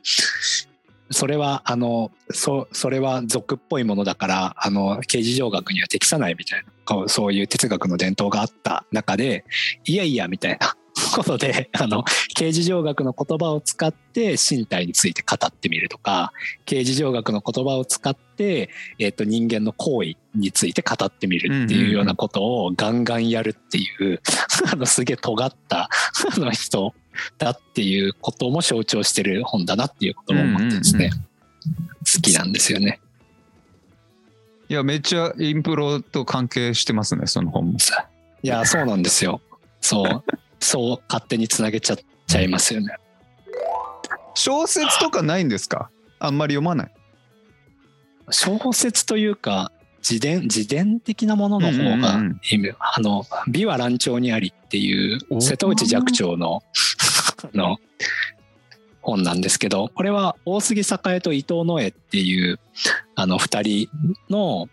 [1.10, 9.44] それはあのそそれは俗っぽいものだからあの刑事上学には適さないみたいなそういう哲学の伝統があった中で
[9.84, 10.76] いやいやみたいな
[11.14, 12.04] ことで あの
[12.34, 16.32] 刑事上学の言葉を使って身体について語ってみるとか
[16.64, 24.20] 刑事上学の言葉を使って、えっと人間の行為について語ってみるっていうようなことをガンガンやるっていう
[24.72, 25.88] あのすげえ尖った
[26.36, 26.94] あの人
[27.38, 31.30] だっていうことも象徴してる本だなっていうことも思ってですね、うん
[32.00, 33.00] 好きなんですよね。
[34.68, 37.78] いやめっちゃインプロと関係してますねその本も。
[38.42, 39.40] いやそうなんですよ。
[39.80, 40.24] そう
[40.60, 42.94] そう勝手につなげちゃっちゃいますよね。
[44.34, 45.90] 小説とかないんですか？
[46.18, 46.92] あんまり読まない。
[48.30, 52.40] 小説というか自伝自伝的なものの方がうんうん
[52.78, 56.62] あの「美は乱調にあり」っていうお瀬戸内寂聴の
[57.42, 57.78] あ の
[59.02, 62.60] 本なんですけどこれは大杉栄と伊藤野枝っていう
[63.16, 63.90] あの2人
[64.30, 64.68] の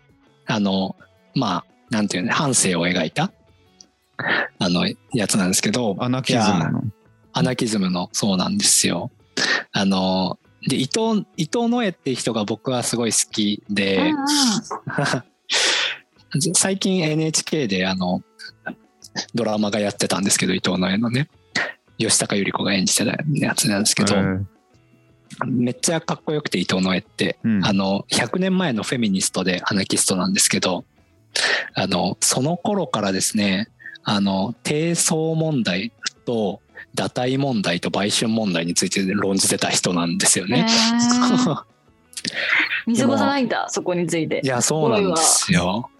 [0.46, 0.96] あの
[1.34, 3.32] まあなんていうの半生を描いた
[4.58, 6.82] あのやつなんですけどアナキズムの？
[7.32, 9.10] アナキズムのそうなんですよ。
[9.72, 14.12] あので伊藤伊藤野枝っていう人が僕はすごい好きで、
[16.54, 18.22] 最近 NHK であの
[19.34, 21.28] ドラマがやってたんですけど伊藤野枝のね。
[21.98, 24.44] 吉高由里子が演じてたやつなんですけど、えー
[25.46, 27.64] めっちゃかっこよくて伊藤野枝って、うん。
[27.64, 30.84] あの100年前のフェミニストでアナキストなんですけど
[31.74, 33.68] あのその頃からですね
[34.10, 35.92] あの低層問題
[36.24, 36.62] と
[36.94, 40.66] 堕胎問題と売春問題について論じてた人なんですよね。
[42.86, 44.46] 見過ごさないんだ、そこについてい。
[44.46, 45.90] やそうなんですよ。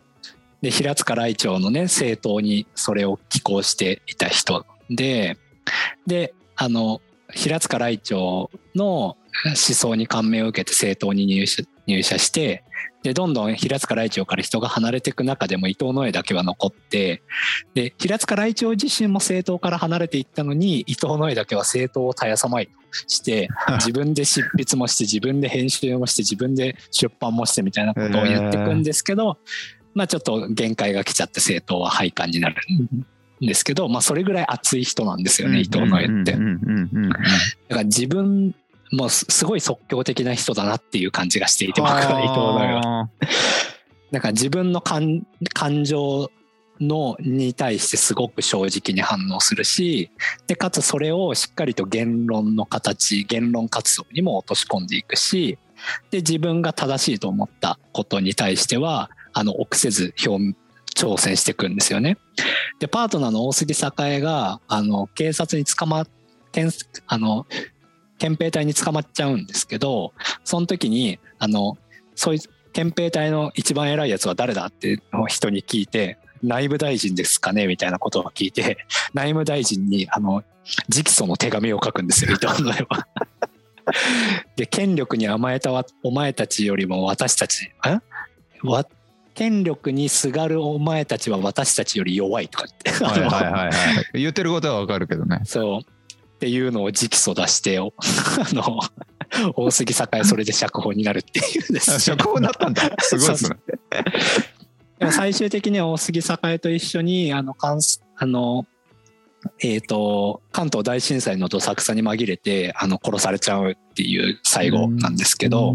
[0.63, 5.37] で平塚来長のね政党にそれを寄稿していた人で
[6.07, 12.63] であの平塚来長の思想に感銘を受けて政党に入社入社して
[13.03, 17.23] でどんどん平塚雷町から人が離れていく中でも伊藤野枝だけは残って
[17.75, 22.73] で平塚雷町自身も政党から離れていったのに伊藤野枝だけは政党を絶やさまいと
[23.07, 23.49] して
[23.81, 29.39] 自分で執筆もして自分で編集もして自分で出版もしてみたいなことをやっていくんですけど、
[29.95, 32.57] まあちょっと限界が来ちゃって政党は廃刊になる
[33.43, 36.33] んですけど、まあそれぐらい熱い人なんですよね、伊藤野枝って。
[36.33, 36.43] だか
[37.71, 38.55] ら自分
[38.93, 43.11] もうすごい即興的な人だなっていう感じがしていて僕は伊藤野枝は。
[44.11, 46.31] なんか自分の感感情
[46.81, 50.11] のに対してすごく正直に反応するし
[50.47, 55.59] でかつそれをしっかりと言論の形言論活動にも落とし込んでいくし
[56.11, 60.57] で自分が正しいと思ったことに対してはあの臆せず表
[60.97, 62.17] 挑戦していくんですよね。
[62.81, 66.07] でパートナーの大杉栄があの警察に捕ま
[66.51, 67.47] 検あの
[68.19, 70.13] 憲兵隊に捕まっちゃうんですけど
[70.45, 71.79] その時にあの
[72.15, 72.41] そい
[72.73, 80.45] 憲兵隊の一番偉いやつは誰だって人に聞いて内務大臣ですかねみたいなことを聞いて 内務大臣にあの
[80.89, 83.07] 直訴の手紙を書くんですよ伊藤野は。
[84.57, 85.73] で権力に甘えた
[86.03, 87.73] お前たちよりも私たち
[88.63, 88.87] わ
[89.35, 92.91] 権力にすがるお前たちは私たちより弱いとかって。
[92.91, 93.71] はいはいはい、は
[94.15, 95.41] い、言ってることはわかるけどね。
[95.45, 95.98] そう
[96.39, 97.83] っていうのを直訴出して あ
[98.55, 98.81] の
[99.57, 102.93] 大杉栄それで釈放になるっていうです、ね、釈放になったんだ。
[103.01, 103.57] すごいですね。
[105.01, 107.81] でも最終的には大杉栄と一緒にあの関
[108.17, 108.67] あの
[109.61, 115.75] えーと、関東大震災のどさくさに紛れてあの殺されちゃうっていう最後なんですけど、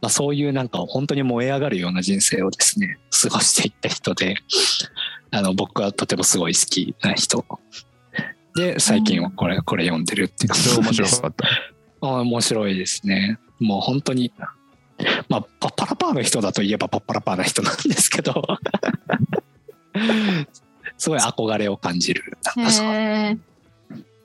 [0.00, 4.36] まあ、そういうなんか本当に燃え上がるような人生をですね過ごしていった人で
[5.32, 7.44] あの僕はとてもすごい好きな人
[8.60, 11.48] で最近はこれこれ読んでるっていう 面白かった。
[12.06, 13.38] 面白いですね。
[13.58, 14.32] もう本当に
[15.28, 18.42] まあパッパラパーの人だといえばパッパラパーな人なんですけど。
[20.98, 22.36] すごい憧れを感じる。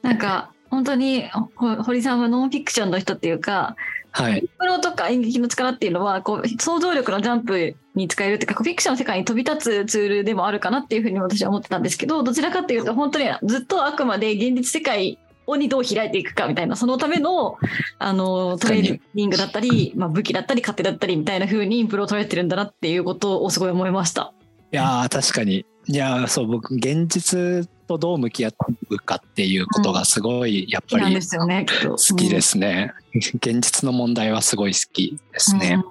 [0.01, 1.23] なんか本当に
[1.55, 3.75] 堀さんはノンフィクションの人っていうか
[4.15, 17.57] はい、プロとか演劇の力っていうのはこう想像力のジャンプに使えるっていうかフィクションの世界に飛び立つツールでもあるかなっていうふうに私は思ってたんですけどどちらかっていうと本当にずっとあくまで現実世界をにどう開いていくかみたいなそのための
[17.99, 24.33] あのトレーニングだったり、まあ、武器だったり勝手だったりみたいな風にインプロを捉えてるんだなっていうことをすごい思いました。
[24.71, 25.65] いや確かに。
[25.87, 28.49] いやそう僕現実とどう向き合
[28.89, 32.93] うかっていうことがすごいやっぱり好きですね。
[33.13, 35.83] 現実の問題はすごい好きですね。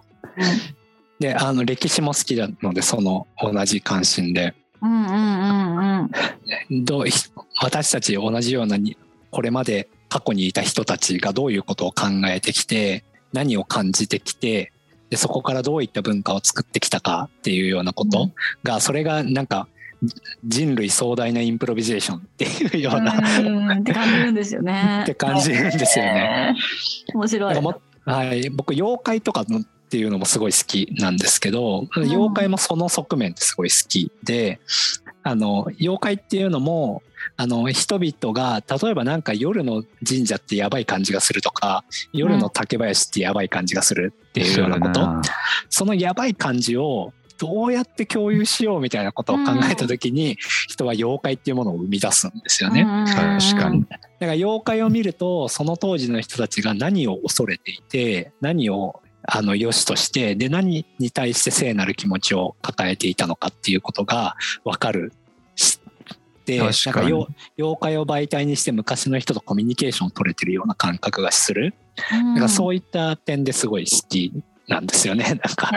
[1.19, 4.55] であの歴史も好きなのでその同じ関心で。
[6.71, 7.05] どう
[7.63, 8.99] 私たち同じようなに
[9.31, 13.03] これまで過去にいた人たちがどういうことを考えてきて
[13.33, 14.73] 何を感じてきて
[15.15, 18.31] でそこからどういった文化を作ってきたかっていうようなこと
[18.65, 19.69] が、それがなんか
[20.45, 25.01] 人類壮大なインプロビゼーションっていうようなって感じるんですよね。
[25.03, 26.57] って感じるんですよね。
[27.15, 27.55] 面白い。
[28.07, 34.61] はい、僕妖怪とかのっていうのもすごい好きなんですけど、妖怪もその側面ってすごい好きで、
[35.23, 37.03] あの妖怪っていうのも
[37.37, 45.23] あの人々が例えばなんか夜の神社ってやばい感じがするとか夜の竹林ってやばい感じがするっていうようなこと、うん、
[45.71, 50.37] そのやばい感じをどうやって共有しようみたいなことを考えた時に、
[50.69, 52.85] 人は妖怪っていうものを生み出すんですよね。
[53.07, 53.85] 確かに。
[53.85, 65.13] だから妖怪を見るとその当時の人たちが何を恐れていて何をあの良しとしてで何に対して聖なる気持ちを抱えていたのかっていうことが分かる
[66.45, 67.27] でなんか妖
[67.81, 71.75] 怪を媒体にして昔の人とコミュニケーションを取れてるような感覚がする、
[72.13, 74.33] うん、かそういった点ですごい好き
[74.69, 75.25] なんですよね。
[75.25, 75.71] なんか。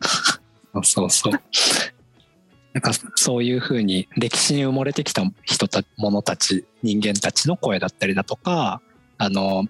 [0.82, 1.32] そうそう。
[2.72, 8.80] なんかそういうふうに歴史に埋もれてきた人た者たち人間たちの声だったりだとか
[9.16, 9.66] あの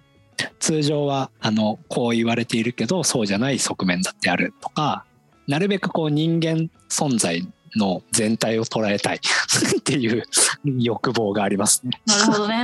[0.59, 5.05] 通常はあのこう言われているけどそうじゃない側面だってあるとか
[5.47, 7.47] なるべくこう人間存在
[7.77, 9.21] の全体を捉えたい
[9.79, 10.23] っていう
[10.65, 12.01] 欲望がありますね。
[12.07, 12.55] なるほどね。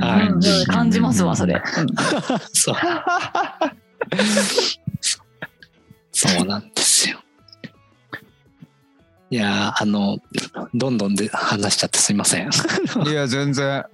[0.00, 1.60] はい、感じますわそれ。
[2.52, 2.76] そう。
[6.28, 7.18] そうなんですよ。
[9.30, 10.18] いやあの
[10.74, 12.50] どんどんで話しちゃってすいません。
[13.08, 13.84] いや全然。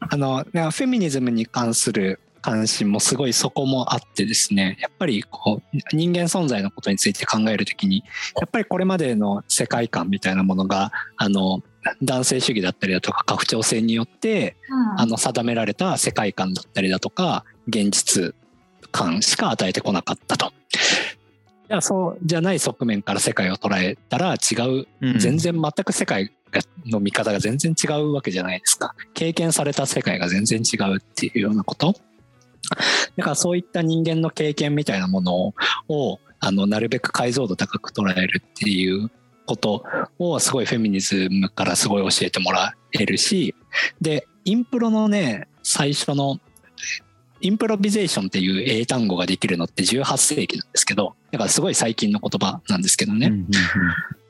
[0.00, 8.04] あのフェミニズムに関する関心もすごいそこもあってですねやっぱりこう人間存在のことについて考えるときに
[8.36, 11.62] やっぱりこれまでの世界観みたいなものがあの
[12.02, 18.34] 男性主義だったりだとか家父長制によって、うん、あの定められた世界観だったりだとか現実
[18.90, 20.52] 感しか与えてこなかったと。
[21.72, 25.18] じゃあそうじゃない側面から世界を捉えたら違ううん。
[25.18, 28.94] 全然全く世界がの見方が全然違うわけじゃないですか。
[29.14, 31.94] 経験された世界が全然違うっていうようなこと。
[33.16, 35.54] だからそういった人間の経験みたいなもの
[35.88, 39.10] をあのなるべく解像度高く捉えるっていう
[39.46, 39.82] こと
[40.18, 43.54] をすごいフェミニズムからすごい教えてもらえるし
[44.00, 46.38] でインプロのね最初の
[47.42, 53.46] インプロビゼーションっていう英単語ができるのって18世紀なんですけどだからすごい最近の言葉なんですけどね、うんうん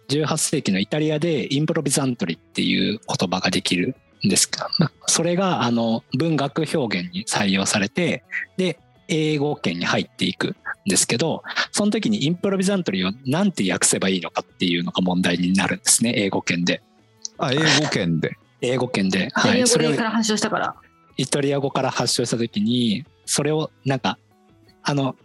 [0.09, 4.47] 18世紀のイタリアでインプロビザントリっていう言葉ができるんです。
[4.47, 4.69] が
[5.07, 8.23] それがあの文学表現に採用されて
[8.57, 8.79] で
[9.09, 10.57] 英語圏に入っていくん
[10.87, 16.83] ですけどその時にインプロビザントリーを何て訳せばいいのかっていうのが問題になるんですね英語圏で。
[17.39, 18.37] あ英語圏で。
[18.61, 20.77] 英語圏で、はい、それから発祥したから。
[21.23, 24.19] イタリア語から発祥した時にそれをなんか
[24.83, 25.17] あの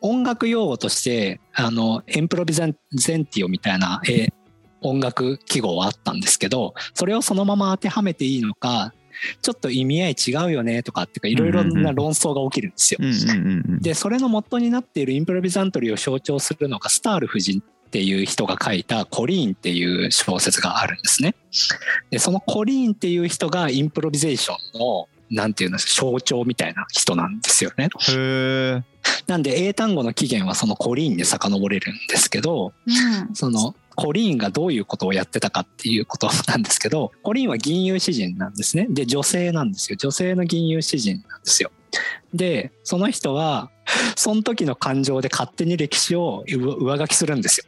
[0.00, 4.32] 音楽用語としてあのエンプロビザンゼンティオみたいな、えー
[4.80, 8.92] 音楽記号はあったんですけどそれをそのまま当てはめていいのか
[9.42, 13.00] ちょっと意味合い違うよねとかっていうかいろいろな論争が起きるんですよ。
[13.80, 21.34] でそれの元になっているインプロビザントリーを象徴するのがスタール夫人っていう人が書いた「コリーン」っていう小説があるんですね。
[22.10, 27.88] でそのコリーンっていう人がインプロビゼーションのなんていうの象徴みたいな人なんですよね。
[29.26, 33.34] なんで英単語の起源はそのコリーンに遡れるんですけどうん。
[33.34, 38.86] そのコリーンがどういうことをやってたかっていうことなんですけどコリーンは銀融詩人なんですね。
[38.88, 39.96] で女性なんですよ。
[39.96, 41.70] 女性の銀融詩人なんですよ。
[42.34, 43.70] でその人は
[44.16, 47.66] その時の感情で勝手に歴史を上上書きするんです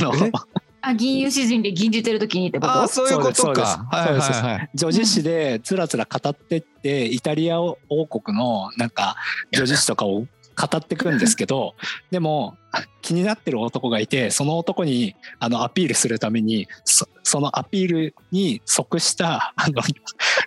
[0.00, 0.12] よ
[0.86, 2.82] あ銀融詩人で銀じてる時にってこと？
[2.82, 3.88] あそういうことそうですか。
[3.90, 4.70] はいそうですはいはい。
[4.74, 9.16] 女子誌でつらつら語ってってイタリア王国のなんか
[9.52, 11.74] 女子誌とかを語ってくんですけど
[12.10, 12.56] でも
[13.02, 19.82] 気になってる男がいてその男にあのアピールするためにそそのアピールに即したあの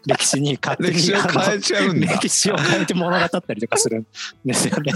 [0.05, 2.14] 歴史に勝手歴史を変えちゃうんだ。
[2.14, 4.05] 歴史を変えて物語ったりとかするん
[4.45, 4.93] ですよね。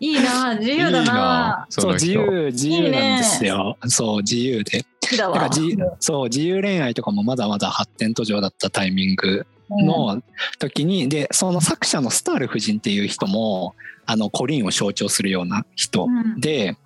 [0.00, 1.66] いいな、自由だな。
[1.68, 3.76] その人そう自由自由なんですよ。
[3.86, 4.84] そう自由で。
[5.16, 5.60] だわだから。
[5.60, 10.22] 自そう自由恋愛とかもまだまだ発展途上だったタイミングの
[10.58, 13.74] 時に、でその作者のスタール夫人っていう人も
[14.06, 16.76] あのコリンを象徴するような人うんで、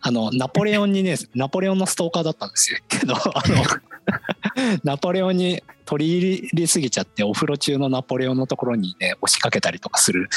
[0.00, 3.64] あのナポレオンにねナポレオンのストーカーだったんですよけどあの
[4.84, 10.28] ナポレオンに取り入りすぎちゃってお風呂中のナポレオンのところにね押しかけたりとかする。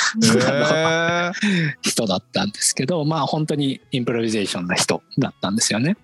[1.81, 5.97] 人だったんですけどまあ本当にインプロビゼーションな人だったんですよね。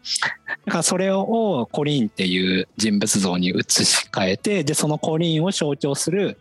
[0.65, 6.37] だからそれをコリーンっていう人物像に移し替えてでそのコリーンを象徴する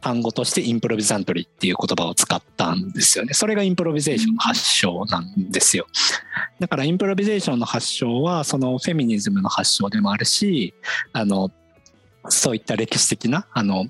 [0.00, 3.34] 単語として improvisatory っていう言葉を使ったんですよね。
[3.34, 5.86] それがインプロビゼーションの発祥なんですよ。
[6.58, 10.72] だからインプロビゼーションの発祥はそのフェミニズムの発祥でもあるし
[11.12, 11.50] あの
[12.30, 13.86] そういった歴史的なあの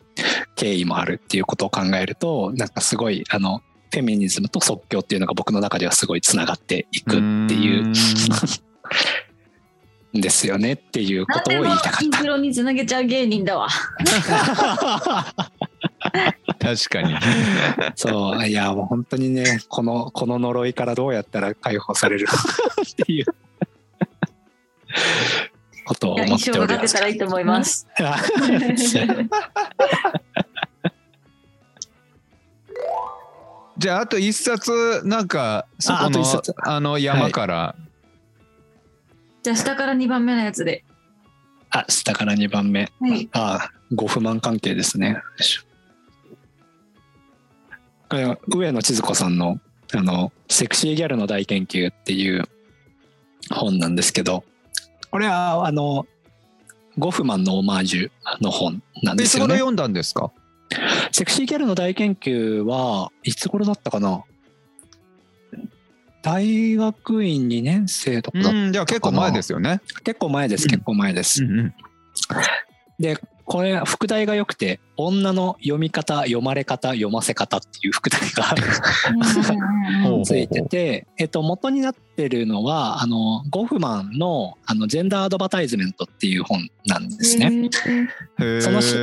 [0.54, 3.60] 経緯もあるっていうことを考えるとなんかすごいあの
[3.92, 7.18] フェミニズムと即興っていうのが僕の中ではすごいつながっていくっ
[7.48, 7.92] ていう
[10.20, 13.68] ですよねっていうことを言いたかっインプロにつなげちゃう芸人だわ。
[14.28, 15.34] た。
[16.58, 17.14] 確かに。
[17.94, 23.26] そういやもう本当にねこのこの呪いからどうやったら解放されるっていう
[25.86, 27.86] こと思ってておりますたらいいと思います。
[33.78, 37.76] じゃああと一冊なんかそこああとの一冊あの山から。
[39.42, 40.82] じゃあ、下から2番目のやつで。
[41.70, 43.28] あ下から2番目はい。
[43.32, 45.22] あご不満関係ですね。
[48.08, 49.60] これは上野千鶴子さんの
[49.94, 52.48] あの「セクシーギャルの大研究」っていう
[53.50, 54.44] 本なんですけど
[55.16, 56.06] これはあの
[56.98, 58.10] ゴフマンのオマージュ
[58.42, 59.46] の本なんえですよね。
[59.46, 60.30] そこで読んだんですか？
[61.10, 64.24] セクシーギャルの大研究はいつ頃だったかな？
[66.20, 69.80] 大学院2年生とかだっうんじゃあ結構前ですよね。
[70.04, 71.42] 結構前です結構前です。
[71.42, 71.74] うんうん
[72.98, 78.54] でこれ副題が良くて「女の読み方読まれ方読ませ方」っていう副題が
[80.24, 87.70] ついてて、えっと、元になってるのはあのゴフマンのあの「ジェンダーアドバタイズメント」っていう本なんですね。
[88.60, 88.96] そのし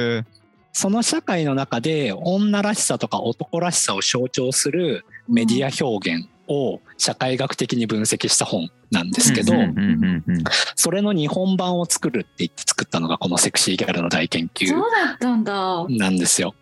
[0.74, 10.44] その社会の中で女らしさとか男らしさを象徴するメディア表現を社会学的に分析した本なんですけど、うんうんうんうん
[10.76, 15.86] それの日本版を作るって言って作ったのがこの「セクシーギャルの大研究そう」だったんだ。
[15.88, 16.56] なんですよ。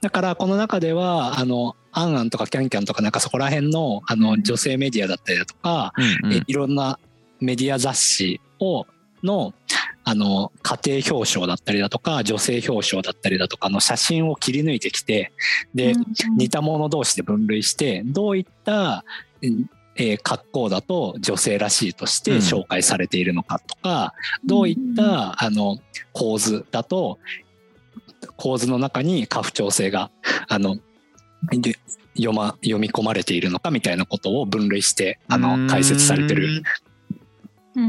[0.00, 5.92] だからこの中ではあのアンアンとかキャンキャンとかなんかそこら辺のあの女性メディアだったりだとか、
[6.22, 6.98] うんえいろんな
[7.40, 8.86] メディア雑誌を
[9.22, 9.52] の
[10.04, 15.32] あの家庭表彰だったりだとか女性表彰だったりだとかの写真を切り抜いてきて
[15.74, 15.94] で、
[16.36, 19.04] 似た者同士で分類してどういった、
[19.42, 24.14] うんえー格好だと女性らしいとして紹介されているのかとか、
[24.46, 25.78] どういったあの
[26.12, 27.18] 構図だと
[28.36, 30.10] 構図の中に家父長制が
[30.48, 30.76] あの
[31.50, 31.76] で
[32.16, 36.62] 読ま読み込まれているのかみたいなことを分類してあの解説されてる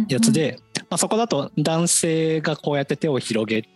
[0.07, 0.59] やつで、
[0.89, 3.67] まあ、そこだと男性がこうやって手を広げ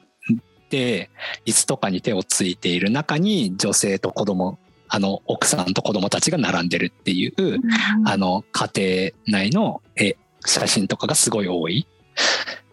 [0.69, 1.09] て
[1.45, 7.59] 椅子とかに手をついている中に女性と子供あの奥さんと子供たちが並んでるっていう
[8.05, 11.87] あの家庭内の絵写真とかがすごい多い。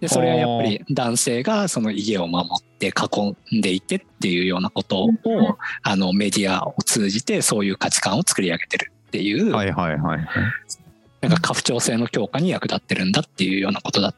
[0.00, 5.10] でそれはやっぱり男性がその家を守って囲んでいてっていうようなことを
[5.82, 10.28] あのメディアを通じてそういう価値観を作り上げてるっていうはいはいはい。
[11.22, 14.14] なんか家父長制の強化に役立ってるんだっていうようなことだ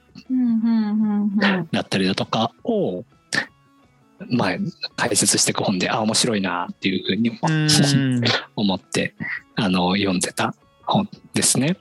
[1.70, 3.04] だったりだとかを
[4.30, 4.50] まあ
[4.96, 7.38] 解説していく本であ面白いなっていうふうに
[8.56, 9.14] 思って
[9.54, 10.54] あの読んでた
[10.84, 11.76] 本ですね。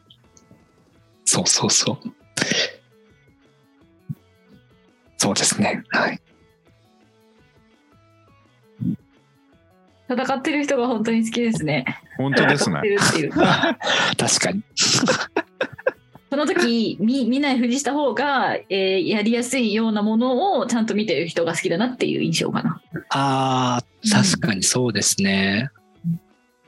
[1.25, 1.97] そうそうそう。
[5.17, 5.83] そうですね。
[5.89, 6.21] はい。
[10.09, 11.85] 戦ってる人が本当に好きですね。
[12.17, 12.81] 本当ですね
[14.17, 14.63] 確かに。
[16.29, 22.81] その時見見ないふりした方が、えーやりやすいようなものをちゃんと見てる人が好きだなっていう印象かな。
[23.09, 25.69] ああ、確かにそうですね。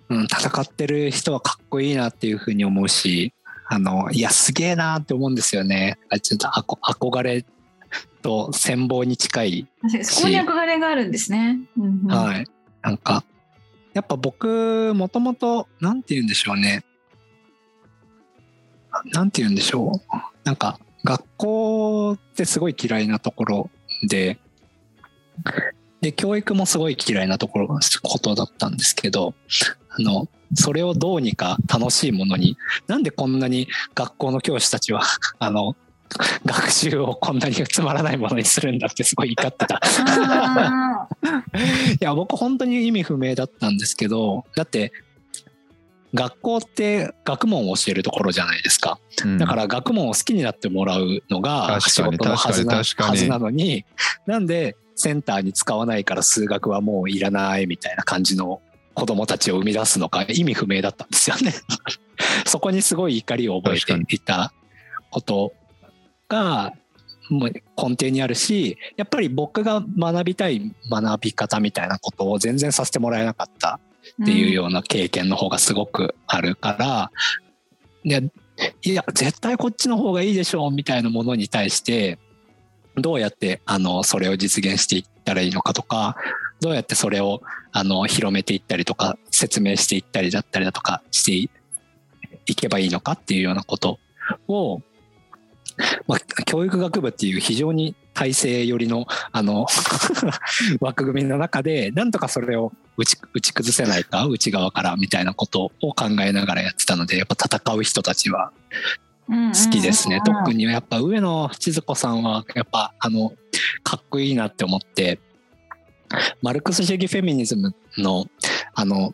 [0.10, 3.34] うん、戦ってる人はかっこいいなっていうふうに思うし、
[3.68, 5.98] あの、いや、すげえなって思うんですよね。
[6.10, 7.44] あちょっと憧憧れ
[8.22, 9.68] と羨望に近い
[10.04, 11.60] そこに憧れがあるんですね。
[11.78, 12.46] うんうんはい。
[12.84, 13.24] なんか、
[13.96, 16.84] やっぱ僕、もともと、なんて言うんでしょうね。
[19.14, 20.16] なんて言うんでしょう。
[20.44, 23.70] なんか、学校ってすごい嫌いなところ
[24.04, 24.38] で、
[26.02, 27.68] で、教育もすごい嫌いなところ、
[28.04, 29.34] ことだったんですけど、
[29.90, 32.58] あの、それをどうにか楽しいものに、
[32.88, 35.04] なんでこんなに学校の教師たちは、
[35.40, 35.78] あの、
[36.46, 39.82] 学習をこんなにつまらないものにするんだってすごい怒ってた。
[39.82, 41.08] あ
[42.00, 44.92] いや僕本当に意味不明だったんですけどだって
[46.14, 49.00] 学校って学問を教えるところじゃないですか。
[49.24, 49.38] うん。
[49.38, 52.84] だから学問を好きになってもらうのが仕事のはずなは
[53.16, 53.86] ずなのに
[54.26, 58.62] なんでセンターに使わないから数学はもういらないみたいな感じの
[58.94, 61.54] 子供たちを生み出すのか意味不明だったんですよね。
[62.48, 64.54] そこにすごい怒りを覚えていた
[65.12, 65.54] こと
[66.28, 66.74] が
[67.30, 67.62] もう根
[67.92, 73.80] 底にあるしやっぱり僕が学びたい学び方みたいなことを全然させてもらえなかった
[74.22, 77.12] っていうような経験の方がすごくあるから、
[78.04, 78.30] で
[78.84, 82.20] いや絶対こっちの方がいいでしょうみたいなものに対して
[82.96, 86.16] どうやってあのそれを実現していったらいいのかとか
[86.62, 87.42] どうやってそれを
[87.72, 91.52] あの広めていったりとか説明していったりだったりだとかして
[92.46, 94.00] いけばいいのかっていうようなこと
[94.48, 94.82] を、
[96.08, 99.68] まあ、教育学部っていう非常に体制寄りのあの
[100.80, 108.52] 枠組みの中でなんとかそれを打ち打ち崩せないか内側からみたいなことを考えながらやってたのでやっぱ戦う人たちは
[109.28, 110.22] 好きですね。
[110.26, 113.34] 特にやっぱ上野千鶴子さんはやっぱあの
[113.84, 115.20] かっこいいなって思って
[116.42, 118.28] マルクス主義フェミニズムの
[118.74, 119.14] あの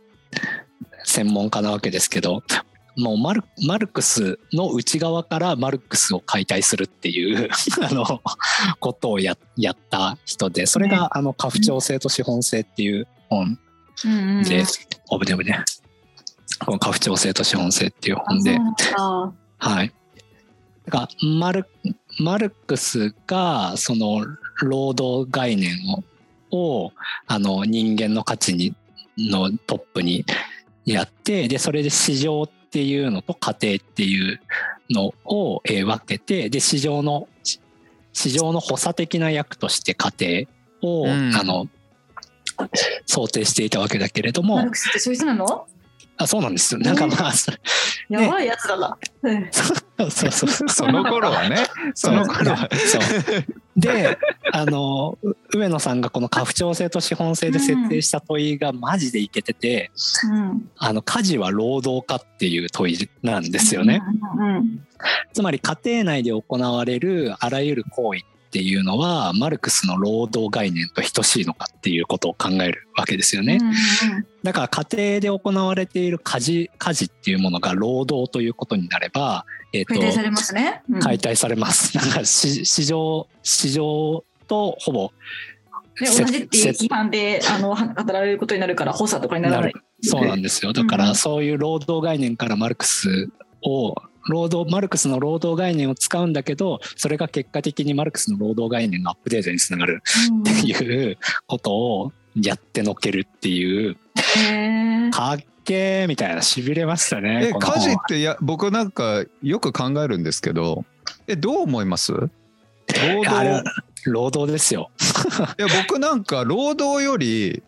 [1.03, 2.43] 専門家なわけですけど
[2.97, 7.49] もうマルマルクスの内側からマルクスを解体するっていう
[7.81, 8.21] あの
[8.79, 13.57] ことをややった人でそれがあの家父長制と資本制っていう本
[14.05, 14.43] うんうんうん。
[14.43, 14.63] で、
[15.09, 15.63] オブデブね
[16.65, 18.57] この家父長制と資本制っていう本で。
[19.57, 19.93] はい。
[20.85, 21.65] だからマル
[22.19, 24.25] マルクスがその
[24.61, 26.03] 労働概念を
[26.53, 26.91] を
[27.27, 28.75] あの人間の価値に
[29.17, 30.25] のトップに
[30.85, 34.39] やってでそれで市場っていうのと家庭っていう
[34.91, 37.27] のを、えー分けてで市場の
[38.13, 40.47] 市場の補佐的な役として家
[40.81, 41.35] 庭を、うん。
[41.35, 41.67] あの
[43.05, 44.57] 想定していたわけだけれども。
[44.57, 45.65] マルクスってそういう人なの？
[46.17, 47.51] あそうなんですよなんかまあそ
[48.09, 48.97] やばいやつだな。
[49.23, 51.57] うんそうそうそうその頃はね、
[51.93, 52.67] その頃は。
[52.71, 53.01] そう
[53.77, 54.17] で
[54.51, 59.91] あのう上野さんがこの家父長制と資本制で設定した問いがマジでいけてて、
[60.31, 64.01] うんあの家事は労働かっていう問いなんですよね。。
[64.37, 64.87] うんうん
[65.33, 68.21] つまり家庭内で行われるあらゆる行為っ
[68.51, 73.59] っていうのはマルクスの労働概念と等しいのかっていうことを考えるわけですよね。
[73.61, 73.71] うんう
[74.19, 80.81] んだから家庭で行われている家事家事っていうものが労働ということになれば、えーと解体されますね。
[80.89, 81.95] うん解体されます。
[81.97, 85.11] なんか市市場市場とほぼ
[85.99, 89.73] でせ同じっていうせ規範であの働かれることになるから補佐とかにならない。
[90.01, 90.73] そうなんですよ。
[90.73, 93.29] だかうんらそういう労働概念からマルクス
[93.63, 93.95] を
[94.27, 100.41] 労働マルクスの労働概念を使うんだけどそれが結果的にマルクスの労働概念のアップデートにつながるうん。
[100.41, 101.17] っていう
[101.47, 105.11] ことをやってのけるっていうへー。
[105.11, 107.51] かっけーみたいなしびれましたね。
[107.59, 110.85] 家事ってや僕なんかよく考えるんですけど
[111.27, 112.13] えどう思います？
[112.13, 112.29] 労
[113.23, 113.63] 働
[114.05, 114.89] 労働ですよ。
[115.57, 117.63] いや僕なんか労働より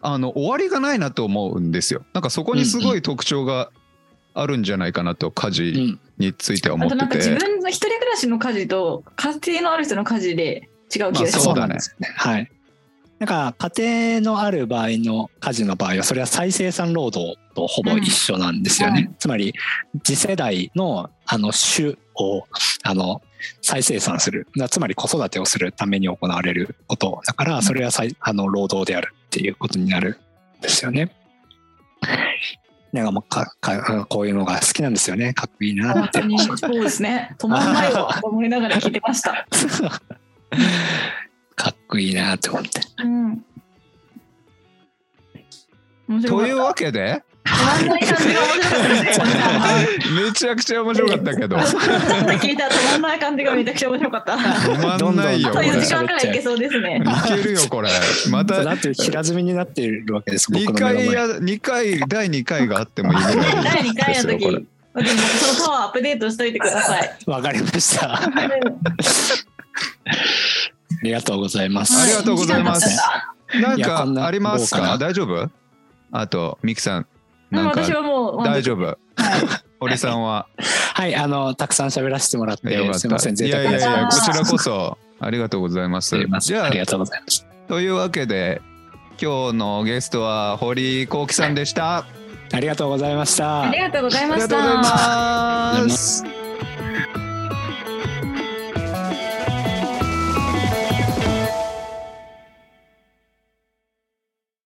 [0.00, 2.04] あの終わりがないなと思うんですよ。
[2.14, 3.70] なんかそこにすごい特徴が
[4.40, 11.40] あるんじゃないかなと家う事ん、については思あとなんかってて、自分の一人暮らしの家事と家庭のある人の家事で違う気がします。
[11.40, 12.08] そうだねなんですよね。
[12.16, 12.50] はい。
[13.18, 19.06] なんか家庭のある場合の家事の場合はそれは再生産労働とほぼ一緒なんですよね。
[19.08, 19.54] うんつまり
[20.04, 22.44] 次世代のあの種を
[22.84, 23.20] あの
[23.60, 30.18] 再生産するなつまり子育てをするために行われることだからそれは再あの労働であるっていうことになる
[30.58, 31.12] んですよね。
[32.92, 35.34] なんかもうかかこういうのが好きなんですよね。
[35.34, 36.22] かっこいいなって
[36.56, 37.34] そうですね。
[37.38, 39.46] 止まんないわと思いながら聞いてました。
[41.54, 42.68] かっこいいなって思って。
[42.98, 43.44] うん。
[46.22, 49.26] というわけで止まんない感じが面白かったですね。
[50.22, 54.32] めちゃくちゃ面白かったけど聞いたら止まんない感じがめちゃくちゃ面白かった。
[54.34, 57.02] 止まんないよあと4これ時間くらいいけそうですね。
[57.04, 57.90] いけるよこれ
[58.30, 60.50] まただって平積みになっているわけです。
[60.50, 64.60] 2僕の目の前回や二回第2回があってもいいぐらい 第2回の時、その
[65.66, 67.18] パワーアップデートしといてください。
[67.26, 68.14] わかりました。
[71.00, 71.96] ありがとうございます。
[72.00, 72.88] ありがとうございます
[73.60, 74.98] なんかありますか？
[74.98, 75.50] 大丈夫？
[76.10, 77.06] あとミキさん
[77.50, 78.82] たなん私はかもう大丈夫。
[78.82, 78.96] はい。
[79.80, 80.46] 堀さんは？
[80.94, 86.16] はい、あの、たくさん喋らせてもらって、よかっすみません、たい贅沢なやいやいやこちらこそありがとうございます。
[86.40, 87.46] じゃあありがとうございます。
[87.68, 88.60] というわけで
[89.20, 92.04] 今日のゲストは堀幸喜さんでした。
[92.52, 93.62] ありがとうございました。
[93.62, 93.78] あり。
[93.78, 95.84] がとうございましありがとうございた。
[95.84, 96.37] ます